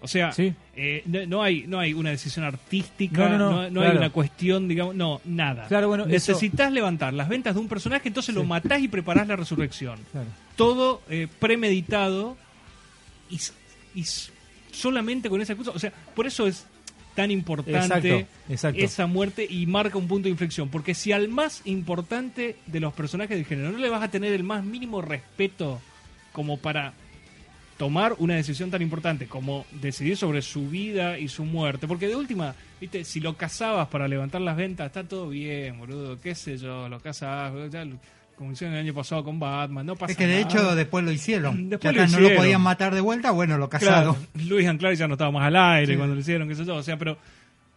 [0.02, 0.54] O sea, Sí.
[0.76, 5.20] eh, no, no hay no hay una decisión artística, No, hay una cuestión, digamos, no,
[5.26, 5.66] nada.
[5.68, 9.28] Claro, bueno, eso- Necesitas levantar las ventas de un personaje, entonces lo matás y preparás
[9.28, 9.98] la resurrección.
[10.12, 10.28] Claro.
[10.56, 12.36] Todo eh, premeditado
[13.28, 13.38] y,
[13.94, 14.04] y
[14.72, 15.70] solamente con esa cosa.
[15.72, 16.66] O sea, por eso es
[17.14, 17.76] tan importante
[18.20, 18.80] Exacto, exacto.
[18.82, 20.68] esa muerte y marca un punto de inflexión.
[20.68, 24.32] Porque si al más importante de los personajes del género no le vas a tener
[24.32, 25.80] el más mínimo respeto
[26.32, 26.94] como para
[27.80, 31.88] tomar una decisión tan importante como decidir sobre su vida y su muerte.
[31.88, 36.20] Porque de última, viste, si lo casabas para levantar las ventas, está todo bien, boludo,
[36.20, 37.86] qué sé yo, lo casabas, ya
[38.36, 40.42] como hicieron el año pasado con Batman, no pasa Es que de nada.
[40.46, 41.70] hecho después lo hicieron.
[41.70, 42.42] Después lo acá no lo hicieron.
[42.44, 44.16] podían matar de vuelta, bueno, lo Claro, casaron.
[44.46, 45.96] Luis Anclar ya no estaba más al aire Sí.
[45.96, 47.16] cuando lo hicieron, qué sé yo, o sea, pero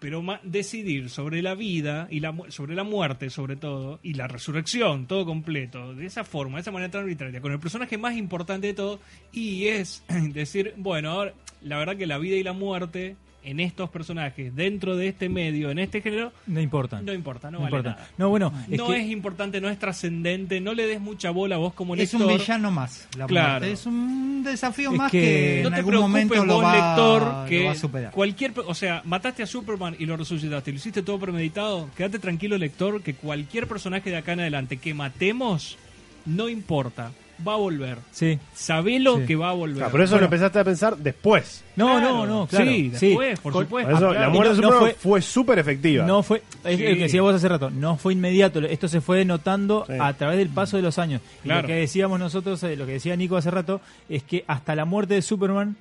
[0.04, 5.08] pero decidir sobre la vida y la sobre la muerte sobre todo y la resurrección
[5.08, 8.68] todo completo de esa forma de esa manera tan arbitraria con el personaje más importante
[8.68, 9.00] de todo
[9.32, 13.90] y es decir bueno ahora la verdad que la vida y la muerte en estos
[13.90, 17.02] personajes dentro de este medio en este género No importa.
[17.02, 17.98] no importa no, No vale importa.
[17.98, 21.30] nada No, bueno, es no que- es importante no es trascendente no le des mucha
[21.32, 23.08] bola a vos como Es lector un villano más.
[23.18, 23.50] La Claro.
[23.60, 23.72] muerte.
[23.72, 26.74] Es un desafío Es más que- que, no en te algún preocupes momento lo va,
[26.74, 28.12] lector, lo que va a superar.
[28.12, 31.90] cualquier, o sea, mataste a Superman y lo resucitaste, lo hiciste todo premeditado.
[31.96, 35.78] Quédate tranquilo, lector, que cualquier personaje de acá en adelante que matemos,
[36.26, 37.12] no importa,
[37.46, 37.98] va a volver.
[38.12, 38.38] Sí.
[38.54, 39.26] Sabelo Sí.
[39.26, 39.84] que va a volver.
[39.84, 40.22] Ah, pero eso Bueno.
[40.22, 41.64] lo empezaste a pensar después.
[41.76, 42.10] No, Claro.
[42.10, 42.66] no, no, claro.
[42.72, 43.90] Sí, después, por supuesto.
[43.92, 44.20] Por eso, Ah, claro.
[44.28, 46.06] la muerte no- no Superman fue- súper efectiva.
[46.06, 46.84] No fue, es Sí.
[46.84, 49.94] lo que decía vos hace rato, no fue inmediato, esto se fue notando Sí.
[50.00, 51.22] a través del paso de los años.
[51.44, 51.62] Claro.
[51.64, 54.86] lo que decíamos nosotros, eh, lo que decía Nico hace rato, es que hasta la
[54.86, 55.76] muerte de Superman,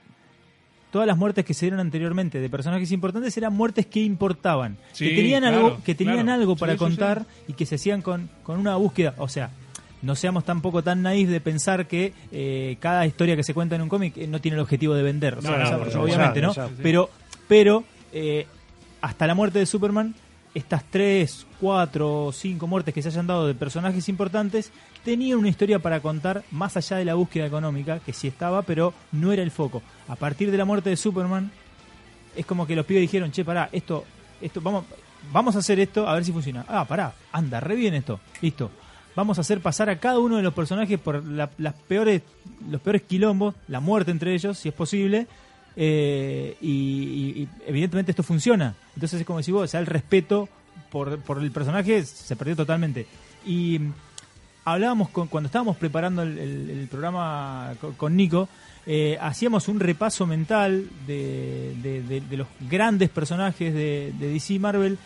[0.91, 5.09] todas las muertes que se dieron anteriormente de personajes importantes eran muertes que importaban, Sí,
[5.09, 6.33] que tenían claro, algo, que tenían claro.
[6.41, 9.51] algo Sí, para sí, contar y que se hacían con, con una búsqueda, o sea,
[10.03, 13.83] no seamos tampoco tan naif de pensar que eh, cada historia que se cuenta en
[13.83, 16.53] un cómic eh, no tiene el objetivo de vender, No, o sea, obviamente, ¿no?
[16.83, 17.09] Pero,
[17.49, 18.47] pero eh,
[19.01, 20.15] hasta la muerte de Superman,
[20.55, 24.71] estas tres, cuatro, cinco muertes que se hayan dado de personajes importantes
[25.05, 28.93] tenían una historia para contar más allá de la búsqueda económica, que sí estaba, pero
[29.13, 29.83] no era el foco.
[30.09, 31.51] A partir de la muerte de Superman,
[32.37, 34.05] es como que los pibes dijeron, che, pará, esto,
[34.41, 34.85] esto, vamos,
[35.33, 36.65] vamos a hacer esto, a ver si funciona.
[36.69, 38.71] Ah, pará, anda, re bien esto, listo.
[39.15, 42.23] Vamos a hacer pasar a cada uno de los personajes por la- las peores,
[42.71, 45.27] los peores quilombos, la muerte entre ellos, si es posible,
[45.77, 48.75] eh, y, evidentemente esto funciona.
[48.95, 50.49] Entonces es como decir vos, ya el respeto
[50.91, 53.07] por, por el personaje se perdió totalmente.
[53.47, 53.81] Y
[54.65, 58.49] hablábamos con, cuando estábamos preparando el, programa co- con, Nico,
[58.87, 64.99] eh, hacíamos un repaso mental de, de- de- los grandes personajes de, DC Marvel.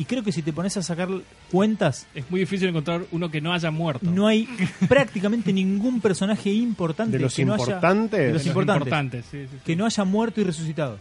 [0.00, 1.08] Y creo que si te pones a sacar
[1.50, 4.10] cuentas, Es muy difícil encontrar uno que no haya muerto.
[4.10, 4.48] no hay
[4.88, 8.18] prácticamente ningún personaje importante De los que no haya- importantes.
[8.18, 9.58] de De los los importantes, importantes, sí, sí, sí.
[9.64, 10.98] que no haya muerto y resucitado.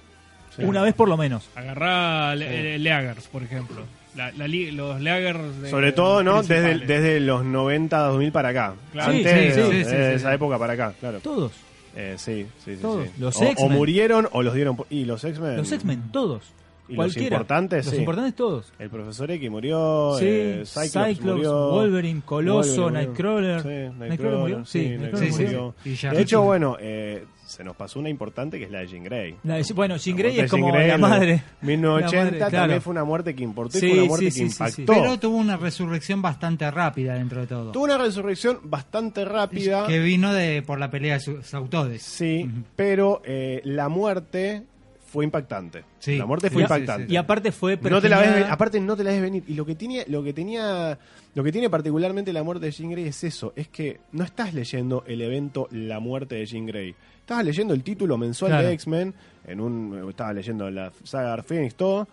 [0.55, 0.63] Sí.
[0.63, 1.47] Una vez por lo menos.
[1.55, 3.84] Agarrá eh, Leagers, por ejemplo.
[4.15, 5.61] La, la los Leagers.
[5.61, 6.41] de- Sobre todo, ¿no?
[6.43, 8.73] Desde, desde los 90, 2000 para acá.
[8.91, 9.11] Claro.
[9.13, 10.35] Antes, Sí, sí, de- sí, de sí, sí, esa sí.
[10.35, 11.19] época para acá, claro.
[11.21, 11.53] Todos.
[11.95, 12.81] Eh, sí, sí, sí.
[12.81, 13.05] Todos.
[13.05, 13.11] sí.
[13.19, 14.76] Los o, o murieron o los dieron.
[14.76, 15.55] por- Y los X-Men.
[15.57, 16.43] Los X-Men, todos.
[16.90, 17.36] Y los Cualquiera.
[17.36, 17.99] importantes, Los sí.
[17.99, 18.74] importantes todos.
[18.80, 20.16] El profesor X murió.
[20.20, 21.70] Sí, eh, Cyclops, Cyclops, murió.
[21.72, 23.06] Wolverine, Coloso, Wolverine.
[23.07, 23.61] Nightcrawler.
[23.61, 24.66] Sí, ¿Nightcrawler Nightcrawler, murió?
[24.66, 25.76] Sí, sí, Nightcrawler murió.
[26.11, 29.36] De hecho, bueno, eh, se nos pasó una importante que es la de Jean Grey.
[29.44, 31.44] La de- bueno, Jean Grey es como Grey, la madre.
[31.61, 32.82] 1980 La madre, también claro.
[32.82, 34.82] fue una muerte que importó y Sí, fue una muerte sí, que sí, sí, sí.
[34.82, 35.02] impactó.
[35.03, 37.72] Pero tuvo una resurrección bastante rápida dentro de todo.
[37.72, 39.88] Tuvo una resurrección bastante rápida.
[39.88, 42.03] Que vino de por la pelea de sus autores.
[42.03, 44.64] Sí, pero eh, la muerte
[45.10, 45.84] fue impactante.
[45.99, 46.18] Sí.
[46.18, 47.07] La muerte fue impactante.
[47.07, 49.22] sí, Y aparte fue No te la ves, pergeñada- ven- aparte no te la ves
[49.22, 49.44] venir.
[49.48, 50.98] Y lo que tenía, lo que tenía,
[51.36, 54.53] lo que tiene particularmente la muerte de Jean Grey es eso, es que no estás
[54.53, 56.94] leyendo el evento La muerte de Jean Grey.
[57.22, 58.68] Estabas leyendo el título mensual Claro.
[58.68, 59.14] de X-Men,
[59.48, 62.07] en un, estaba leyendo la saga Phoenix, todo,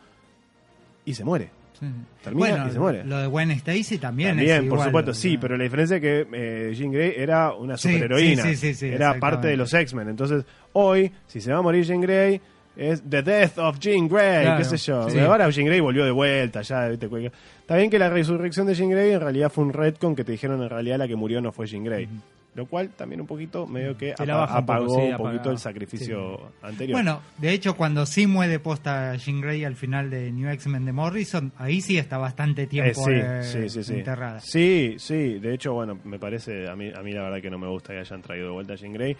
[1.05, 1.51] y se muere.
[1.79, 1.87] Sí.
[2.25, 3.05] Termina bueno, y se muere.
[3.05, 6.27] Lo de Gwen Stacy también, También, es por supuesto, sí, pero la diferencia es que
[6.33, 8.43] eh, Jean Grey era una superheroína.
[8.45, 10.09] sí, sí, sí, sí, era parte de los X-Men.
[10.09, 12.41] Entonces, hoy, si se va a morir Jean Grey,
[12.77, 15.09] es The Death of Jean Grey, Claro, qué sé yo.
[15.11, 15.19] sí.
[15.19, 17.09] Ahora Jean Grey volvió de vuelta, ya, ¿viste?
[17.09, 20.23] Cualquier- Está bien que la resurrección de Jean Grey en realidad fue un retcon que
[20.25, 22.09] te dijeron en realidad la que murió no fue Jean Grey.
[22.55, 26.41] Lo cual también un poquito medio que apa- baja apagó sí, un poquito el sacrificio
[26.63, 26.97] anterior.
[26.97, 30.93] Bueno, de hecho, cuando sí muere posta Jean Grey al final de New X-Men de
[30.93, 33.95] Morrison, ahí sí está bastante Eh, tiempo sí, eh, sí, sí, sí.
[33.97, 34.41] enterrada.
[34.41, 35.39] Sí, sí.
[35.39, 37.93] De hecho, bueno, me parece, a mí, a mí la verdad que no me gusta
[37.93, 39.15] que hayan traído de vuelta a Jean Grey.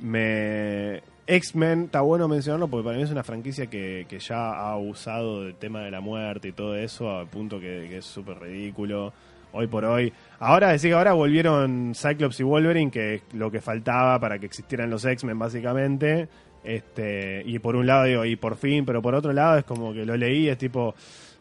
[0.00, 1.00] Me...
[1.26, 5.44] X-Men, está bueno mencionarlo porque para mí es una franquicia que, que ya ha usado
[5.44, 9.12] del tema de la muerte y todo eso al punto que, que es súper ridículo.
[9.52, 10.12] Hoy por hoy.
[10.38, 14.46] Ahora, decir que ahora volvieron Cyclops y Wolverine, que es lo que faltaba para que
[14.46, 16.28] existieran los X-Men, básicamente.
[16.62, 19.92] Este, y por un lado digo, y por fin, pero por otro lado es como
[19.92, 20.94] que lo leí, es tipo,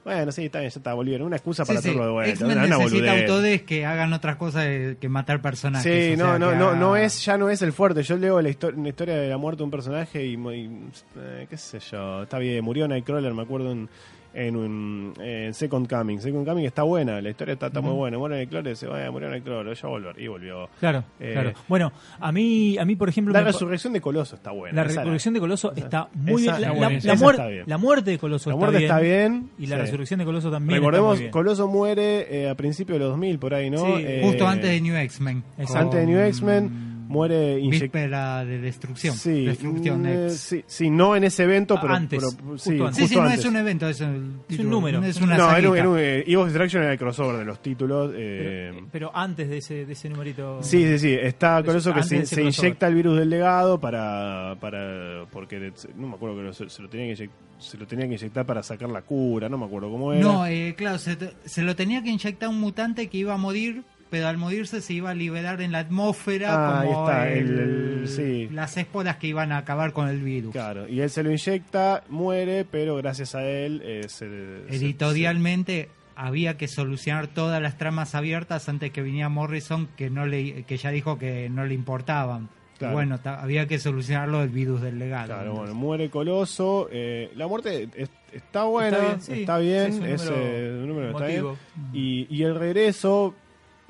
[0.04, 1.28] bueno, sí, está bien, ya está, volvieron.
[1.28, 2.46] Una excusa para hacerlo de vuelta.
[2.46, 3.22] Una- una necesita boludez.
[3.30, 4.66] autores que hagan otras cosas
[5.00, 6.06] que matar personajes.
[6.08, 8.02] Sí, o no, sea, no, no, haga- no es, ya no es el fuerte.
[8.04, 11.58] Yo leo la, una historia de la muerte de un personaje y, y, eh, qué
[11.58, 13.90] sé yo, está bien, murió Nightcrawler, me acuerdo en,
[14.34, 16.20] en un en Second Coming.
[16.20, 18.18] Second Coming está buena, la historia está, está muy buena.
[18.18, 20.20] Muere Nightcrawler y dice, vaya, murió Nightcrawler, ya volver.
[20.20, 20.70] Y volvió.
[20.80, 21.54] Claro, Eh, claro.
[21.68, 24.76] Bueno, a mí, a mí por ejemplo, La resurrección de Coloso está buena.
[24.76, 26.62] la resurrección de Coloso está muy bien.
[26.62, 27.66] La, está está bien.
[27.80, 29.50] muerte de Coloso La muerte está bien.
[29.58, 29.82] Y la sí.
[29.84, 30.80] resurrección de Coloso también.
[30.80, 31.32] Recordemos, está muy bien.
[31.32, 33.78] Coloso muere eh, a principios de los 2000, por ahí, ¿no?
[33.86, 35.44] Sí, Eh, Justo antes de New X-Men.
[35.58, 37.82] Antes de New X-Men, muere inyectado.
[37.82, 39.16] Víspera de destrucción.
[39.16, 40.34] Sí, Destrucción mm, X.
[40.40, 42.96] sí, sí, no en ese evento, pero, antes, pero- justo sí, antes.
[42.96, 43.40] Sí, sí, no antes.
[43.40, 45.04] es un evento, es, el título, número.
[45.04, 47.62] Es una no, era, un- era un, eh, Evo's Destruction era el crossover de los
[47.62, 48.12] títulos.
[48.16, 50.62] eh, Pero, pero antes de ese, de ese numerito.
[50.62, 51.14] sí, sí, sí.
[51.14, 54.56] Está con eso que se, se inyecta el virus del legado para.
[54.62, 57.86] para porque no me acuerdo que lo- se, se lo tenía que inyec- se lo
[57.88, 60.22] tenía que inyectar para sacar la cura, no me acuerdo cómo era.
[60.22, 63.38] No, eh, claro, se, te- se lo tenía que inyectar un mutante que iba a
[63.38, 66.50] morir, pero al morirse se iba a liberar en la atmósfera
[66.80, 67.60] Ah, como está, el- el-
[68.02, 68.50] el- sí.
[68.52, 70.52] las esporas que iban a acabar con el virus.
[70.52, 74.28] Claro, y él se lo inyecta, muere, pero gracias a él eh, se,
[74.70, 80.26] se- Editorialmente había que solucionar todas las tramas abiertas antes que viniera Morrison, que no
[80.26, 82.50] le, que ya dijo que no le importaban.
[82.78, 82.94] Claro.
[82.94, 85.28] Bueno, había que solucionarlo del virus del legado.
[85.28, 86.88] Claro, bueno, muere Coloso.
[86.92, 90.88] eh, la muerte es- está buena, está bien, bien, sí, es, un número eh, un
[90.88, 91.46] número está bien.
[91.94, 93.34] y el regreso,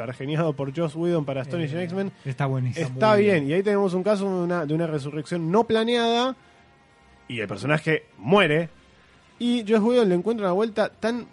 [0.05, 2.87] pergeniado por Joss Whedon para Astonishing Eh, X-Men, Está buenísimo.
[2.87, 3.41] está bien.
[3.45, 3.49] bien.
[3.49, 6.35] Y ahí tenemos un caso de una, de una resurrección no planeada
[7.27, 8.69] y el personaje muere.
[9.37, 11.27] Y Joss Whedon le encuentra una vuelta tan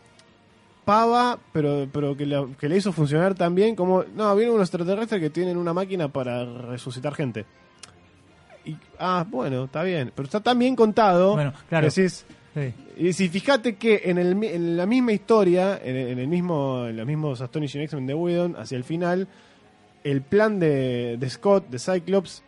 [0.84, 4.68] pava, pero, pero que, la- que le hizo funcionar tan bien como, no, vienen unos
[4.68, 7.44] extraterrestres que tienen una máquina para resucitar gente.
[8.64, 10.12] Y, ah, bueno, está bien.
[10.14, 11.34] Pero está tan bien contado.
[11.34, 11.88] Bueno, claro.
[11.88, 12.26] que decís,
[12.56, 12.72] Sí.
[12.96, 16.86] y si fíjate que en, el, en la misma historia, en, el- en el mismo,
[16.86, 19.28] en los mismos Astonishing X-Men de Whedon, hacia el final,
[20.04, 22.42] el plan de, de Scott, de Cyclops,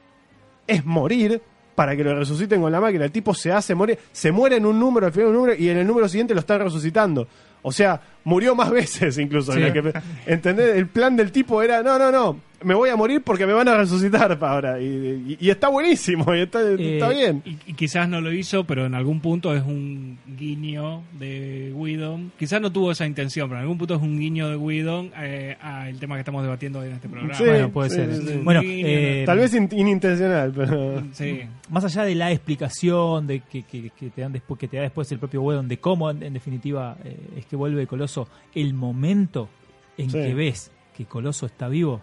[0.67, 1.43] es morir
[1.75, 3.05] para que lo resuciten con la máquina.
[3.05, 5.61] El tipo se hace morir, se muere en un número, al final de un número,
[5.63, 7.29] y en el número siguiente lo están resucitando.
[7.63, 9.55] O sea, murió más veces incluso.
[9.55, 9.93] la que-
[10.27, 10.75] ¿Entendés?
[10.77, 13.69] El plan del tipo era, no, no, no, me voy a morir porque me van
[13.69, 14.81] a resucitar ahora.
[14.81, 17.43] Y, y- y está buenísimo, y está, está Eh, bien.
[17.45, 22.33] Y, y quizás no lo hizo, pero en algún punto es un guiño de Whedon.
[22.39, 25.57] Quizás no tuvo esa intención, pero en algún punto es un guiño de Whedon eh,
[25.61, 27.35] al tema que estamos debatiendo hoy en este programa.
[27.35, 28.15] Sí, bueno, puede sí, ser.
[28.17, 28.41] sí, sí.
[28.43, 31.03] Bueno, eh, Tal vez in- inintencional, pero...
[31.13, 31.43] Sí.
[31.71, 34.83] más allá de la explicación de que, que- que te dan después que te da
[34.83, 38.75] después el propio Wedon de cómo en, en definitiva eh, es que vuelve Coloso el
[38.75, 39.49] momento
[39.97, 40.19] en Sí.
[40.19, 42.01] que ves que Coloso está vivo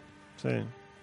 [0.50, 0.56] Sí,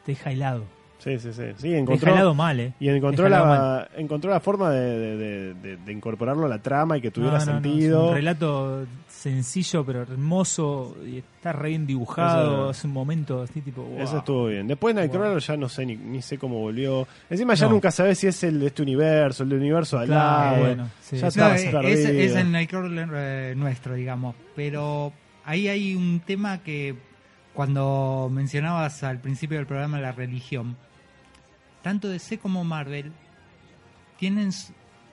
[0.07, 0.65] te deja helado
[0.99, 1.33] sí, sí.
[1.33, 1.43] sí.
[1.57, 5.77] Sí, deja helado mal eh y encontró la, encontró la forma de, de- de- de-
[5.79, 8.09] de incorporarlo a la trama y que tuviera No, no, no, es sentido.
[8.09, 13.61] un relato sencillo pero hermoso y está re bien dibujado Eso- es un momento así
[13.61, 14.01] tipo wow.
[14.01, 14.67] Eso estuvo bien.
[14.67, 17.07] Después Nightcrawler ya no sé ni, ni sé cómo volvió.
[17.31, 20.51] Encima ya nunca sabes si es el de este universo, el de universo al Claro,
[20.53, 20.65] lado.
[20.67, 21.17] bueno, sí.
[21.17, 24.35] ya No, eh, es, es el Nightcrawler eh, nuestro, digamos.
[24.57, 25.13] Pero
[25.45, 26.95] ahí hay un tema que
[27.55, 30.77] cuando mencionabas al principio del programa la religión,
[31.83, 33.13] tanto DC como Marvel
[34.19, 34.51] tienen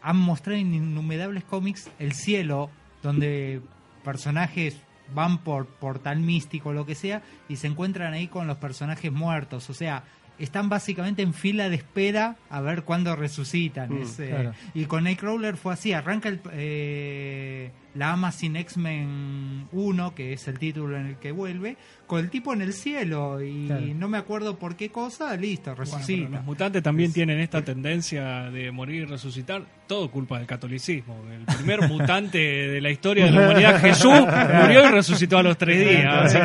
[0.01, 2.69] han mostrado en innumerables cómics el cielo
[3.03, 3.61] donde
[4.03, 4.77] personajes
[5.13, 9.11] van por portal místico o lo que sea y se encuentran ahí con los personajes
[9.11, 10.03] muertos, o sea,
[10.37, 13.93] están básicamente en fila de espera a ver cuándo resucitan.
[13.93, 14.51] Mm, Es, eh.
[14.73, 20.59] Y con Nightcrawler fue así, arranca el, eh, la Amazing X-Men 1, que es el
[20.59, 21.75] título en el que vuelve,
[22.07, 23.85] con el tipo en el cielo y Claro.
[23.95, 26.29] no me acuerdo por qué cosa, listo, Bueno, resucita.
[26.29, 31.15] los mutantes también tienen esta tendencia de morir y resucitar, todo culpa del catolicismo.
[31.31, 35.57] El primer mutante de la historia de la humanidad, Jesús, murió y resucitó a los
[35.57, 36.33] tres días.
[36.35, 36.37] Así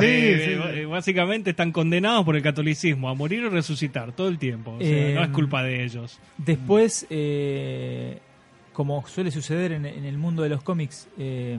[0.00, 4.38] que, eh, eh, básicamente están condenados por el catolicismo a morir y resucitar todo el
[4.38, 4.72] tiempo.
[4.74, 6.18] O sea, Eh, no es culpa de ellos.
[6.38, 8.18] Después, eh,
[8.78, 11.58] como suele suceder en, en el mundo de los cómics, eh,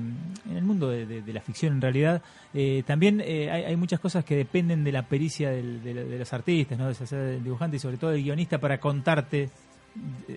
[0.50, 2.22] en el mundo de, de- de la ficción en realidad,
[2.54, 6.18] eh, también eh, hay, hay muchas cosas que dependen de la pericia del- de, de
[6.18, 6.88] los artistas, ¿no?
[6.88, 9.50] de del dibujante y sobre todo del guionista para contarte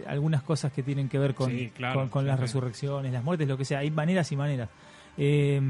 [0.08, 2.42] algunas cosas que tienen que ver con, Sí, claro, con, con sí, las sí.
[2.42, 3.78] resurrecciones, las muertes, lo que sea.
[3.78, 4.68] Hay maneras y maneras.
[5.16, 5.60] Eh,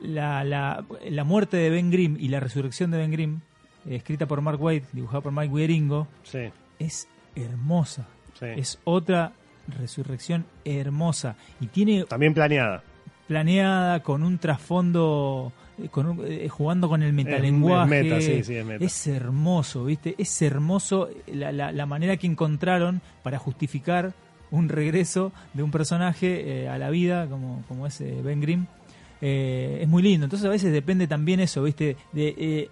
[0.00, 3.40] la, la, la muerte de Ben Grimm y la resurrección de Ben Grimm,
[3.86, 6.08] escrita por Mark Waid, dibujada por Mike Wieringo,
[6.78, 8.06] es hermosa.
[8.40, 9.32] Es otra
[9.68, 11.36] resurrección hermosa.
[11.60, 12.82] Y tiene También planeada.
[13.26, 15.52] planeada con un trasfondo,
[15.82, 17.98] eh, con un- eh, jugando con el metalenguaje.
[17.98, 18.84] es meta, sí, sí, es meta.
[18.84, 20.14] Es hermoso, ¿viste?
[20.18, 24.12] Es hermoso la, la- la manera que encontraron para justificar
[24.52, 28.66] un regreso de un personaje eh, a la vida, como, como es eh, Ben Grimm.
[29.20, 30.24] Eh, es muy lindo.
[30.26, 31.96] Entonces a veces depende también eso, ¿viste?
[32.12, 32.70] De eh,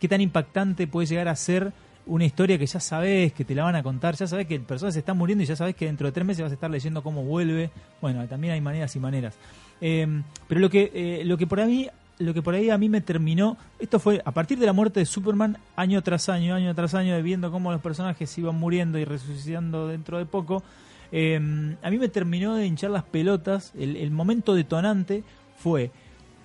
[0.00, 1.72] qué tan impactante puede llegar a ser
[2.06, 4.62] una historia que ya sabes que te la van a contar, ya sabes que el
[4.62, 6.70] personaje se está muriendo y ya sabes que dentro de tres meses vas a estar
[6.70, 7.70] leyendo cómo vuelve.
[8.00, 9.36] Bueno, también hay maneras y maneras.
[9.80, 10.06] Eh,
[10.48, 13.00] pero lo que, eh, lo que por ahí lo que por ahí a mí me
[13.00, 16.94] terminó, esto fue a partir de la muerte de Superman, año tras año, año tras
[16.94, 20.62] año, viendo cómo los personajes iban muriendo y resucitando dentro de poco,
[21.10, 25.24] eh, a mí me terminó de hinchar las pelotas, el, el momento detonante
[25.56, 25.90] fue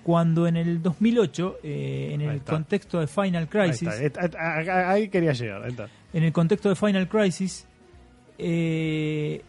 [0.02, 4.90] cuando en el 2008, eh, en el contexto de Final Ahí, Crisis, está.
[4.90, 5.62] Ahí quería llegar.
[5.62, 5.88] Ahí está.
[6.12, 7.66] en el contexto de Final Crisis,
[8.38, 9.42] eh,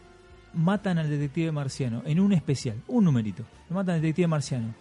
[0.54, 3.42] matan al detective marciano en un especial, un numerito.
[3.70, 4.74] Lo matan al detective marciano.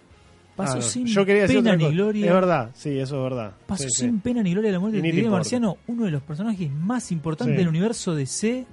[0.56, 0.82] Pasó Ah, no.
[0.82, 2.26] sin Yo quería decir pena ni gloria.
[2.28, 3.54] Es verdad, sí, eso es verdad.
[3.66, 4.02] Pasó Sí, sí.
[4.06, 5.38] sin pena ni gloria la muerte del detective importa.
[5.40, 7.58] marciano, uno de los personajes más importantes Sí.
[7.60, 8.66] del universo de C.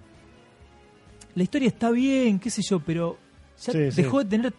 [1.37, 3.17] La historia está bien, qué sé yo, pero
[3.65, 4.53] ya dejó de tener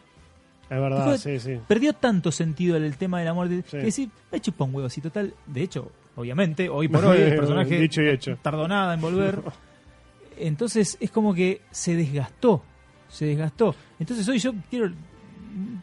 [0.69, 1.59] Es verdad, sí, sí.
[1.67, 3.77] perdió tanto sentido el, el tema de la muerte Sí.
[3.77, 5.33] que decir, me chupa un huevo así total.
[5.47, 8.37] De hecho, obviamente, hoy por hoy el personaje Dicho y hecho.
[8.41, 9.41] tardó nada en volver.
[10.37, 12.63] Entonces es como que se desgastó,
[13.09, 13.75] se desgastó.
[13.99, 14.91] Entonces hoy yo quiero,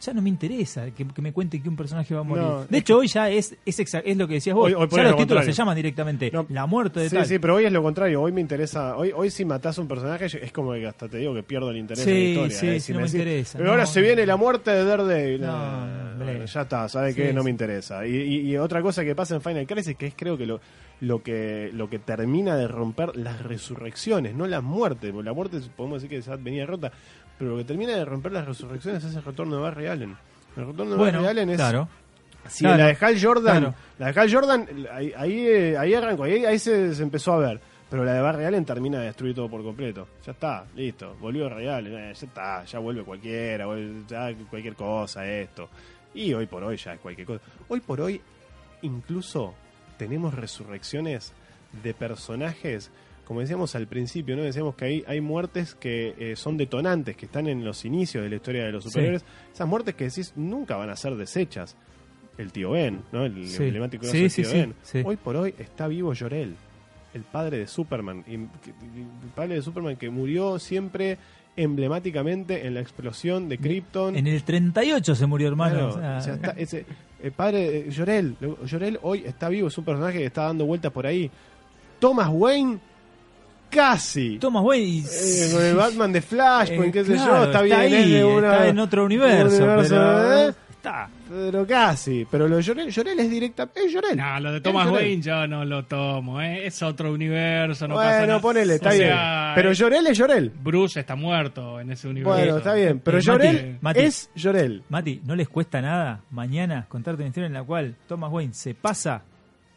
[0.00, 2.44] ya no me interesa que, que me cuente que un personaje va a morir.
[2.44, 4.66] No, de hecho hoy ya es es, es lo que decías vos.
[4.66, 5.52] Hoy- hoy por ya lo los títulos contrario.
[5.52, 6.46] se llaman directamente No.
[6.50, 7.26] la muerte de Sí, tal.
[7.26, 8.22] sí, pero hoy es lo contrario.
[8.22, 8.96] Hoy me interesa.
[8.96, 11.70] Hoy, hoy si matás a un personaje, es como que hasta te digo que pierdo
[11.70, 12.56] el interés Sí, en la historia.
[12.58, 12.72] sí, eh.
[12.74, 13.58] sí, Si no me interesa.
[13.58, 15.40] Pero ahora se viene la muerte de Daredevil.
[15.40, 17.32] No, bueno, ya está, ¿sabe qué?
[17.32, 18.06] No me interesa.
[18.06, 20.60] Y, y- y otra cosa que pasa en Final Crisis, que es creo que lo,
[21.00, 25.12] lo que lo que termina de romper las resurrecciones, no las muertes.
[25.12, 26.90] Porque la muerte podemos decir que ya venía rota.
[27.38, 30.16] Pero lo que termina de romper las resurrecciones es el retorno de Barry Allen.
[30.56, 31.56] El retorno de Bueno, Barry Allen es.
[31.56, 31.88] claro.
[32.58, 33.74] Claro, la de Hal Jordan, claro.
[33.98, 37.38] la de Hal Jordan, ahí, ahí, eh, ahí arrancó, ahí, ahí se, se empezó a
[37.38, 37.60] ver.
[37.90, 40.06] Pero la de Barry Allen termina de destruir todo por completo.
[40.24, 41.16] Ya está, listo.
[41.20, 45.68] Volvió Barry Allen, eh, ya está, ya vuelve cualquiera, vuelve- ya cualquier cosa, esto.
[46.14, 47.40] Y hoy por hoy ya es cualquier cosa.
[47.68, 48.20] Hoy por hoy,
[48.82, 49.54] incluso
[49.98, 51.32] tenemos resurrecciones
[51.82, 52.90] de personajes,
[53.26, 54.42] como decíamos al principio, ¿no?
[54.42, 58.30] Decíamos que hay, hay muertes que eh, son detonantes, que están en los inicios de
[58.30, 58.90] la historia de los Sí.
[58.90, 59.24] superhéroes.
[59.52, 61.76] Esas muertes que decís nunca van a ser desechas.
[62.38, 63.24] el tío Ben, ¿no?
[63.24, 63.62] El Sí.
[63.62, 64.74] emblemático Sí, sí, tío Ben.
[65.06, 66.54] Hoy por hoy está vivo Jorel,
[67.14, 68.24] el padre de Superman.
[68.28, 68.48] y- el
[69.34, 71.16] padre de Superman que murió siempre
[71.56, 74.16] emblemáticamente en la explosión de Krypton.
[74.16, 75.74] En el 38 se murió, hermano.
[75.74, 76.86] Claro, o sea, o sea, está- ese-
[77.22, 80.66] el padre de Jorel, lo- Jorel hoy está vivo, es un personaje que está dando
[80.66, 81.30] vueltas por ahí.
[81.98, 82.78] Thomas Wayne,
[83.70, 84.38] casi.
[84.38, 85.06] Thomas Wayne.
[85.08, 88.24] Eh, con el Batman de Flashpoint, Eh, qué sé yo, está, bien, ahí, es de
[88.24, 89.56] una- está en otro universo.
[89.56, 90.54] un universo, pero- ¿eh?
[90.70, 91.08] Está.
[91.28, 92.24] Pero casi.
[92.30, 93.68] Pero lo de Llorel, Llorel es directa.
[93.74, 94.16] Es Llorel.
[94.16, 94.88] No, lo de Es Thomas.
[94.88, 96.64] Wayne yo no lo tomo, ¿eh?
[96.64, 98.40] es otro universo, no pasa bueno, nada.
[98.40, 99.08] ponele, está O bien.
[99.08, 100.52] sea, pero Llorel es Llorel.
[100.62, 102.38] Bruce está muerto en ese universo.
[102.38, 103.00] Bueno, está bien.
[103.04, 104.84] Pero Llorel es Llorel.
[104.88, 108.74] Mati, ¿no les cuesta nada mañana contarte una historia en la cual Thomas Wayne se
[108.74, 109.22] pasa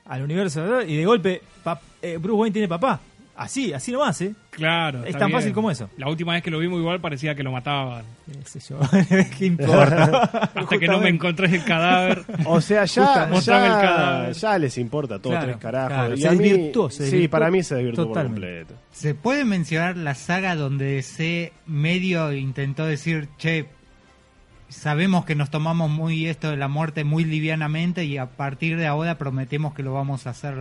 [0.05, 0.81] al universo ¿verdad?
[0.87, 1.41] y de golpe
[2.03, 2.99] eh, Bruce Wayne tiene papá?
[3.41, 4.33] Así, así nomás, ¿eh?
[4.49, 5.05] Claro.
[5.05, 5.39] Es tan bien.
[5.39, 5.89] fácil como eso.
[5.97, 8.03] La última vez que lo vimos igual parecía que lo mataban.
[8.27, 8.79] Qué sé yo,
[9.37, 10.03] ¿qué importa?
[10.55, 12.25] Hasta que no me encontré el cadáver.
[12.45, 14.33] O sea, ya, mostrame el ya, cadáver.
[14.33, 15.93] ya les importa todo Claro, tres carajos.
[15.93, 18.41] claro, Y se a mí- desvirtuó, se sí, desvirtuó para mí se desvirtuó totalmente.
[18.41, 18.73] por completo.
[18.91, 23.67] ¿Se puede mencionar la saga donde se medio intentó decir, che,
[24.67, 28.85] sabemos que nos tomamos muy esto de la muerte muy livianamente y a partir de
[28.85, 30.55] ahora prometemos que lo vamos a hacer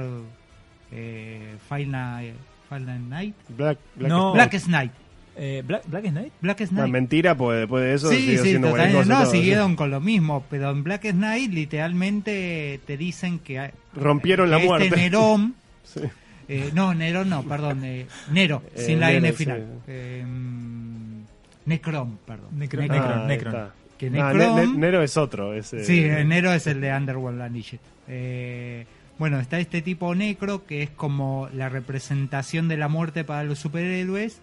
[0.93, 2.33] eh, Final,
[2.69, 3.35] Final Night?
[3.57, 4.33] Black, Black No.
[4.33, 4.93] Blackest Night.
[5.41, 6.33] Eh, Black, Black Knight?
[6.41, 6.93] Blackest Una Night.
[6.93, 8.93] mentira, pues después de eso sí, sigue sí, totalmente.
[8.95, 9.09] cosa.
[9.09, 13.59] No, todo, siguieron con lo mismo, pero en Blackest Night literalmente te dicen que...
[13.61, 14.87] hay- Rompieron la que muerte.
[14.89, 15.55] Este Nerón...
[15.85, 16.01] Sí.
[16.49, 17.83] eh, no, Nerón no, perdón.
[17.85, 19.37] eh, Nero, Eh, sin la Nero, N sí.
[19.37, 19.67] final.
[19.87, 21.23] Eh, mm,
[21.67, 22.49] Necron, perdón.
[22.59, 23.03] Necron, Necron.
[23.13, 23.69] Ah, Necron.
[23.97, 25.55] Que Ah, Ne- Ne- Nero es otro.
[25.55, 27.81] ese- Sí, eh, Nero es el de Underworld Shit.
[28.07, 28.87] Eh,
[29.19, 33.59] bueno, está este tipo Necro que es como la representación de la muerte para los
[33.59, 34.41] superhéroes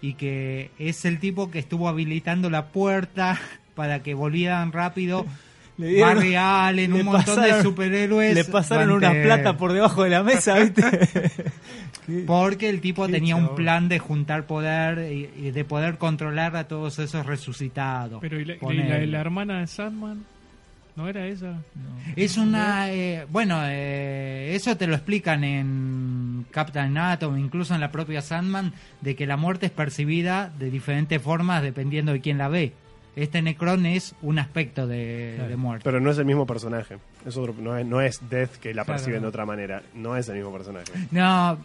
[0.00, 3.38] y que es el tipo que estuvo habilitando la puerta
[3.74, 5.24] para que volvieran rápido
[5.78, 8.34] Le dieron- Barry Allen, le un montón de superhéroes.
[8.34, 10.82] Le pasaron durante- unas plata por debajo de la mesa, ¿viste?
[12.26, 16.56] Porque el tipo Qué tenía un plan de juntar poder y, y de poder controlar
[16.56, 18.18] a todos esos resucitados.
[18.20, 19.06] Pero ¿y la, y Ponele.
[19.06, 20.24] la- la hermana de Sandman?
[20.98, 21.52] ¿No era esa?
[21.52, 21.96] no.
[22.16, 22.90] Es una.
[22.92, 28.72] eh, bueno, eh, eso te lo explican en Captain Atom, incluso en la propia Sandman,
[29.00, 32.72] de que la muerte es percibida de diferentes formas dependiendo de quién la ve.
[33.14, 35.50] Este Necron es un aspecto de, Claro.
[35.50, 35.84] de muerte.
[35.84, 36.98] Pero no es el mismo personaje.
[37.24, 39.82] Es otro, no, es, no es Death que la Claro, perciben de otra manera.
[39.94, 40.90] No es el mismo personaje.
[41.12, 41.58] No,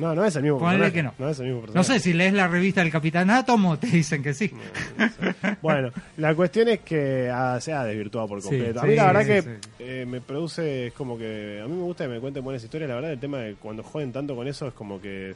[0.00, 0.92] No, no es el mismo personaje.
[0.92, 1.14] que no.
[1.18, 4.22] No es el mismo no sé si lees la revista del Capitán Átomo, te dicen
[4.22, 4.50] que sí.
[4.98, 5.56] No, no sé.
[5.62, 8.80] Bueno, la cuestión es que ah, se ha desvirtuado por Sí, completo.
[8.80, 9.48] a sí, mí la verdad sí,
[9.78, 12.64] que eh, me produce, es como que a mí me gusta que me cuenten buenas
[12.64, 12.88] historias.
[12.88, 15.34] La verdad el tema de cuando joden tanto con eso es como que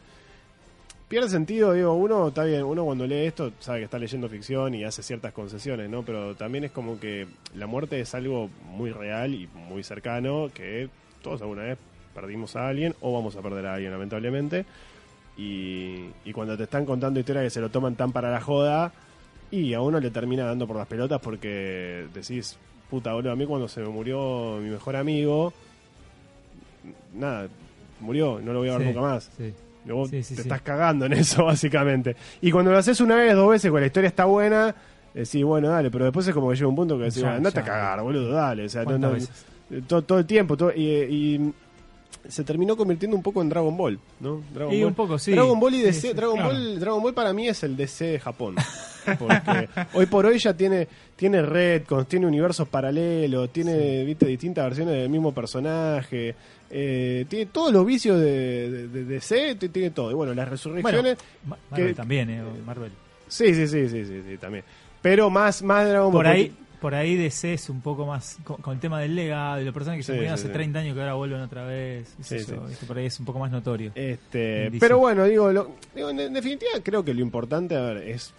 [1.09, 1.73] pierde sentido.
[1.73, 5.03] Digo, uno está bien, uno cuando lee esto sabe que está leyendo ficción y hace
[5.03, 6.03] ciertas concesiones, ¿no?
[6.03, 10.89] Pero también es como que la muerte es algo muy real y muy cercano que
[11.23, 11.79] todos alguna vez
[12.15, 14.65] perdimos a alguien o vamos a perder a alguien, lamentablemente.
[15.37, 18.93] Y, y cuando te están contando historias que se lo toman tan para la joda,
[19.51, 22.57] y a uno le termina dando por las pelotas porque decís,
[22.91, 25.53] puta, boludo, a mí cuando se me murió mi mejor amigo,
[27.15, 27.49] nada,
[28.01, 29.31] murió, no lo voy a ver Sí, nunca más.
[29.37, 29.55] sí.
[29.87, 32.17] Vos Sí, sí, te estás cagando en eso, básicamente.
[32.41, 34.75] Y cuando lo haces una vez, dos veces, cuando la historia está buena,
[35.13, 37.61] decís, bueno, dale, pero después es como que llega un punto que decís, andate ya.
[37.63, 38.65] a cagar, boludo, dale.
[38.65, 40.57] O sea, no- ¿Cuántas no- todo, todo el tiempo.
[40.57, 41.55] todo- y, y
[42.29, 44.43] se terminó convirtiendo un poco en Dragon Ball, ¿no?
[44.53, 44.89] Dragon Y Ball.
[44.89, 45.33] un poco, sí.
[45.33, 46.01] Dragon Ball y DC.
[46.09, 46.53] sí, Dragon, claro.
[46.55, 48.57] Ball, Dragon Ball para mí es el DC de Japón.
[49.19, 54.95] Porque hoy por hoy ya tiene, tiene retcons, tiene universos paralelos, tiene viste distintas versiones
[54.95, 56.35] del mismo personaje.
[56.71, 60.11] eh, tiene todos los vicios de, de- de DC, tiene todo.
[60.11, 61.19] Y bueno, las resurrecciones.
[61.47, 62.43] Ma- Marvel que- también, ¿eh?
[62.65, 62.93] Marvel.
[63.29, 64.65] Sí, sí, sí, sí, sí, también.
[65.03, 66.35] Pero más, más Dragon Por Ball.
[66.35, 66.53] ahí,
[66.85, 69.73] por ahí DC es un poco más con, con el tema del legado y los
[69.73, 70.53] personajes que se Sí, murieron sí, hace sí.
[70.53, 72.15] 30 años que ahora vuelven otra vez.
[72.21, 72.35] sí.
[72.37, 72.55] ¿viste?
[72.87, 73.91] Por ahí es un poco más notorio.
[73.95, 77.97] Este, pero bueno, digo, lo- digo, en, en definitiva creo que lo importante a ver,
[78.09, 78.35] es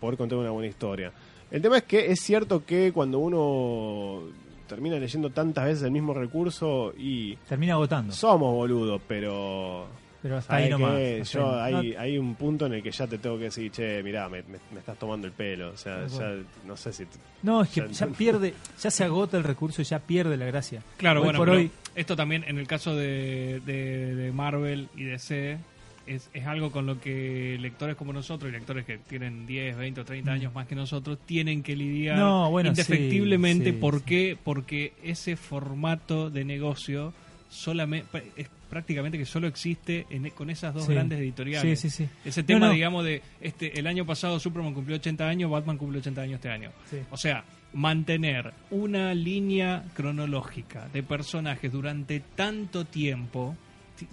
[0.00, 1.12] poder contar una buena historia.
[1.48, 4.22] El tema es que es cierto que cuando uno
[4.68, 8.12] termina leyendo tantas veces el mismo recurso y Termina agotando.
[8.12, 9.86] somos boludos, pero
[10.22, 11.00] Pero hasta ahí ¿sabes nomás.
[11.00, 11.74] hasta yo ahí.
[11.74, 14.28] hay, No, hay un punto en el que ya te tengo que decir, che, mirá,
[14.28, 16.34] me, me- me estás tomando el pelo, o sea, ya
[16.66, 17.04] no sé si
[17.42, 20.46] no, es que Ya- ya pierde, ya se agota el recurso y ya pierde la
[20.46, 20.82] gracia.
[20.96, 25.04] Claro, Hoy bueno, por hoy, esto también en el caso de, de- de Marvel y
[25.04, 25.58] DC
[26.06, 30.00] es, es algo con lo que lectores como nosotros y lectores que tienen 10, 20
[30.00, 32.20] o 30 años más que nosotros tienen que lidiar Mm.
[32.20, 33.72] No, bueno, indefectiblemente.
[33.72, 34.02] sí, ¿Por sí.
[34.06, 34.38] qué?
[34.42, 37.12] Porque ese formato de negocio
[37.48, 40.92] solamente es prácticamente que solo existe en- con esas dos Sí.
[40.92, 41.80] grandes editoriales.
[41.80, 42.10] Sí, sí, sí.
[42.24, 42.72] Ese tema, no.
[42.72, 46.50] digamos, de este el año pasado Superman cumplió 80 años, Batman cumplió 80 años este
[46.50, 46.70] año.
[47.10, 53.54] O sea, mantener una línea cronológica de personajes durante tanto tiempo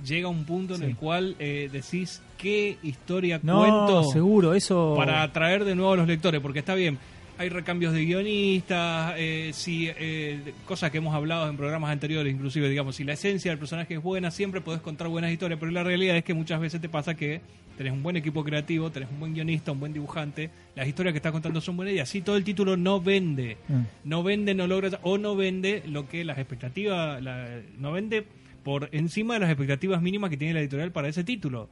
[0.06, 4.94] llega a un punto en el cual eh, decís qué historia No, cuento seguro, eso.
[4.98, 6.98] para atraer de nuevo a los lectores, porque está bien,
[7.38, 12.70] hay recambios de guionistas, eh, si, eh, cosas que hemos hablado en programas anteriores, inclusive,
[12.70, 15.84] digamos, si la esencia del personaje es buena, siempre podés contar buenas historias, pero la
[15.84, 17.42] realidad es que muchas veces te pasa que
[17.78, 21.18] tenés un buen equipo creativo, tenés un buen guionista, un buen dibujante, las historias que
[21.18, 23.58] estás contando son buenas y así todo el título no vende.
[23.68, 23.82] Mm.
[24.10, 28.26] No vende, no logra, o no vende lo que las expectativas, la- no vende
[28.64, 31.68] por encima de las expectativas mínimas que tiene la editorial para ese título.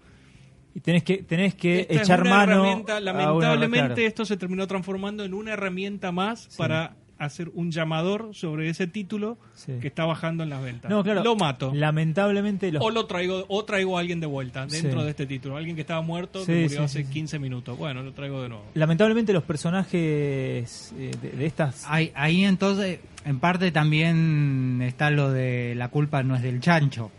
[0.74, 2.52] Y tenés que, tenés que Esta es echar una mano.
[2.54, 4.08] herramienta, a una- lamentablemente claro.
[4.08, 9.38] esto se terminó transformando en una herramienta más para hacer un llamador sobre ese título
[9.54, 9.74] Sí.
[9.80, 10.90] que está bajando en las ventas.
[10.90, 11.24] No, claro.
[11.24, 11.72] Lo mato.
[11.76, 15.04] Lamentablemente los O lo traigo, o traigo a alguien de vuelta dentro Sí.
[15.04, 15.56] de este título.
[15.56, 17.14] Alguien que estaba muerto, Sí, que murió sí, hace sí, sí.
[17.14, 17.78] 15 minutos.
[17.78, 18.64] Bueno, lo traigo de nuevo.
[18.74, 25.32] lamentablemente los personajes eh, de, de estas Ahí, ahí entonces, en parte también está lo
[25.32, 27.12] de la culpa no es del chancho.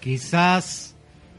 [0.00, 0.89] Quizás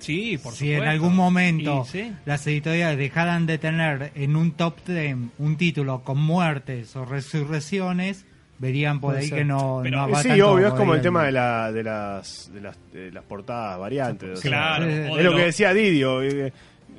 [0.01, 0.83] Sí, por si supuesto.
[0.83, 2.13] en algún momento Y sí.
[2.25, 8.25] las editoriales dejaran de tener en un top 10 un título con muertes o resurrecciones,
[8.59, 9.37] verían por Puede ahí ser.
[9.39, 11.83] que no, Pero- no va sí, tanto obvio, es como el tema de, la, de,
[11.83, 14.31] las, de, las, de las portadas variantes.
[14.31, 14.85] o sea, Claro.
[14.85, 14.99] Sí, sí.
[14.99, 16.21] o es de lo que decía Didio.
[16.21, 16.53] eh,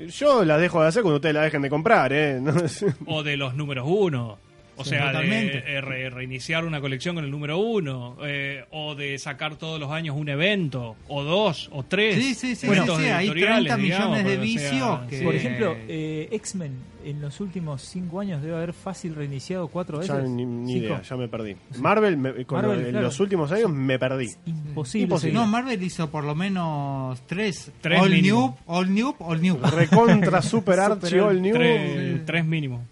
[0.08, 2.40] Yo las dejo de hacer cuando ustedes la dejen de comprar, ¿eh?
[2.42, 4.38] No es- o de los números uno.
[4.76, 5.58] O Sí, sea, totalmente.
[5.66, 9.90] eh, re- reiniciar una colección con el número uno, eh, o de sacar todos los
[9.90, 12.14] años un evento, o dos, o tres.
[12.16, 15.00] Sí, sí, sí, eventos sí, sí, hay editoriales, 30 millones de digamos, o sea, vicios
[15.10, 16.72] que- Por ejemplo, eh, X-Men
[17.04, 20.14] en los últimos cinco años debe haber fácil reiniciado cuatro veces.
[20.16, 21.54] ya ni, idea, ya me perdí.
[21.78, 23.06] Marvel, me- con Marvel, lo- en claro.
[23.06, 24.28] los últimos años me perdí.
[24.46, 25.02] Imposible.
[25.04, 25.34] Imposible.
[25.34, 27.70] No, Marvel hizo por lo menos tres.
[27.82, 28.56] Tres all mínimo.
[28.66, 29.58] new, all new, all new.
[29.60, 31.54] Recontra, super archi, Super all new.
[31.54, 32.86] tres, tres mínimo.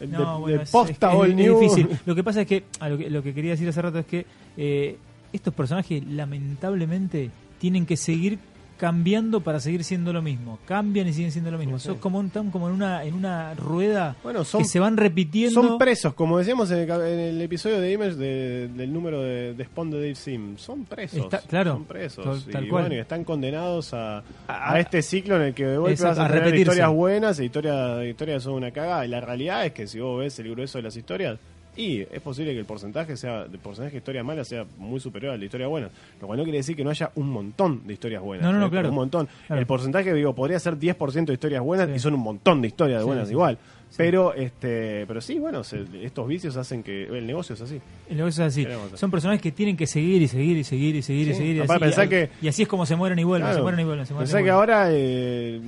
[0.00, 1.60] De, No, bueno, posta es- es new.
[1.60, 1.88] difícil.
[2.06, 4.06] Lo que pasa es que, a lo que lo que quería decir hace rato es
[4.06, 4.96] que eh,
[5.32, 8.38] estos personajes lamentablemente tienen que seguir
[8.80, 10.58] cambiando para seguir siendo lo mismo.
[10.64, 11.78] Cambian y siguen siendo lo mismo.
[11.78, 11.88] Sí.
[11.88, 14.96] Sos como, un, están como en una en una rueda Bueno, son- que se van
[14.96, 15.60] repitiendo.
[15.62, 19.20] Son presos, como decíamos en el, ca- en el episodio de Image de- del número
[19.22, 20.56] de, de Spawn de Dave Sim.
[20.56, 21.20] Son presos.
[21.20, 21.72] Está- claro.
[21.74, 22.24] Son presos.
[22.44, 22.82] Tal- tal y cual.
[22.84, 26.16] bueno, y están condenados a, A- a este ciclo en el que de vuelta Exacto,
[26.16, 26.72] vas a, a tener repetirse.
[26.72, 29.04] historias buenas e historias, historias son una cagada.
[29.04, 31.38] Y la realidad es que si vos ves el grueso de las historias,
[31.80, 35.32] y es posible que el porcentaje sea de porcentaje de historias malas sea muy superior
[35.34, 35.90] al de historias buenas.
[36.20, 38.44] Lo cual no quiere decir que no haya un montón de historias buenas.
[38.44, 38.70] No, no, no, ¿eh?
[38.70, 38.88] Claro.
[38.90, 39.28] Un montón.
[39.46, 39.60] Claro.
[39.60, 41.94] El porcentaje, digo, podría ser 10% de historias buenas Sí.
[41.96, 43.32] y son un montón de historias Sí, buenas sí.
[43.34, 43.58] igual.
[43.96, 47.80] Pero este, pero sí, bueno, se- estos vicios hacen que el negocio es así.
[48.08, 48.64] El negocio es así.
[48.94, 51.56] Son personajes que tienen que seguir y seguir y seguir y seguir y seguir.
[51.56, 53.64] Y así, y- que- y así es como se mueren y vuelven, se Claro.
[53.64, 54.54] mueren y vuelven, se mueren y Pensá que vuelven.
[54.54, 55.60] ahora eh,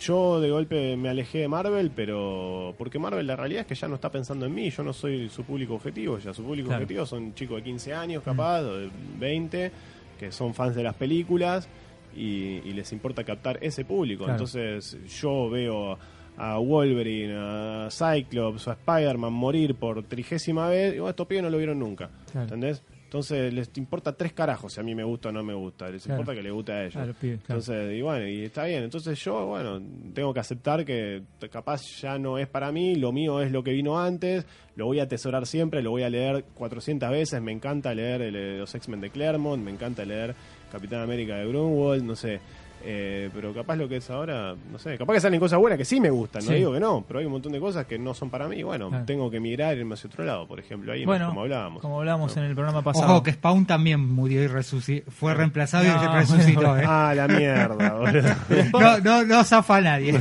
[0.00, 3.86] yo de golpe me alejé de Marvel, pero porque Marvel la realidad es que ya
[3.88, 6.82] no está pensando en mí, yo no soy su público objetivo, ya su público Claro.
[6.82, 9.70] objetivo son chicos de 15 años capaz, o de 20,
[10.18, 11.68] que son fans de las películas
[12.16, 14.24] y, y les importa captar ese público.
[14.24, 14.38] Claro.
[14.38, 15.98] Entonces yo veo
[16.38, 21.50] a Wolverine, a Cyclops, a Spider-Man morir por trigésima vez, y bueno, estos pibes no
[21.50, 22.44] lo vieron nunca, Claro.
[22.46, 22.82] ¿entendés?
[23.10, 26.04] Entonces les importa tres carajos si a mí me gusta o no me gusta, les
[26.04, 26.20] Claro.
[26.20, 26.92] importa que le guste a ellos.
[26.92, 27.60] Claro, pibe, claro.
[27.60, 28.84] Entonces, y bueno, y está bien.
[28.84, 29.82] Entonces yo, bueno,
[30.14, 33.72] tengo que aceptar que capaz ya no es para mí, lo mío es lo que
[33.72, 34.46] vino antes,
[34.76, 38.36] lo voy a atesorar siempre, lo voy a leer 400 veces, me encanta leer el-
[38.36, 40.36] eh, los X-Men de Claremont, me encanta leer
[40.70, 42.38] Capitán América de Grunwald, no sé.
[42.82, 45.84] Eh, pero capaz lo que es ahora, no sé, capaz que salen cosas buenas que
[45.84, 46.56] sí me gustan, no Sí.
[46.56, 48.62] digo que no, pero hay un montón de cosas que no son para mí.
[48.62, 49.04] Bueno, Claro.
[49.04, 51.82] tengo que migrar y irme hacia otro lado, por ejemplo, ahí Bueno, como hablábamos.
[51.82, 52.42] como hablábamos No.
[52.42, 53.06] en el programa pasado.
[53.12, 55.10] Ojo que Spawn también murió y resucitó.
[55.10, 56.84] Fue reemplazado No, y resucitó, bueno, ¿eh?
[56.86, 58.80] Ah, la mierda, boludo.
[58.80, 60.14] No, no, no zafa nadie.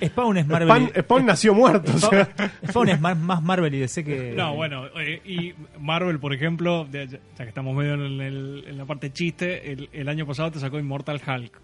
[0.00, 0.68] Eh, Spawn es Marvel.
[0.68, 1.92] Spawn, Spawn nació muerto.
[1.94, 2.28] o sea.
[2.68, 4.32] Spawn es más, más Marvel y DC que.
[4.34, 8.78] No, bueno, eh, y Marvel, por ejemplo, ya ya que estamos medio en, el- en
[8.78, 11.60] la parte chiste, el, el año pasado te sacó Immortal Hulk.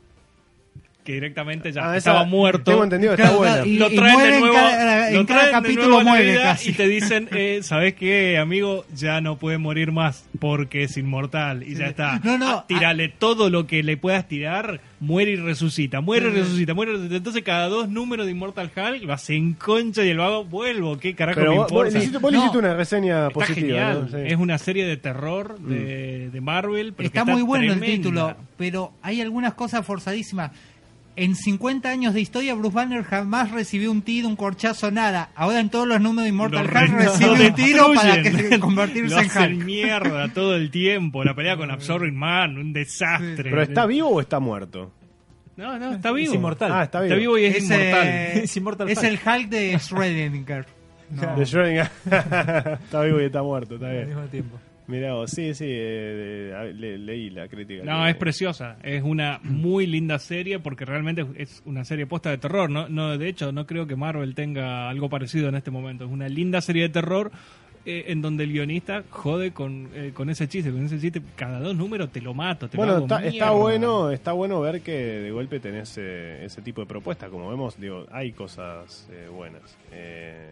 [1.04, 2.70] Que directamente ya Ah, esa- estaba muerto.
[2.70, 3.66] Tengo entendido está Claro, buena.
[3.66, 6.04] y- lo traen de en nuevo, cada- lo en cada traen de capítulo nuevo a
[6.04, 6.70] la muere casi.
[6.70, 8.86] y te dicen, eh, ¿sabes qué, amigo?
[8.94, 12.20] Ya no puede morir más porque es inmortal y ya está.
[12.24, 16.30] No, no, Ah, tírale todo lo que le puedas tirar, muere y resucita, muere y
[16.30, 17.16] resucita, muere y resucita.
[17.16, 20.96] Entonces cada dos números de Immortal Hulk lo hace en concha y el vago vuelvo.
[20.98, 21.92] ¿Qué carajo Pero me vos, vos importa?
[21.92, 22.44] le hiciste, vos le No.
[22.44, 23.66] hiciste una reseña Está positiva.
[23.66, 24.08] genial.
[24.10, 24.18] ¿no?
[24.18, 24.24] Sí.
[24.24, 26.94] Es una serie de terror de, de Marvel.
[26.96, 27.86] Pero que está muy bueno tremenda.
[27.86, 30.50] el título, pero hay algunas cosas forzadísimas.
[31.16, 35.30] En 50 años de historia, Bruce Banner jamás recibió un tiro, un corchazo, nada.
[35.34, 39.20] Ahora en todos los números de Immortal Hulk re- recibe un tiro para que convertirse
[39.20, 39.64] en Hulk.
[39.64, 41.22] mierda todo el tiempo.
[41.24, 43.50] La pelea con Absorbing Man, un desastre.
[43.50, 44.92] ¿Pero está vivo o está muerto?
[45.56, 46.30] No, no, está vivo.
[46.32, 46.72] Es inmortal.
[46.72, 47.14] Ah, está vivo.
[47.14, 48.06] Está vivo y es, Es, inmortal.
[48.08, 50.64] eh, Es Immortal es el Hulk de Schrödinger.
[51.10, 51.36] No.
[51.36, 51.90] De Schrödinger.
[52.84, 54.08] está vivo y está muerto, está Al bien.
[54.08, 54.58] mismo tiempo.
[54.86, 57.84] Mirá vos, sí, sí, eh, le- leí la crítica.
[57.84, 58.76] No, que- es preciosa.
[58.82, 62.68] Es una muy linda serie porque realmente es una serie posta de terror.
[62.68, 66.04] No, no, de hecho, no creo que Marvel tenga algo parecido en este momento.
[66.04, 67.30] Es una linda serie de terror
[67.86, 70.70] eh, en donde el guionista jode con, eh, con ese chiste.
[70.70, 72.68] Con ese chiste, cada dos números te lo mato.
[72.68, 76.44] Te lo Bueno, hago está, está bueno, está bueno ver que de golpe tenés eh,
[76.44, 77.30] ese tipo de propuestas.
[77.30, 79.76] Como vemos, digo, hay cosas eh, buenas.
[79.92, 80.50] Eh,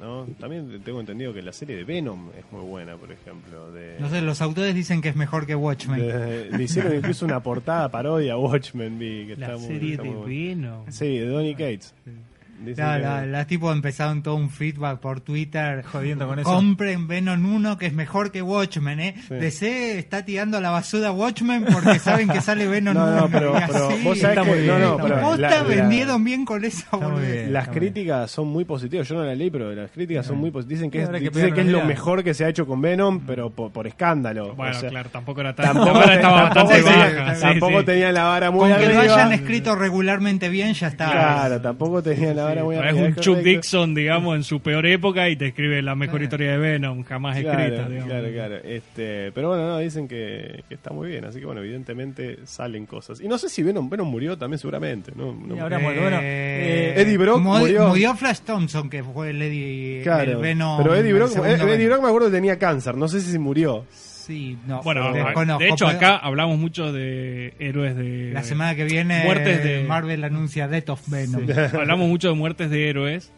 [0.00, 0.26] ¿no?
[0.38, 3.72] También tengo entendido que la serie de Venom es muy buena, por ejemplo.
[3.72, 6.00] De, No sé, los autores dicen que es mejor que Watchmen.
[6.00, 9.90] de- le hicieron incluso una portada parodia a Watchmen, vi, que La está muy- serie
[9.92, 10.46] está de muy.
[10.48, 10.84] Venom.
[10.90, 11.94] Sí, de Donny Cates.
[12.04, 12.22] Dicen
[12.64, 15.82] La, que- la, la tipo empezaron todo un feedback por Twitter.
[15.84, 16.48] Jodiendo con eso.
[16.50, 19.14] Compren Venom 1 que es mejor que Watchmen, ¿eh?
[19.28, 19.34] Sí.
[19.34, 23.16] DC está tirando a la basura Watchmen porque saben que sale Venom No, 1.
[23.20, 26.44] no, pero, pero vos sabés que bien, no, no, está pero la- la- vendieron bien
[26.44, 26.86] con esa
[27.20, 27.52] bien.
[27.52, 29.06] Las críticas son muy positivas.
[29.08, 30.78] Yo no la leí, pero las críticas son muy positivas.
[30.80, 33.20] Dicen que, es, que dicen que es lo mejor que se ha hecho con Venom,
[33.26, 34.54] pero por, por escándalo.
[34.54, 35.66] Bueno, O sea, claro, tampoco era tan.
[35.74, 37.34] Tampoco, estaba tampoco baja.
[37.34, 41.10] sí, tampoco tenía la vara muy Con que lo hayan escrito regularmente bien, ya está.
[41.10, 43.38] Claro, tampoco tenía la Es un Chuck.
[43.38, 47.36] Dixon, digamos, en su peor época y te escribe la mejor historia de Venom jamás
[47.36, 47.56] escrita.
[47.66, 48.08] Claro, digamos.
[48.10, 48.56] claro, claro.
[48.64, 51.24] Este, pero bueno, no, dicen que, que está muy bien.
[51.24, 53.20] Así que bueno, evidentemente salen cosas.
[53.20, 55.12] Y no sé si Venom, Venom murió también seguramente.
[55.14, 55.32] ¿no?
[55.32, 56.00] No- Y ahora muerto.
[56.02, 58.14] Bueno, eh, Eddie Brock Murió, murió.
[58.14, 60.82] Flash Thompson, que fue el Eddie Claro, el Venom.
[60.82, 61.86] pero Eddie Brock, segundo Eddie.
[61.88, 62.96] Brock me acuerdo que tenía cáncer.
[62.96, 63.84] No sé si murió.
[64.26, 64.82] Sí, no.
[64.82, 68.32] Bueno, desconozco, de hecho pero acá hablamos mucho de héroes de...
[68.32, 71.46] La semana que viene Muertes de- Marvel anuncia Death of Venom.
[71.74, 73.32] Hablamos mucho de muertes de héroes.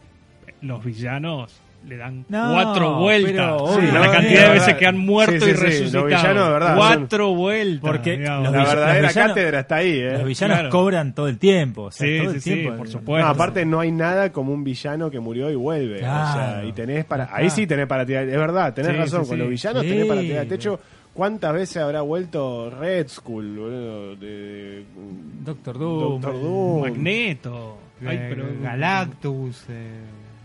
[0.61, 3.31] Los villanos le dan No, cuatro vueltas.
[3.31, 6.07] pero Sí, obvio, la no, cantidad de veces que han muerto Sí, sí, y resucitado.
[6.07, 7.81] los villanos, de verdad, Cuatro vueltas.
[7.89, 8.43] Porque digamos.
[8.43, 10.11] La verdadera los villanos- cátedra está ahí, ¿eh?
[10.13, 10.69] Los villanos Claro.
[10.69, 11.83] cobran todo el tiempo.
[11.83, 12.77] O sea, Sí, todo sí, el sí, tiempo.
[12.77, 13.27] por No, supuesto.
[13.27, 15.95] aparte no hay nada como un villano que murió y vuelve.
[15.95, 16.67] O sea, Claro.
[16.67, 17.29] y tenés para.
[17.31, 18.27] Ahí sí tenés para tirar.
[18.27, 19.23] Es verdad, tenés Sí, razón.
[19.23, 19.41] sí, con sí.
[19.43, 19.89] los villanos Sí.
[19.89, 20.47] tenés para tirar.
[20.47, 20.79] De hecho,
[21.13, 24.15] ¿cuántas veces habrá vuelto Red Skull, boludo?
[24.17, 24.83] De,
[25.45, 26.21] Doctor Doom.
[26.21, 26.81] Doctor Doom.
[26.81, 27.77] Magneto.
[28.05, 28.45] Ay, Eh, pero...
[28.61, 29.65] Galactus.
[29.69, 29.87] eh,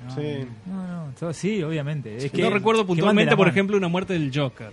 [0.04, 0.14] no.
[0.14, 0.46] Sí.
[0.66, 2.16] No, no, todo- sí, obviamente.
[2.16, 4.70] Es que, no recuerdo puntualmente, por ejemplo, una muerte del Joker.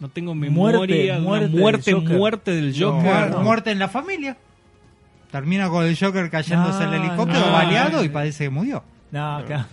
[0.00, 2.16] No tengo Muerte, memoria muerte una del muerte, Joker.
[2.18, 3.30] muerte del Joker.
[3.30, 3.40] no.
[3.42, 4.36] Muerte en la familia.
[5.30, 7.52] Termina con el Joker cayéndose No, el helicóptero no.
[7.52, 8.82] baleado y parece que murió.
[9.10, 9.64] No, claro.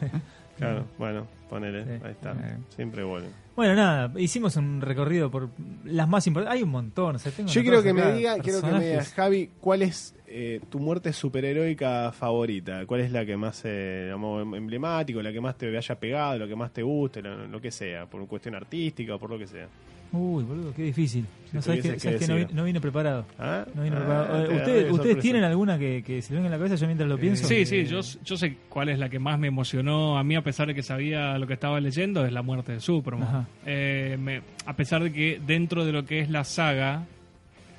[0.57, 1.83] Claro, bueno, ponele.
[1.85, 2.03] Sí.
[2.05, 2.35] Ahí está.
[2.75, 3.29] Siempre vuelve.
[3.55, 5.49] Bueno, nada, hicimos un recorrido por
[5.85, 6.57] las más importantes.
[6.57, 7.15] Hay un montón.
[7.15, 9.13] o sea, tengo Yo quiero que me diga, quiero que me personajes.
[9.13, 12.85] Javi, ¿cuál es eh, tu muerte superheroica favorita?
[12.85, 16.37] ¿Cuál es la que más eh, digamos, em- emblemático, la que más te haya pegado,
[16.39, 19.29] lo que más te guste, lo, lo que sea, por una cuestión artística o por
[19.29, 19.67] lo que sea?
[20.13, 21.25] Uy, boludo, qué difícil.
[21.49, 21.87] Si no sabes que,
[22.27, 22.53] no, vi- decir.
[22.53, 23.25] no vine preparado.
[23.39, 23.65] ¿Ah?
[23.73, 24.25] No vine Ah, preparado.
[24.25, 25.19] Eh, te ¿Ustedes, agarré de ¿ustedes sorpresa.
[25.21, 26.75] tienen alguna que, que se le venga en la cabeza?
[26.75, 27.47] Yo mientras lo pienso.
[27.47, 30.41] Sí, sí, yo, yo sé cuál es la que más me emocionó a mí, a
[30.41, 33.23] pesar de que sabía lo que estaba leyendo, es la muerte de Superman.
[33.23, 33.47] Ajá.
[33.65, 37.05] Eh, me- a pesar de que dentro de lo que es la saga,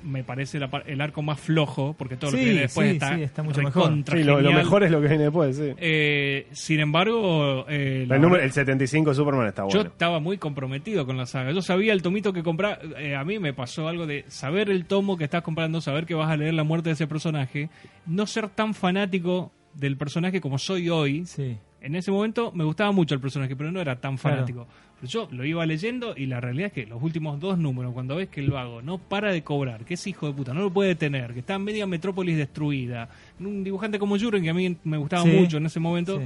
[0.03, 2.93] me parece la par- el arco más flojo, porque todo lo que viene después sí,
[2.95, 3.93] está, sí, está mucho mejor.
[4.11, 5.73] Sí, lo, mejor es lo que viene después, sí.
[5.77, 9.89] Eh, sin embargo, eh, la El, número, el 75 de Superman está yo bueno.
[9.89, 11.51] estaba muy comprometido con la saga.
[11.51, 12.77] Yo sabía el tomito que compraba.
[12.99, 16.13] eh, a mí me pasó algo de saber el tomo que estás comprando, saber que
[16.15, 17.69] vas a leer la muerte de ese personaje,
[18.05, 21.25] no ser tan fanático del personaje como soy hoy.
[21.25, 21.57] Sí.
[21.81, 24.67] En ese momento me gustaba mucho el personaje, pero no era tan fanático.
[25.03, 28.29] Yo lo iba leyendo y la realidad es que los últimos dos números, cuando ves
[28.29, 30.89] que el vago no para de cobrar, que es hijo de puta, no lo puede
[30.89, 33.09] detener, que está en media metrópolis destruida,
[33.39, 35.29] un dibujante como Jurgen, que a mí me gustaba Sí.
[35.31, 36.25] mucho en ese momento, Sí.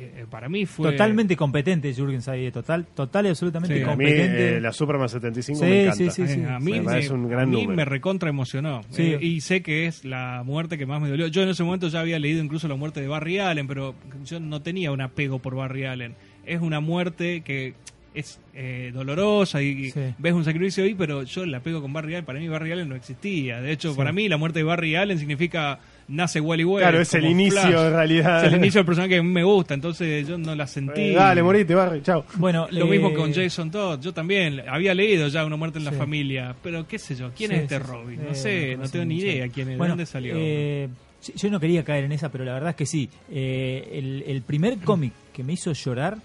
[0.00, 0.90] eh, eh, para mí fue...
[0.92, 4.56] Totalmente competente Jürgen ahí, total, total y absolutamente Sí, a A mí competente.
[4.56, 5.96] eh, la Superman 75 Sí, me encanta.
[5.96, 6.42] sí, sí, Eh, sí.
[6.48, 8.82] a mí, Me parece un gran a mí me recontra emocionó.
[8.90, 9.02] Sí.
[9.14, 11.26] Eh, y sé que es la muerte que más me dolió.
[11.26, 13.94] Yo en ese momento ya había leído incluso la muerte de Barry Allen, pero
[14.24, 16.14] yo no tenía un apego por Barry Allen.
[16.46, 17.74] Es una muerte que
[18.18, 20.00] es eh, dolorosa y Sí.
[20.18, 22.88] ves un sacrificio ahí, pero yo el apego con Barry Allen, para mí Barry Allen
[22.88, 23.60] no existía.
[23.60, 23.96] De hecho, Sí.
[23.96, 25.78] para mí la muerte de Barry Allen significa
[26.08, 26.82] nace Wally West.
[26.82, 27.74] Claro, es el inicio Flash.
[27.86, 28.44] en realidad.
[28.46, 31.00] Es el inicio del personaje que a mí me gusta, entonces yo no la sentí.
[31.00, 32.24] Eh, dale, morite, Barry, chao.
[32.36, 34.00] Bueno, Lo eh, mismo con Jason Todd.
[34.00, 36.54] Yo también había leído ya Una muerte en la familia.
[36.62, 37.78] Pero qué sé yo, ¿quién Sí, es este.
[37.78, 38.20] Robin?
[38.20, 40.34] Eh, No sé, no tengo ni idea quién es, de Bueno, dónde salió.
[40.36, 40.88] eh,
[41.34, 43.08] yo no quería caer en esa, pero la verdad es que sí.
[43.30, 46.16] Eh, el, el primer cómic que me hizo llorar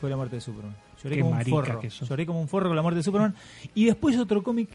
[0.00, 0.76] fue La muerte de Superman.
[1.02, 1.80] Lloré Qué como un forro.
[1.80, 2.08] que sos.
[2.08, 3.34] Lloré como un forro con La muerte de Superman.
[3.74, 4.68] Y después otro cómic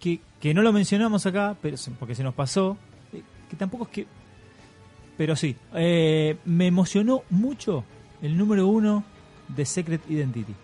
[0.00, 2.76] que, que no lo mencionamos acá, pero se- porque se nos pasó,
[3.12, 4.06] eh, que tampoco es que
[5.16, 7.84] Pero sí, eh, me emocionó mucho
[8.22, 9.02] el número uno
[9.48, 10.54] de Secret Identity.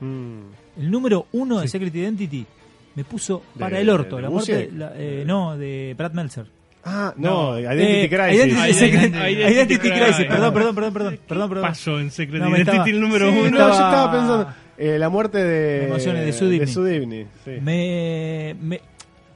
[0.00, 0.40] Mm.
[0.78, 2.46] El número uno de Secret Identity
[2.94, 4.16] me puso ¿De- para el orto.
[4.16, 6.46] de la muerte, la- eh, no, de Brad Meltzer.
[6.90, 7.60] Ah, no, No.
[7.60, 8.44] Identity Eh, Crisis.
[8.46, 10.04] Identity, Secret- Identity Identity Crisis.
[10.06, 10.26] Crisis.
[10.26, 11.64] Perdón, perdón, perdón, perdón, perdón, perdón.
[11.68, 13.50] Pasó en Secret No, Identity estaba- el número Sí, uno.
[13.50, 14.54] no, yo Estaba- estaba pensando.
[14.78, 15.78] eh, la muerte de.
[15.80, 16.66] Me emociona, de Sudivni.
[16.72, 17.50] Sudivni, sí.
[17.62, 18.80] Me, me-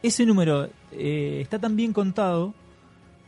[0.02, 2.54] ese número eh, está tan bien contado.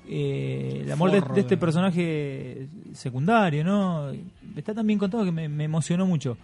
[0.07, 4.11] eh, el amor de, de este de- personaje secundario, ¿no?
[4.55, 6.37] Está tan bien contado que me, me emocionó mucho.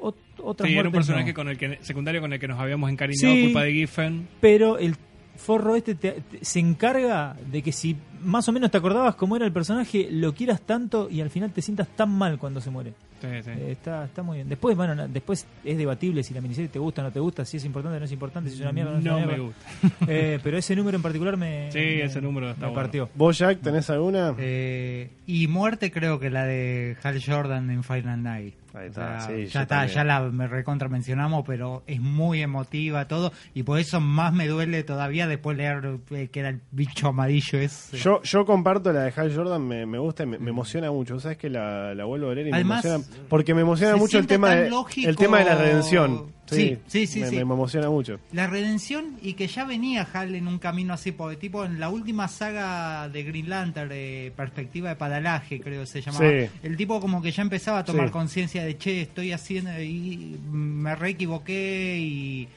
[0.00, 1.34] Ot- otras Sí, era un personaje no.
[1.34, 3.42] con el que, secundario con el que nos habíamos encariñado Sí.
[3.46, 4.28] culpa de Giffen.
[4.40, 4.94] Pero el
[5.36, 9.34] forro este te- te- se encarga de que si más o menos te acordabas cómo
[9.36, 12.70] era el personaje, lo quieras tanto y al final te sientas tan mal cuando se
[12.70, 12.92] muere.
[13.20, 13.50] Sí, sí.
[13.50, 14.48] Eh, está, está muy bien.
[14.48, 17.44] Después, bueno, na- después es debatible si la miniserie te gusta o no te gusta,
[17.44, 19.16] si es importante o no es importante, si es una mierda o no es no
[19.16, 19.60] una me gusta.
[20.08, 21.70] Eh, pero ese número en particular me.
[21.72, 22.82] Sí, me- ese número está me bueno.
[22.82, 23.08] partió.
[23.14, 24.34] ¿Vos, Jack, tenés alguna?
[24.38, 28.54] Eh, y muerte creo que la de Hal Jordan en Final Night.
[28.74, 29.94] Ahí O está, sea, sí, yo ya está, también.
[29.94, 34.48] ya la me recontra mencionamos, pero es muy emotiva todo y por eso más me
[34.48, 37.96] duele todavía después leer eh, que era el bicho amarillo ese.
[37.98, 41.20] Yo, yo comparto la de Hal Jordan, me, me gusta y me, me emociona mucho.
[41.20, 43.26] ¿Sabes que la, la vuelvo a leer y Además, me emociona?
[43.28, 45.08] Porque me emociona mucho el tema, tan de, lógico.
[45.08, 46.32] el tema de la redención.
[46.56, 47.34] Sí, sí, sí, me, sí.
[47.36, 48.18] me emociona mucho.
[48.32, 51.88] La redención y que ya venía Hal en un camino así, porque tipo en la
[51.88, 56.48] última saga de Green Lantern, eh, Perspectiva de Padalaje, creo que se llamaba, Sí.
[56.62, 58.12] el tipo como que ya empezaba a tomar Sí.
[58.12, 62.48] conciencia de, che, estoy haciendo, y me re equivoqué y,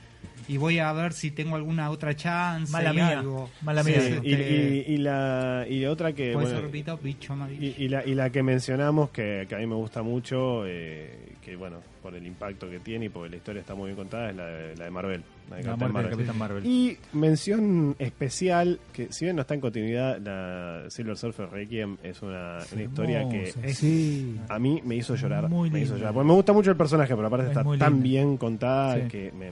[0.48, 2.72] y voy a ver si tengo alguna otra chance.
[2.72, 3.50] Mala y mía, algo.
[3.64, 4.02] mala Sí, mía.
[4.02, 6.34] Sí, y, este, y- y la, y otra que.
[6.34, 9.76] bueno, repito, bicho y, y la, y la que mencionamos, que, que a mí me
[9.76, 13.76] gusta mucho, eh, que bueno, por el impacto que tiene y porque la historia está
[13.76, 15.22] muy bien contada, es la de, la de Marvel.
[15.52, 16.10] La de La.
[16.10, 16.66] Capitán Marvel.
[16.66, 22.22] Y mención especial, que si bien no está en continuidad, la Silver Surfer Requiem es
[22.24, 24.40] una, una historia que sí.
[24.50, 25.48] a mí me hizo llorar.
[25.48, 26.00] Muy me hizo linda.
[26.00, 26.14] llorar.
[26.16, 29.08] Porque me gusta mucho el personaje, pero aparte Es está tan bien contada Sí.
[29.08, 29.52] que me-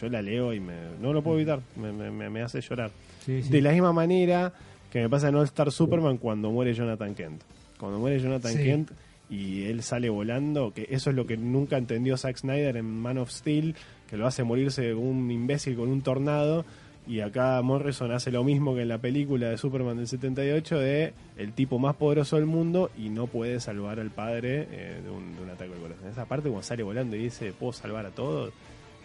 [0.00, 1.60] yo la leo y me, no lo puedo evitar.
[1.76, 1.90] Me,
[2.30, 2.90] me- hace llorar.
[3.26, 3.42] Sí.
[3.42, 4.52] De la misma manera
[4.90, 7.42] que me pasa en All Star Superman cuando muere Jonathan Kent.
[7.78, 8.54] Cuando muere Jonathan.
[8.56, 8.90] Kent
[9.32, 13.16] y él sale volando, que eso es lo que nunca entendió Zack Snyder en Man
[13.16, 13.74] of Steel,
[14.06, 16.66] que lo hace morirse un imbécil con un tornado.
[17.06, 21.14] Y acá Morrison hace lo mismo que en la película de Superman del 78 de
[21.38, 25.34] el tipo más poderoso del mundo y no puede salvar al padre eh, de, un,
[25.50, 26.08] ataque al corazón.
[26.08, 28.52] Esa parte cuando sale volando y dice, ¿puedo salvar a todos?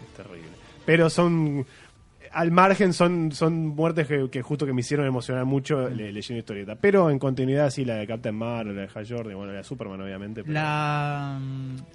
[0.06, 0.49] Es terrible.
[0.86, 1.66] Pero son
[2.32, 6.40] al margen son, son muertes que, que justo que me hicieron emocionar mucho le- leyendo
[6.40, 6.76] historieta.
[6.76, 9.64] Pero en continuidad sí, la de Captain Marvel, la de Hal Jordan, bueno, la de
[9.64, 10.41] Superman obviamente.
[10.44, 11.40] pero- La...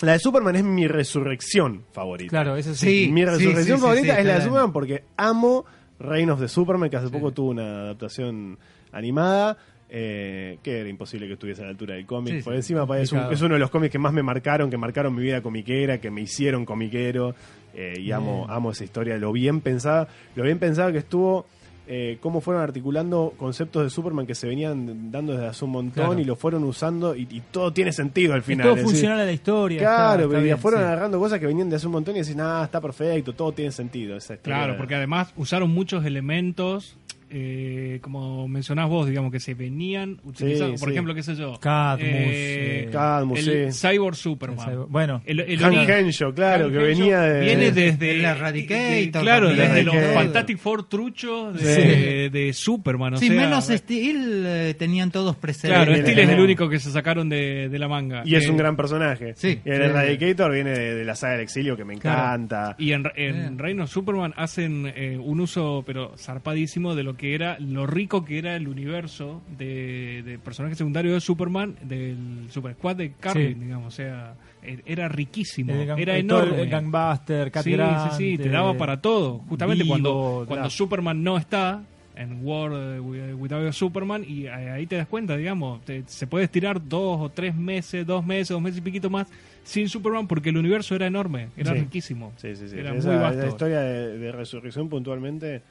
[0.01, 2.31] La de Superman es mi resurrección favorita.
[2.31, 3.09] Claro, eso sí.
[3.13, 5.65] Mi resurrección sí, sí, favorita sí, es la de Superman porque amo
[5.99, 8.59] Reign of the Superman, que hace poco tuvo una adaptación
[8.91, 9.57] animada.
[9.95, 12.37] Eh, que era imposible que estuviese a la altura del cómic.
[12.39, 13.33] Sí, Por sí, encima es, un- complicado.
[13.33, 16.11] es uno de los cómics que más me marcaron, que marcaron mi vida comiquera, que
[16.11, 17.35] me hicieron comiquero.
[17.75, 20.07] eh, y amo, amo esa historia, lo bien pensada,
[20.37, 21.47] lo bien pensada que estuvo,
[21.87, 26.05] eh, cómo fueron articulando conceptos de Superman que se venían dando desde hace un montón
[26.07, 26.21] Claro.
[26.21, 28.65] y lo fueron usando y, y todo tiene sentido al final.
[28.65, 29.79] todo es decir, funcional a la historia.
[29.79, 30.85] Claro, está- está pero bien, fueron sí.
[30.87, 33.73] agarrando cosas que venían de hace un montón y decís, nada, está perfecto, todo tiene
[33.73, 34.17] sentido.
[34.19, 36.99] Esa historia Claro, porque además usaron muchos elementos,
[37.33, 40.75] eh, como mencionás vos, digamos, que se venían utilizando.
[40.77, 40.93] Por sí.
[40.93, 41.59] ejemplo, qué sé yo.
[41.61, 43.89] Cadmus, eh, eh, Cadmus, el sí.
[43.89, 44.87] Cyborg Superman.
[44.89, 47.41] Bueno, El, origen- Henshaw, claro, que Henshaw venía de...
[47.41, 48.11] Viene desde.
[48.13, 49.69] El Eradicator claro, también.
[49.69, 49.95] desde los.
[50.15, 52.29] Fantastic Four truchos de, Sí.
[52.29, 53.15] de Superman.
[53.15, 55.71] O sí, sea, menos Steel eh, tenían todos presentes.
[55.71, 58.23] Claro, Steel Steel es el único que se sacaron de, de la manga.
[58.27, 59.33] Y es un gran personaje.
[59.37, 59.61] Sí.
[59.65, 59.83] Y el Sí.
[59.89, 62.21] Eradicator viene de, de la saga del exilio, que me Claro.
[62.21, 62.77] encanta.
[62.79, 63.59] Y en, en.
[63.59, 68.39] Reino Superman hacen eh, un uso, pero zarpadísimo, de lo que era, lo rico que
[68.39, 73.61] era el universo de, de personajes secundarios de Superman, del Super Squad de Carlin, Sí.
[73.65, 73.87] digamos.
[73.95, 76.63] O sea, e- era riquísimo, el era el- enorme.
[76.63, 79.39] El Gangbuster, Cat sí, Grant, sí, sí, te eh, daba para todo.
[79.49, 80.71] Justamente Vivo, cuando, cuando.
[80.71, 81.83] Superman no está
[82.15, 86.27] en War eh, Wi- Without Superman y eh, ahí te das cuenta, digamos, te- se
[86.27, 89.29] puede estirar dos o tres meses, dos meses, dos meses y piquito más
[89.65, 91.79] sin Superman porque el universo era enorme, era Sí.
[91.79, 92.33] riquísimo.
[92.37, 92.79] Sí, sí, sí.
[92.79, 93.47] Era Esa, muy vasto.
[93.47, 95.63] historia de, de resurrección puntualmente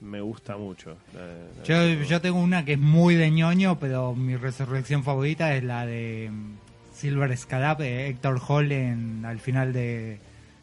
[0.00, 0.96] me gusta mucho.
[1.14, 1.64] La- la-
[1.96, 5.86] Yo, yo tengo una que es muy de ñoño, pero mi resurrección favorita es la
[5.86, 6.54] de mm,
[6.94, 10.18] Silver Scalab, de Héctor Hall en, al final de,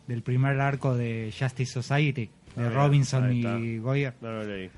[0.07, 4.13] del primer arco de Justice Society, de Ah, Robinson y Goyer.
[4.21, 4.69] No lo leí.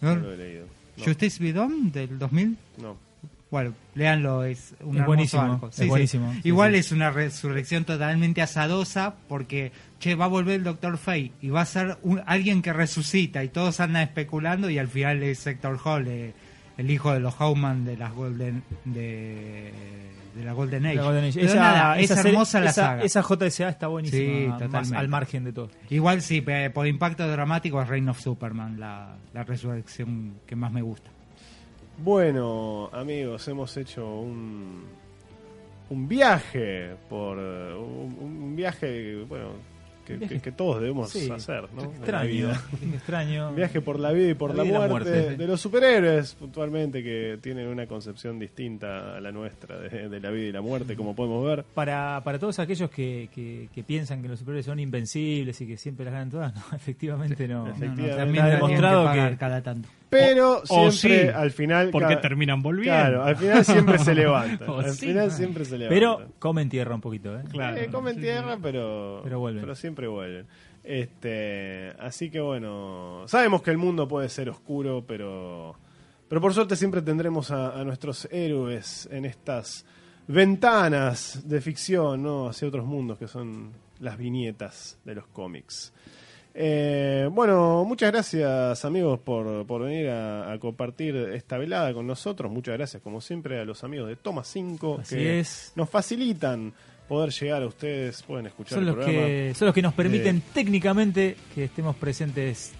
[0.00, 0.14] ¿No?
[0.16, 0.66] No lo he leído.
[0.96, 2.56] No, Justice Bidon del 2000.
[2.78, 2.96] no.
[3.50, 5.68] Bueno, léanlo, es un Es buenísimo, arco.
[5.68, 6.78] es buenísimo, sí, Igual sí.
[6.78, 9.70] es una resurrección totalmente azadosa porque,
[10.04, 13.42] che, va a volver el Doctor Fate y va a ser un- alguien que resucita
[13.42, 16.06] y todos andan especulando y al final es Sector Hall.
[16.08, 16.32] eh,
[16.76, 19.70] el hijo de los Howman de las Golden de,
[20.34, 20.96] de la Golden Age.
[20.96, 21.34] La Golden Age.
[21.34, 23.02] Pero Esa, nada, es esa serie- hermosa la esa, saga.
[23.04, 24.96] esa JSA está buenísima, Sí, más totalmente.
[24.96, 25.70] al margen de todo.
[25.90, 26.42] Igual sí,
[26.74, 31.10] por impacto dramático es Reign of Superman, la, la resurrección que más me gusta.
[31.98, 34.82] Bueno, amigos, hemos hecho un,
[35.90, 39.50] un viaje por un, un viaje, bueno,
[40.04, 40.34] que, Viaje.
[40.36, 41.82] que- que todos debemos Sí, hacer, ¿no?
[41.84, 42.62] Extraño, vida.
[42.94, 43.48] extraño.
[43.50, 45.36] Un viaje por la vida y por La muerte, muerte.
[45.36, 50.30] de los superhéroes, puntualmente, que tienen una concepción distinta a la nuestra de, de la
[50.30, 51.64] vida y la muerte, como podemos ver.
[51.74, 55.76] Para, para todos aquellos que, que, que piensan que los superhéroes son invencibles y que
[55.76, 57.66] siempre las ganan todas, no, efectivamente no.
[57.68, 58.10] Efectivamente.
[58.10, 59.88] No, también tienen demostrado que- cada tanto.
[60.10, 61.90] Pero O- o siempre sí, al final.
[61.90, 62.94] Porque terminan volviendo.
[63.00, 64.68] Claro, al final siempre se levantan.
[64.68, 65.94] O al sí, final siempre se levantan.
[65.94, 67.42] Pero comen tierra un poquito, ¿eh?
[67.50, 67.76] Claro.
[67.76, 69.74] Eh, comen tierra, pero, Pero vuelven.
[69.76, 70.46] siempre vuelven.
[70.84, 75.74] Este, así que bueno, sabemos que el mundo puede ser oscuro, pero,
[76.28, 79.84] pero por suerte siempre tendremos a, a nuestros héroes en estas
[80.28, 82.48] ventanas de ficción, ¿no?
[82.48, 85.92] Hacia otros mundos que son las viñetas de los cómics.
[86.56, 92.50] Eh, bueno, muchas gracias amigos por, por venir a, a compartir esta velada con nosotros.
[92.52, 95.72] Muchas gracias como siempre a los amigos de Toma 5 Así que es.
[95.74, 96.72] nos facilitan
[97.08, 99.26] poder llegar a ustedes, pueden escuchar Son el los, programa.
[99.26, 102.72] que, son los que nos permiten Eh, técnicamente que estemos presentes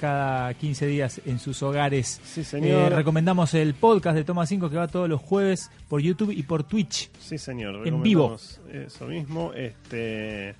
[0.00, 2.20] cada 15 días en sus hogares.
[2.24, 2.92] Sí, señor.
[2.92, 6.44] Eh, recomendamos el podcast de Toma 5 que va todos los jueves por YouTube y
[6.44, 7.10] por Twitch.
[7.18, 7.86] Sí, señor.
[7.86, 8.36] en vivo.
[8.72, 9.52] Eso mismo.
[9.54, 10.54] Este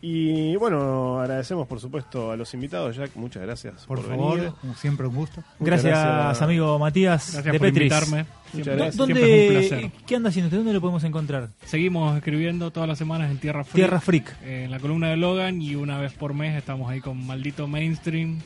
[0.00, 3.10] y bueno, agradecemos por supuesto a los invitados, Jack.
[3.16, 4.52] Muchas gracias Por, por, favor, venir.
[4.60, 5.42] como siempre un gusto.
[5.58, 6.42] Muchas Gracias, gracias.
[6.42, 7.92] amigo Matías Gracias de por Petris.
[7.92, 8.26] invitarme.
[8.52, 8.96] Siempre, gracias.
[8.96, 9.90] ¿Dónde, siempre es un placer.
[10.06, 10.56] ¿Qué anda haciendo?
[10.56, 11.48] ¿Dónde lo podemos encontrar?
[11.64, 13.74] Seguimos escribiendo todas las semanas en Tierra Freak.
[13.74, 14.36] Tierra Freak.
[14.42, 17.66] eh, en la columna de Logan y una vez por mes estamos ahí con Maldito
[17.66, 18.38] Mainstream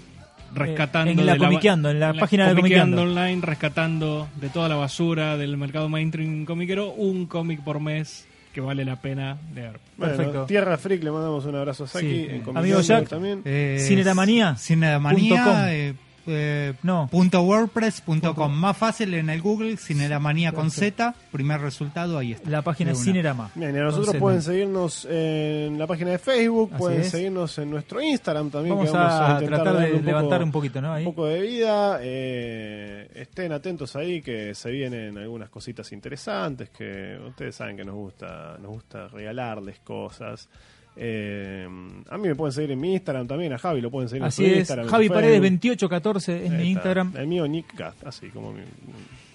[0.55, 3.03] rescatando Eh, en la de ba- Comiqueando, en la página de Comiqueando.
[3.03, 8.61] online rescatando de toda la basura del mercado mainstream comiquero un cómic por mes que
[8.61, 9.79] vale la pena leer.
[9.97, 10.47] Bueno, Perfecto.
[10.47, 12.07] Tierra Freak, le mandamos un abrazo a Saki.
[12.07, 12.27] Sí.
[12.31, 13.09] en Amigo Jack.
[13.09, 13.43] también.
[13.45, 14.57] Eh, Cinedamanía.
[14.57, 15.95] Cinedamanía.
[16.27, 17.09] Eh, No.
[17.11, 18.21] punto wordpress.com.
[18.21, 20.71] Punto- Más fácil en el Google, Cinedamanía con.
[20.71, 21.15] Z.
[21.31, 22.49] Primer resultado, ahí está.
[22.51, 23.05] La página De es.
[23.05, 23.51] Cinerama.
[23.55, 27.11] Bien, y a nosotros pueden seguirnos en la página de Facebook, Así pueden es.
[27.11, 28.75] seguirnos en nuestro Instagram también.
[28.77, 30.93] Vamos que vamos a, tratar de un levantar poco- un poquito, ¿no?
[30.93, 31.05] Ahí.
[31.07, 31.99] un poco de vida.
[32.03, 37.95] eh, estén atentos ahí que se vienen algunas cositas interesantes que ustedes saben que nos
[37.95, 40.49] gusta, nos gusta regalarles cosas.
[40.97, 41.67] Eh,
[42.11, 44.45] a mí me pueden seguir en mi Instagram también, a Javi lo pueden seguir Así
[44.45, 44.59] en su es.
[44.61, 44.87] Instagram.
[44.89, 45.61] Javi Paredes Facebook.
[45.61, 46.71] 2814 es mi.
[46.71, 47.15] Instagram.
[47.17, 48.61] El mío Nick Gat, así como mi-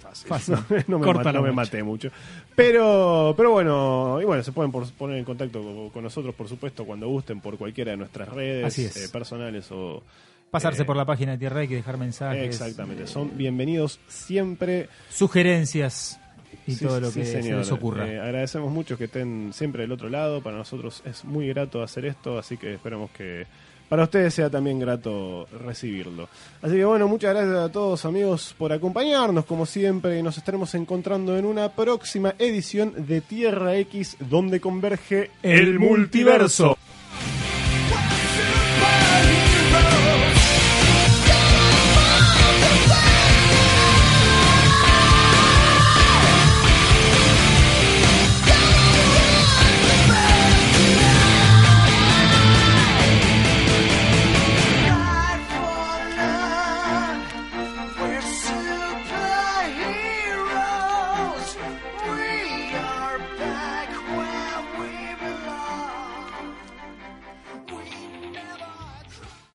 [0.02, 0.28] fácil.
[0.30, 0.56] Fácil.
[0.88, 2.10] no me, Córtalo ma- no me maté mucho.
[2.56, 6.48] Pero, pero bueno, y bueno, se pueden por- poner en contacto con, con nosotros, por
[6.48, 10.04] supuesto, cuando gusten por cualquiera de nuestras redes eh, personales o
[10.52, 12.42] Pasarse eh, por la página de Tierra y dejar mensajes.
[12.46, 14.88] Exactamente, son bienvenidos siempre.
[15.10, 16.20] Sugerencias
[16.68, 17.60] y Sí, todo lo sí, que se señor.
[17.60, 18.08] les ocurra.
[18.08, 20.42] Eh, agradecemos mucho que estén siempre del otro lado.
[20.42, 23.48] Para nosotros es muy grato hacer esto, así que esperamos que
[23.90, 26.28] para ustedes sea también grato recibirlo.
[26.62, 30.76] Así que bueno, muchas gracias a todos amigos por acompañarnos como siempre y nos estaremos
[30.76, 36.78] encontrando en una próxima edición de Tierra X donde converge El multiverso.
[36.78, 36.88] Super